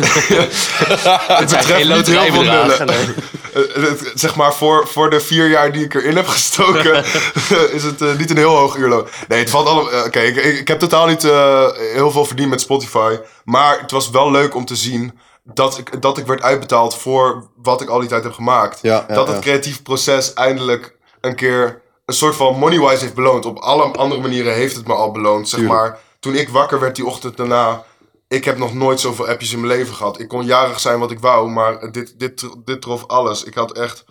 het 0.00 1.38
betreft 1.38 1.64
Geen 1.66 1.88
niet 1.88 2.06
heel 2.06 2.32
veel 2.32 2.42
nullen. 2.42 2.88
Eh, 3.54 3.62
het- 3.74 4.12
zeg 4.14 4.36
maar, 4.36 4.54
voor, 4.54 4.88
voor 4.88 5.10
de 5.10 5.20
vier 5.20 5.48
jaar 5.48 5.72
die 5.72 5.84
ik 5.84 5.94
erin 5.94 6.16
heb 6.16 6.26
gestoken, 6.26 7.04
is 7.76 7.82
het 7.82 8.18
niet 8.18 8.30
een 8.30 8.36
heel 8.36 8.56
hoog 8.56 8.76
uurloon. 8.76 9.06
Nee, 9.28 9.38
het 9.38 9.50
valt 9.50 9.66
allemaal. 9.66 10.04
Oké, 10.04 10.20
ik, 10.20 10.36
ik, 10.36 10.58
ik 10.58 10.68
heb 10.68 10.78
totaal 10.78 11.06
niet 11.06 11.24
eh, 11.24 11.68
heel 11.76 12.10
veel 12.10 12.24
verdiend 12.24 12.50
met 12.50 12.60
Spotify. 12.60 13.16
Maar 13.44 13.80
het 13.80 13.90
was 13.90 14.10
wel 14.10 14.30
leuk 14.30 14.54
om 14.54 14.64
te 14.64 14.76
zien 14.76 15.18
dat 15.44 15.78
ik, 15.78 16.02
dat 16.02 16.18
ik 16.18 16.26
werd 16.26 16.42
uitbetaald 16.42 16.96
voor 16.96 17.50
wat 17.56 17.80
ik 17.80 17.88
al 17.88 18.00
die 18.00 18.08
tijd 18.08 18.22
heb 18.24 18.32
gemaakt. 18.32 18.78
Ja, 18.82 19.04
ja, 19.08 19.14
dat 19.14 19.26
het 19.26 19.36
ja. 19.36 19.42
creatieve 19.42 19.82
proces 19.82 20.32
eindelijk 20.34 20.96
een 21.20 21.34
keer 21.34 21.82
een 22.10 22.16
soort 22.16 22.36
van 22.36 22.58
money-wise 22.58 23.02
heeft 23.02 23.14
beloond. 23.14 23.44
Op 23.44 23.58
alle 23.58 23.82
andere 23.82 24.20
manieren 24.20 24.54
heeft 24.54 24.76
het 24.76 24.86
me 24.86 24.94
al 24.94 25.10
beloond. 25.10 25.48
Zeg 25.48 25.60
Tuurlijk. 25.60 25.80
maar, 25.80 26.00
toen 26.20 26.34
ik 26.34 26.48
wakker 26.48 26.80
werd 26.80 26.96
die 26.96 27.06
ochtend 27.06 27.36
daarna. 27.36 27.84
Ik 28.28 28.44
heb 28.44 28.58
nog 28.58 28.74
nooit 28.74 29.00
zoveel 29.00 29.28
appjes 29.28 29.52
in 29.52 29.60
mijn 29.60 29.72
leven 29.72 29.94
gehad. 29.94 30.20
Ik 30.20 30.28
kon 30.28 30.44
jarig 30.44 30.80
zijn 30.80 30.98
wat 30.98 31.10
ik 31.10 31.18
wou, 31.18 31.50
maar 31.50 31.92
dit, 31.92 32.18
dit, 32.18 32.48
dit 32.64 32.80
trof 32.80 33.06
alles. 33.06 33.44
Ik 33.44 33.54
had 33.54 33.72
echt, 33.72 34.04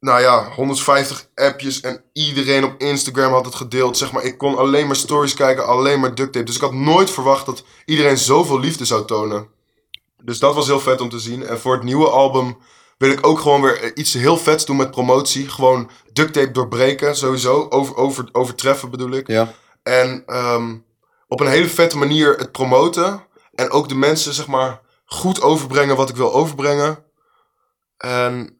nou 0.00 0.20
ja, 0.20 0.50
150 0.54 1.28
appjes 1.34 1.80
en 1.80 2.04
iedereen 2.12 2.64
op 2.64 2.74
Instagram 2.78 3.32
had 3.32 3.44
het 3.44 3.54
gedeeld. 3.54 3.96
Zeg 3.96 4.12
maar, 4.12 4.24
ik 4.24 4.38
kon 4.38 4.56
alleen 4.56 4.86
maar 4.86 4.96
stories 4.96 5.34
kijken, 5.34 5.66
alleen 5.66 6.00
maar 6.00 6.14
duct 6.14 6.32
tape. 6.32 6.44
Dus 6.44 6.54
ik 6.54 6.60
had 6.60 6.72
nooit 6.72 7.10
verwacht 7.10 7.46
dat 7.46 7.64
iedereen 7.84 8.18
zoveel 8.18 8.60
liefde 8.60 8.84
zou 8.84 9.06
tonen. 9.06 9.48
Dus 10.22 10.38
dat 10.38 10.54
was 10.54 10.66
heel 10.66 10.80
vet 10.80 11.00
om 11.00 11.08
te 11.08 11.18
zien. 11.18 11.46
En 11.46 11.60
voor 11.60 11.74
het 11.74 11.82
nieuwe 11.82 12.08
album 12.08 12.58
wil 13.00 13.10
ik 13.10 13.26
ook 13.26 13.38
gewoon 13.38 13.60
weer 13.62 13.96
iets 13.96 14.12
heel 14.12 14.36
vets 14.36 14.64
doen 14.64 14.76
met 14.76 14.90
promotie. 14.90 15.48
Gewoon 15.48 15.90
duct 16.12 16.32
tape 16.32 16.50
doorbreken, 16.50 17.16
sowieso. 17.16 17.66
Over, 17.70 17.96
over, 17.96 18.28
overtreffen 18.32 18.90
bedoel 18.90 19.10
ik. 19.10 19.26
Ja. 19.26 19.52
En 19.82 20.22
ehm, 20.26 20.76
op 21.28 21.40
een 21.40 21.46
hele 21.46 21.68
vette 21.68 21.98
manier 21.98 22.34
het 22.36 22.52
promoten. 22.52 23.22
En 23.54 23.70
ook 23.70 23.88
de 23.88 23.94
mensen, 23.94 24.34
zeg 24.34 24.46
maar, 24.46 24.80
goed 25.04 25.42
overbrengen 25.42 25.96
wat 25.96 26.08
ik 26.08 26.16
wil 26.16 26.32
overbrengen. 26.32 27.04
En 27.96 28.58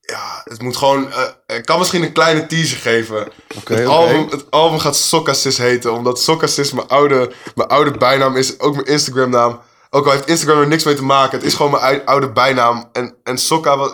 ja, 0.00 0.40
het 0.44 0.62
moet 0.62 0.76
gewoon... 0.76 1.12
eh, 1.12 1.56
ik 1.56 1.64
kan 1.64 1.78
misschien 1.78 2.02
een 2.02 2.12
kleine 2.12 2.46
teaser 2.46 2.78
geven. 2.78 3.28
Oké, 3.56 3.74
het, 3.74 3.86
album, 3.86 4.28
het 4.30 4.50
album 4.50 4.78
gaat 4.78 4.96
Sokkasis 4.96 5.58
heten. 5.58 5.92
Omdat 5.92 6.20
Sokkasis 6.20 6.72
mijn 6.72 6.88
oude, 6.88 7.32
mijn 7.54 7.68
oude 7.68 7.98
bijnaam 7.98 8.36
is. 8.36 8.60
Ook 8.60 8.74
mijn 8.74 8.86
Instagram 8.86 9.30
naam. 9.30 9.60
Ook 9.90 10.04
al 10.04 10.12
heeft 10.12 10.28
Instagram 10.28 10.60
er 10.60 10.68
niks 10.68 10.84
mee 10.84 10.94
te 10.94 11.04
maken. 11.04 11.38
Het 11.38 11.46
is 11.46 11.54
gewoon 11.54 11.70
mijn 11.70 12.06
oude 12.06 12.32
bijnaam. 12.32 12.88
En, 12.92 13.16
en 13.22 13.38
Sokka 13.38 13.90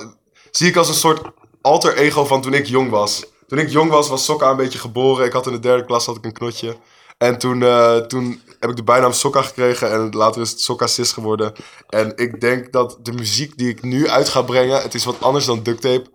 zie 0.50 0.68
ik 0.68 0.76
als 0.76 0.88
een 0.88 0.94
soort 0.94 1.20
alter 1.60 1.96
ego 1.96 2.24
van 2.24 2.42
toen 2.42 2.54
ik 2.54 2.66
jong 2.66 2.90
was. 2.90 3.24
Toen 3.46 3.58
ik 3.58 3.68
jong 3.68 3.90
was, 3.90 4.08
was 4.08 4.24
Sokka 4.24 4.50
een 4.50 4.56
beetje 4.56 4.78
geboren. 4.78 5.26
Ik 5.26 5.32
had 5.32 5.46
in 5.46 5.52
de 5.52 5.58
derde 5.58 5.84
klas 5.84 6.06
had 6.06 6.16
ik 6.16 6.24
een 6.24 6.32
knotje. 6.32 6.76
En 7.18 7.38
toen, 7.38 7.62
eh, 7.62 7.96
toen 7.96 8.42
heb 8.60 8.70
ik 8.70 8.76
de 8.76 8.84
bijnaam 8.84 9.12
Sokka 9.12 9.42
gekregen 9.42 9.90
en 9.92 10.10
later 10.10 10.42
is 10.42 10.50
het 10.50 10.60
Sokka 10.60 10.86
Sis 10.86 11.12
geworden. 11.12 11.52
En 11.88 12.12
ik 12.16 12.40
denk 12.40 12.72
dat 12.72 12.98
de 13.02 13.12
muziek 13.12 13.58
die 13.58 13.68
ik 13.68 13.82
nu 13.82 14.08
uit 14.08 14.28
ga 14.28 14.42
brengen, 14.42 14.82
het 14.82 14.94
is 14.94 15.04
wat 15.04 15.20
anders 15.20 15.44
dan 15.44 15.62
duct 15.62 15.80
tape, 15.80 16.10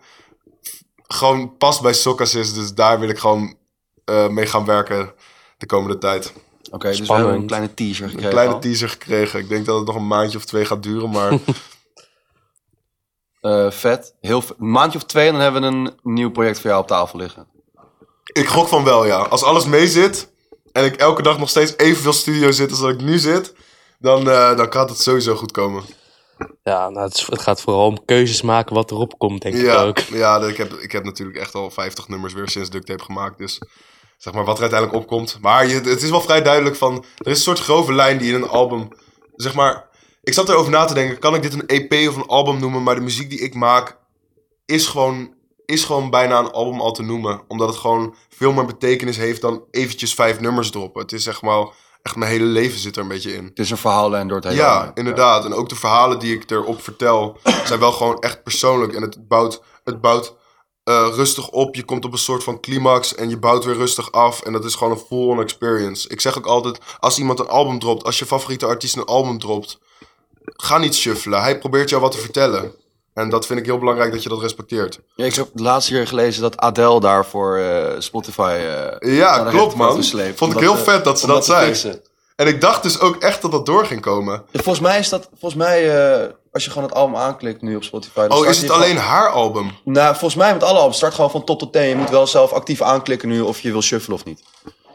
gewoon 1.07 1.57
past 1.57 1.81
bij 1.81 1.93
Sokka 1.93 2.25
Sis. 2.25 2.53
Dus 2.53 2.73
daar 2.73 2.99
wil 2.99 3.09
ik 3.09 3.19
gewoon 3.19 3.57
eh, 4.05 4.27
mee 4.27 4.45
gaan 4.45 4.65
werken 4.65 5.13
de 5.57 5.65
komende 5.65 5.97
tijd. 5.97 6.33
Oké, 6.71 6.87
dus 6.87 6.99
we 7.07 7.13
hebben 7.13 7.33
een 7.33 7.45
kleine 7.47 7.73
teaser 7.73 7.95
gekregen. 8.09 8.23
Een 8.25 8.29
kleine 8.33 8.53
al. 8.53 8.59
teaser 8.59 8.89
gekregen. 8.89 9.39
Ik 9.39 9.49
denk 9.49 9.65
dat 9.65 9.77
het 9.77 9.85
nog 9.87 9.95
een 9.95 10.07
maandje 10.07 10.37
of 10.37 10.45
twee 10.45 10.65
gaat 10.65 10.83
duren, 10.83 11.09
maar 11.09 11.33
Eh, 13.41 13.71
vet. 13.71 14.15
Heel 14.21 14.41
vet. 14.41 14.55
Een 14.59 14.69
maandje 14.71 14.97
of 14.97 15.03
twee 15.05 15.25
en 15.27 15.33
dan 15.33 15.41
hebben 15.41 15.61
we 15.61 15.67
een 15.67 15.93
nieuw 16.13 16.31
project 16.31 16.59
voor 16.59 16.69
jou 16.69 16.81
op 16.81 16.87
tafel 16.87 17.19
liggen. 17.19 17.47
ik 18.33 18.47
gok 18.47 18.67
van 18.67 18.83
wel, 18.83 19.05
ja. 19.05 19.17
Als 19.17 19.43
alles 19.43 19.65
mee 19.65 19.87
zit 19.87 20.31
en 20.71 20.85
ik 20.85 20.95
elke 20.95 21.21
dag 21.21 21.39
nog 21.39 21.49
steeds 21.49 21.73
evenveel 21.77 22.13
studio 22.13 22.51
zit 22.51 22.69
als 22.69 22.79
dat 22.79 22.89
ik 22.89 23.01
nu 23.01 23.17
zit, 23.17 23.53
dan, 23.99 24.29
eh, 24.29 24.57
dan 24.57 24.71
gaat 24.73 24.89
het 24.89 25.01
sowieso 25.01 25.35
goed 25.35 25.51
komen. 25.51 25.83
Ja, 26.63 26.89
nou, 26.89 27.05
het, 27.05 27.17
is- 27.17 27.27
het 27.27 27.41
gaat 27.41 27.61
vooral 27.61 27.85
om 27.85 28.05
keuzes 28.05 28.41
maken 28.41 28.75
wat 28.75 28.91
erop 28.91 29.17
komt, 29.17 29.41
denk 29.41 29.55
ik 29.55 29.61
Ja, 29.61 29.83
ook. 29.83 29.97
ja 29.99 30.37
ik, 30.39 30.57
heb, 30.57 30.73
ik 30.73 30.91
heb 30.91 31.03
natuurlijk 31.03 31.37
echt 31.37 31.55
al 31.55 31.71
50 31.71 32.07
nummers 32.07 32.33
weer 32.33 32.49
sinds 32.49 32.69
Duct 32.69 32.85
Tape 32.85 33.03
gemaakt. 33.03 33.37
Dus 33.37 33.61
zeg 34.19 34.33
maar 34.33 34.45
wat 34.45 34.55
er 34.55 34.61
uiteindelijk 34.61 35.01
opkomt. 35.01 35.37
Maar 35.41 35.67
je, 35.67 35.73
het 35.73 36.01
is 36.01 36.09
wel 36.09 36.21
vrij 36.21 36.41
duidelijk 36.41 36.75
van... 36.75 37.05
Er 37.17 37.31
is 37.31 37.37
een 37.37 37.43
soort 37.43 37.59
grove 37.59 37.93
lijn 37.93 38.17
die 38.17 38.33
in 38.33 38.41
een 38.41 38.49
album... 38.49 38.87
Zeg 39.35 39.53
maar... 39.53 39.87
Ik 40.23 40.33
zat 40.33 40.49
erover 40.49 40.71
na 40.71 40.85
te 40.85 40.93
denken. 40.93 41.19
Kan 41.19 41.35
ik 41.35 41.41
dit 41.41 41.53
een 41.53 41.67
EP 41.67 42.09
of 42.09 42.15
een 42.15 42.27
album 42.27 42.59
noemen? 42.59 42.83
Maar 42.83 42.95
de 42.95 43.01
muziek 43.01 43.29
die 43.29 43.39
ik 43.39 43.53
maak 43.53 43.97
is 44.65 44.87
gewoon, 44.87 45.33
is 45.65 45.83
gewoon 45.83 46.09
bijna 46.09 46.39
een 46.39 46.51
album 46.51 46.79
al 46.79 46.91
te 46.91 47.03
noemen. 47.03 47.41
Omdat 47.47 47.67
het 47.67 47.77
gewoon 47.77 48.15
veel 48.29 48.53
meer 48.53 48.65
betekenis 48.65 49.17
heeft 49.17 49.41
dan 49.41 49.63
eventjes 49.71 50.13
vijf 50.13 50.39
nummers 50.39 50.71
droppen. 50.71 51.01
Het 51.01 51.11
is 51.11 51.23
zeg 51.23 51.41
maar... 51.41 51.67
Echt 52.01 52.15
mijn 52.15 52.31
hele 52.31 52.45
leven 52.45 52.79
zit 52.79 52.95
er 52.95 53.01
een 53.01 53.07
beetje 53.07 53.35
in. 53.35 53.45
Het 53.45 53.59
is 53.59 53.71
een 53.71 53.77
verhaallijn 53.77 54.27
door 54.27 54.37
het 54.37 54.45
hele 54.45 54.57
Ja, 54.57 54.91
inderdaad. 54.93 55.45
En 55.45 55.53
ook 55.53 55.69
de 55.69 55.75
verhalen 55.75 56.19
die 56.19 56.35
ik 56.35 56.51
erop 56.51 56.81
vertel 56.81 57.37
zijn 57.65 57.79
wel 57.79 57.91
gewoon 57.91 58.19
echt 58.19 58.43
persoonlijk. 58.43 58.93
En 58.93 59.01
het 59.01 59.27
bouwt, 59.27 59.61
het 59.83 60.01
bouwt 60.01 60.35
eh, 60.89 61.07
rustig 61.15 61.49
op. 61.49 61.75
Je 61.75 61.83
komt 61.83 62.05
op 62.05 62.11
een 62.11 62.17
soort 62.17 62.43
van 62.43 62.59
climax 62.59 63.15
en 63.15 63.29
je 63.29 63.37
bouwt 63.37 63.65
weer 63.65 63.75
rustig 63.75 64.11
af. 64.11 64.41
En 64.41 64.53
dat 64.53 64.65
is 64.65 64.75
gewoon 64.75 64.93
een 64.93 65.03
full-on 65.07 65.41
experience. 65.41 66.09
Ik 66.09 66.21
zeg 66.21 66.37
ook 66.37 66.45
altijd, 66.45 66.79
als 66.99 67.17
iemand 67.19 67.39
een 67.39 67.47
album 67.47 67.79
dropt, 67.79 68.03
als 68.03 68.19
je 68.19 68.25
favoriete 68.25 68.65
artiest 68.65 68.95
een 68.95 69.05
album 69.05 69.39
dropt, 69.39 69.79
ga 70.45 70.77
niet 70.77 70.95
shuffelen. 70.95 71.41
Hij 71.41 71.57
probeert 71.59 71.89
jou 71.89 72.01
wat 72.01 72.11
te 72.11 72.17
vertellen. 72.17 72.71
En 73.13 73.29
dat 73.29 73.45
vind 73.45 73.59
ik 73.59 73.65
heel 73.65 73.77
belangrijk 73.77 74.11
dat 74.11 74.23
je 74.23 74.29
dat 74.29 74.41
respecteert. 74.41 74.99
Ja, 75.15 75.25
ik 75.25 75.35
heb 75.35 75.47
laatst 75.53 75.89
hier 75.89 76.07
gelezen 76.07 76.41
dat 76.41 76.57
Adele 76.57 76.99
daar 76.99 77.25
voor 77.25 77.57
eh, 77.57 77.99
Spotify... 77.99 78.57
eh, 78.99 79.17
Ja, 79.17 79.43
de 79.43 79.49
klopt 79.49 79.75
man. 79.75 80.03
Vond 80.35 80.53
ik 80.53 80.59
heel 80.59 80.77
vet 80.77 81.03
dat 81.03 81.19
ze 81.19 81.27
dat 81.27 81.45
zei. 81.45 81.99
En 82.39 82.47
ik 82.47 82.61
dacht 82.61 82.83
dus 82.83 82.99
ook 82.99 83.15
echt 83.15 83.41
dat 83.41 83.51
dat 83.51 83.65
door 83.65 83.85
ging 83.85 84.01
komen. 84.01 84.43
Volgens 84.53 84.79
mij 84.79 84.99
is 84.99 85.09
dat... 85.09 85.29
Volgens 85.39 85.55
mij, 85.63 86.03
eh, 86.21 86.27
als 86.51 86.63
je 86.63 86.69
gewoon 86.71 86.87
het 86.87 86.97
album 86.97 87.15
aanklikt 87.15 87.61
nu 87.61 87.75
op 87.75 87.83
Spotify... 87.83 88.27
dan 88.27 88.37
Oh, 88.37 88.45
is 88.45 88.61
het 88.61 88.71
alleen 88.71 88.87
gewoon- 88.97 89.03
haar 89.03 89.29
album? 89.29 89.71
Nou, 89.83 90.09
volgens 90.09 90.35
mij 90.35 90.53
met 90.53 90.63
alle 90.63 90.77
albums. 90.77 90.97
Start 90.97 91.13
gewoon 91.13 91.31
van 91.31 91.43
top 91.43 91.59
tot 91.59 91.73
teen. 91.73 91.89
Je 91.89 91.95
moet 91.95 92.09
wel 92.09 92.27
zelf 92.27 92.51
actief 92.51 92.81
aanklikken 92.81 93.29
nu 93.29 93.41
of 93.41 93.59
je 93.59 93.71
wil 93.71 93.81
shuffelen 93.81 94.17
of 94.17 94.25
niet. 94.25 94.43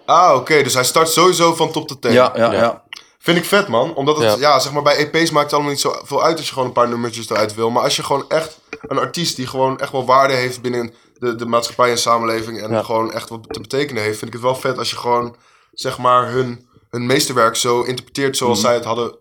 Ah, 0.06 0.34
oké. 0.36 0.62
Dus 0.62 0.74
hij 0.74 0.84
start 0.84 1.08
sowieso 1.08 1.54
van 1.54 1.72
top 1.72 1.88
tot 1.88 2.00
teen. 2.00 2.12
Ja, 2.12 2.32
ja, 2.36 2.52
Ja. 2.52 2.58
ja. 2.60 2.82
Vind 3.18 3.38
ik 3.38 3.44
vet, 3.44 3.68
man. 3.68 3.94
Omdat 3.94 4.16
het, 4.16 4.24
ja. 4.24 4.36
Ja. 4.38 4.58
zeg 4.58 4.72
maar, 4.72 4.82
bij 4.82 4.96
EP's 4.96 5.30
maakt 5.30 5.44
het 5.44 5.52
allemaal 5.52 5.70
niet 5.72 5.80
zoveel 5.80 6.22
uit 6.22 6.36
als 6.36 6.46
je 6.46 6.52
gewoon 6.52 6.68
een 6.68 6.74
paar 6.74 6.88
nummertjes 6.88 7.30
eruit 7.30 7.54
wil. 7.54 7.70
Maar 7.70 7.82
als 7.82 7.96
je 7.96 8.02
gewoon 8.02 8.24
echt 8.28 8.58
een 8.80 8.98
artiest 8.98 9.36
die 9.36 9.46
gewoon 9.46 9.80
echt 9.80 9.92
wel 9.92 10.04
waarde 10.04 10.34
heeft 10.34 10.62
binnen 10.62 10.94
de, 11.18 11.34
de 11.34 11.46
maatschappij 11.46 11.90
en 11.90 11.98
samenleving. 11.98 12.62
En 12.62 12.70
Ja. 12.70 12.82
gewoon 12.82 13.12
echt 13.12 13.28
wat 13.28 13.52
te 13.52 13.60
betekenen 13.60 14.02
heeft, 14.02 14.18
vind 14.18 14.26
ik 14.34 14.36
het 14.40 14.42
wel 14.42 14.56
vet 14.56 14.78
als 14.78 14.90
je 14.90 14.96
gewoon, 14.96 15.36
zeg 15.72 15.98
maar, 15.98 16.28
hun, 16.30 16.68
hun 16.94 17.06
meesterwerk 17.06 17.56
zo 17.56 17.82
interpreteert 17.82 18.36
zoals 18.36 18.58
Mhm. 18.58 18.66
zij 18.66 18.74
het 18.76 18.84
hadden 18.84 19.16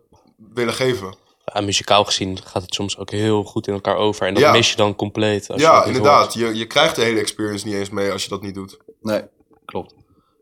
willen 0.54 0.74
geven. 0.74 1.16
Ja, 1.54 1.62
muzikaal 1.62 2.04
gezien 2.06 2.38
gaat 2.44 2.62
het 2.62 2.74
soms 2.74 2.98
ook 2.98 3.10
heel 3.12 3.44
goed 3.44 3.68
in 3.68 3.74
elkaar 3.74 3.96
over. 3.96 4.28
En 4.28 4.34
dat 4.34 4.44
Ja. 4.44 4.52
mis 4.52 4.70
je 4.70 4.76
dan 4.76 4.96
compleet. 4.96 5.48
Als 5.50 5.62
je 5.62 5.68
Ja, 5.68 5.84
inderdaad. 5.86 6.20
hoort. 6.22 6.34
Je, 6.34 6.56
je 6.58 6.66
krijgt 6.68 6.96
de 6.96 7.02
hele 7.02 7.20
experience 7.20 7.66
niet 7.68 7.76
eens 7.76 7.90
mee 7.90 8.12
als 8.12 8.24
je 8.24 8.30
dat 8.30 8.42
niet 8.42 8.54
doet. 8.56 8.78
Nee, 9.02 9.22
klopt. 9.66 9.94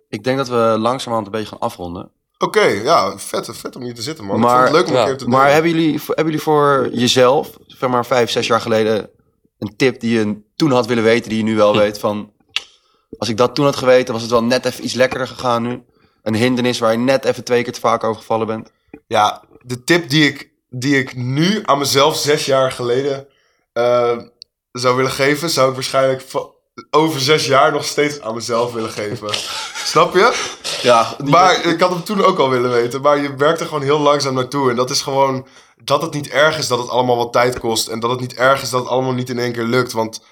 Ik 0.09 0.23
denk 0.23 0.37
dat 0.37 0.47
we 0.47 0.75
langzamerhand 0.79 1.25
een 1.25 1.31
beetje 1.31 1.47
gaan 1.47 1.59
afronden. 1.59 2.11
Oké, 2.37 2.63
ja, 2.65 3.17
vet, 3.17 3.49
vet 3.51 3.75
om 3.75 3.81
hier 3.83 3.93
te 3.95 4.01
zitten, 4.01 4.25
man. 4.25 4.35
ik 4.35 4.41
Maar- 4.41 4.51
vond 4.67 4.67
het 4.67 4.75
leuk 4.77 4.87
om 4.87 4.95
een 5.01 5.05
keer 5.07 5.17
te 5.17 5.27
Maar 5.27 5.43
doen. 5.45 5.53
hebben 5.53 5.71
jullie, 5.71 5.99
hebben 6.05 6.25
jullie 6.25 6.41
voor 6.41 6.89
jezelf, 6.93 7.49
zeg 7.67 7.89
maar 7.89 8.05
vijf, 8.05 8.29
zes 8.31 8.47
jaar 8.47 8.61
geleden, 8.61 9.09
een 9.57 9.75
tip 9.75 9.99
die 9.99 10.19
je 10.19 10.41
toen 10.55 10.71
had 10.71 10.85
willen 10.85 11.03
weten, 11.03 11.29
die 11.29 11.37
je 11.37 11.43
nu 11.43 11.55
wel 11.55 11.77
weet 11.77 11.99
van... 11.99 12.31
Als 13.17 13.29
ik 13.29 13.37
dat 13.37 13.55
toen 13.55 13.65
had 13.65 13.75
geweten, 13.75 14.13
was 14.13 14.21
het 14.21 14.31
wel 14.31 14.43
net 14.43 14.65
even 14.65 14.83
iets 14.83 14.93
lekkerder 14.93 15.27
gegaan 15.27 15.61
nu. 15.63 15.83
Een 16.23 16.35
hindernis 16.35 16.79
waar 16.79 16.91
je 16.91 16.97
net 16.97 17.25
even 17.25 17.43
twee 17.43 17.63
keer 17.63 17.73
te 17.73 17.79
vaak 17.79 18.03
over 18.03 18.21
gevallen 18.21 18.47
bent. 18.47 18.71
Ja, 19.07 19.43
de 19.61 19.83
tip 19.83 20.09
die 20.09 20.27
ik, 20.27 20.49
die 20.69 20.97
ik 20.97 21.15
nu 21.15 21.59
aan 21.63 21.77
mezelf 21.77 22.15
zes 22.17 22.45
jaar 22.45 22.71
geleden 22.71 23.27
eh, 23.73 24.17
zou 24.71 24.95
willen 24.95 25.11
geven, 25.11 25.49
zou 25.49 25.67
ik 25.69 25.73
waarschijnlijk 25.75 26.23
over 26.89 27.19
zes 27.19 27.45
jaar 27.45 27.71
nog 27.71 27.85
steeds 27.85 28.21
aan 28.21 28.33
mezelf 28.35 28.73
willen 28.73 28.89
geven. 28.89 29.29
Snap 29.91 30.13
je? 30.13 30.49
Ja, 30.81 31.15
Maar 31.25 31.65
ik 31.65 31.79
had 31.79 31.89
hem 31.89 32.03
toen 32.03 32.23
ook 32.23 32.37
al 32.39 32.49
willen 32.49 32.71
weten. 32.71 33.01
Maar 33.01 33.17
je 33.21 33.35
werkt 33.35 33.59
er 33.59 33.65
gewoon 33.65 33.81
heel 33.83 33.99
langzaam 33.99 34.33
naartoe. 34.33 34.69
En 34.69 34.75
dat 34.75 34.89
is 34.89 35.01
gewoon 35.01 35.47
dat 35.83 36.01
het 36.01 36.13
niet 36.13 36.29
erg 36.29 36.57
is 36.57 36.67
dat 36.67 36.79
het 36.79 36.89
allemaal 36.89 37.17
wat 37.17 37.33
tijd 37.33 37.59
kost. 37.59 37.87
En 37.87 37.99
dat 37.99 38.09
het 38.09 38.19
niet 38.19 38.33
erg 38.35 38.61
is 38.61 38.69
dat 38.69 38.79
het 38.81 38.89
allemaal 38.89 39.13
niet 39.13 39.29
in 39.29 39.39
één 39.39 39.51
keer 39.53 39.63
lukt. 39.63 39.91
Want 39.91 40.23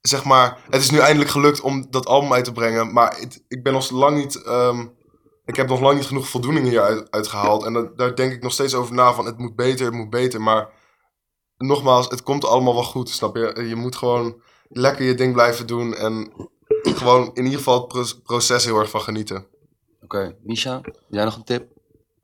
zeg 0.00 0.24
maar, 0.24 0.58
het 0.70 0.82
is 0.82 0.90
nu 0.90 0.98
eindelijk 0.98 1.30
gelukt 1.30 1.60
om 1.60 1.86
dat 1.90 2.06
album 2.06 2.32
uit 2.32 2.44
te 2.44 2.52
brengen. 2.52 2.92
Maar 2.92 3.16
het- 3.20 3.42
ik 3.48 3.62
ben 3.62 3.72
nog 3.72 3.90
lang 3.90 4.16
niet. 4.16 4.42
ehm, 4.42 4.86
ik 5.46 5.56
heb 5.56 5.68
nog 5.68 5.80
lang 5.80 5.96
niet 5.96 6.06
genoeg 6.06 6.28
voldoening 6.28 6.68
hieruit 6.68 7.10
uitgehaald. 7.10 7.64
En 7.64 7.72
dat- 7.72 7.98
daar 7.98 8.14
denk 8.14 8.32
ik 8.32 8.42
nog 8.42 8.52
steeds 8.52 8.74
over 8.74 8.94
na. 8.94 9.12
Van 9.14 9.26
het 9.26 9.38
moet 9.38 9.56
beter, 9.56 9.84
het 9.86 9.94
moet 9.94 10.10
beter. 10.10 10.40
Maar 10.40 10.68
nogmaals, 11.56 12.08
het 12.08 12.22
komt 12.22 12.44
allemaal 12.44 12.74
wel 12.74 12.84
goed. 12.84 13.08
Snap 13.10 13.36
je? 13.36 13.64
Je 13.68 13.76
moet 13.76 13.96
gewoon 13.96 14.40
lekker 14.68 15.04
je 15.04 15.14
ding 15.14 15.32
blijven 15.32 15.66
doen. 15.66 15.94
En 15.94 16.32
gewoon 16.82 17.30
in 17.34 17.44
ieder 17.44 17.58
geval 17.58 17.78
het 17.78 17.88
pro- 17.88 18.20
proces 18.22 18.64
heel 18.64 18.78
erg 18.78 18.90
van 18.90 19.00
genieten. 19.00 19.46
Oké, 20.02 20.36
Misha, 20.42 20.80
jij 21.08 21.24
nog 21.24 21.36
een 21.36 21.44
tip 21.44 21.66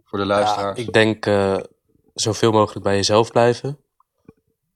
voor 0.05 0.19
de 0.19 0.25
luisteraars? 0.27 0.79
Ja, 0.79 0.85
ik 0.87 0.93
denk 0.93 1.27
eh, 1.27 1.57
zoveel 2.15 2.53
mogelijk 2.53 2.85
bij 2.85 2.95
jezelf 2.95 3.31
blijven. 3.31 3.79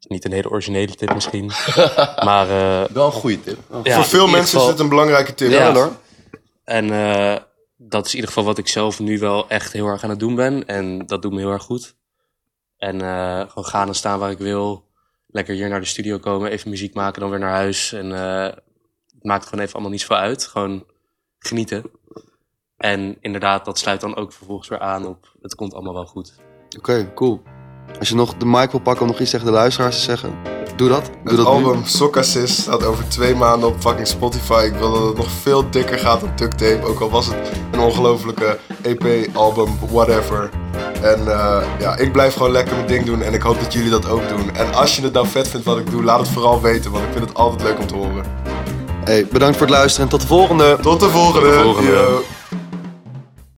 Niet 0.08 0.24
een 0.24 0.32
hele 0.32 0.50
originele 0.50 0.94
tip 0.94 1.14
misschien. 1.14 1.46
maar 2.28 2.48
eh, 2.50 2.90
Wel 2.94 3.06
een 3.06 3.12
goede 3.12 3.40
tip. 3.40 3.58
ja, 3.82 3.94
Voor 3.94 4.04
veel 4.04 4.26
mensen 4.26 4.46
geval- 4.46 4.64
is 4.64 4.70
dit 4.70 4.80
een 4.80 4.88
belangrijke 4.88 5.34
tip. 5.34 5.50
Ja, 5.50 5.66
Ja. 5.68 5.72
hoor. 5.74 5.90
En 6.64 6.90
eh, 6.90 7.36
dat 7.76 8.06
is 8.06 8.10
in 8.10 8.16
ieder 8.16 8.32
geval 8.32 8.48
wat 8.48 8.58
ik 8.58 8.68
zelf 8.68 9.00
nu 9.00 9.18
wel 9.18 9.48
echt 9.48 9.72
heel 9.72 9.86
erg 9.86 10.04
aan 10.04 10.10
het 10.10 10.18
doen 10.18 10.34
ben. 10.34 10.66
En 10.66 11.06
dat 11.06 11.22
doet 11.22 11.32
me 11.32 11.38
heel 11.38 11.50
erg 11.50 11.62
goed. 11.62 11.96
En 12.76 13.00
eh, 13.00 13.40
gewoon 13.40 13.64
gaan 13.64 13.88
en 13.88 13.94
staan 13.94 14.18
waar 14.18 14.30
ik 14.30 14.38
wil. 14.38 14.84
Lekker 15.26 15.54
hier 15.54 15.68
naar 15.68 15.80
de 15.80 15.86
studio 15.86 16.18
komen, 16.18 16.50
even 16.50 16.70
muziek 16.70 16.94
maken, 16.94 17.20
dan 17.20 17.30
weer 17.30 17.38
naar 17.38 17.54
huis. 17.54 17.92
En 17.92 18.12
eh, 18.12 18.54
het 19.14 19.24
maakt 19.24 19.44
gewoon 19.44 19.60
even 19.60 19.72
allemaal 19.72 19.92
niet 19.92 20.00
zoveel 20.00 20.16
uit. 20.16 20.46
Gewoon 20.46 20.84
genieten. 21.38 21.84
En 22.76 23.16
inderdaad, 23.20 23.64
dat 23.64 23.78
sluit 23.78 24.00
dan 24.00 24.16
ook 24.16 24.32
vervolgens 24.32 24.68
weer 24.68 24.80
aan 24.80 25.06
op 25.06 25.34
het 25.42 25.54
komt 25.54 25.74
allemaal 25.74 25.94
wel 25.94 26.06
goed. 26.06 26.34
Oké, 26.78 27.12
cool. 27.14 27.42
Als 27.98 28.08
je 28.08 28.14
nog 28.14 28.36
de 28.36 28.46
mic 28.46 28.70
wil 28.70 28.80
pakken 28.80 29.02
om 29.02 29.08
nog 29.08 29.20
iets 29.20 29.30
tegen 29.30 29.46
de 29.46 29.52
luisteraars 29.52 29.96
te 29.96 30.02
zeggen, 30.02 30.38
doe 30.76 30.88
dat. 30.88 31.04
Doe 31.04 31.12
Het 31.24 31.36
dat 31.36 31.46
album 31.46 31.76
nu. 31.76 31.82
Sock 31.84 32.16
Assist 32.16 32.58
staat 32.58 32.84
over 32.84 33.08
twee 33.08 33.34
maanden 33.34 33.68
op 33.68 33.76
fucking 33.78 34.06
Spotify. 34.06 34.68
Ik 34.72 34.78
wil 34.78 34.92
dat 34.92 35.02
het 35.02 35.16
nog 35.16 35.30
veel 35.42 35.70
dikker 35.70 35.98
gaat 35.98 36.20
dan 36.20 36.30
Duct 36.36 36.58
Tape. 36.58 36.84
Ook 36.84 37.00
al 37.00 37.10
was 37.10 37.26
het 37.26 37.36
een 37.70 37.80
ongelofelijke 37.80 38.58
EP, 38.82 39.28
album, 39.32 39.78
whatever. 39.90 40.50
En 41.02 41.32
eh, 41.32 41.62
ja, 41.78 41.96
ik 41.96 42.12
blijf 42.12 42.32
gewoon 42.32 42.52
lekker 42.52 42.74
mijn 42.74 42.86
ding 42.86 43.04
doen. 43.04 43.22
En 43.22 43.34
ik 43.34 43.42
hoop 43.42 43.60
dat 43.60 43.72
jullie 43.72 43.90
dat 43.90 44.08
ook 44.08 44.28
doen. 44.28 44.54
En 44.54 44.74
als 44.74 44.96
je 44.96 45.02
het 45.02 45.12
nou 45.12 45.26
vet 45.26 45.48
vindt 45.48 45.66
wat 45.66 45.78
ik 45.78 45.90
doe, 45.90 46.02
laat 46.02 46.18
het 46.18 46.28
vooral 46.28 46.60
weten. 46.60 46.90
Want 46.90 47.04
ik 47.04 47.12
vind 47.12 47.24
het 47.28 47.34
altijd 47.34 47.62
leuk 47.62 47.78
om 47.78 47.86
te 47.86 47.94
horen. 47.94 48.24
Hey, 49.04 49.26
bedankt 49.30 49.56
voor 49.56 49.66
het 49.66 49.76
luisteren 49.76 50.04
en 50.04 50.10
tot 50.10 50.20
de 50.20 50.26
volgende. 50.26 50.78
Tot 50.82 51.00
de 51.00 51.10
volgende. 51.10 51.48
Tot 51.48 51.56
de 51.56 51.62
volgende. 51.62 51.90
Yo. 51.90 52.22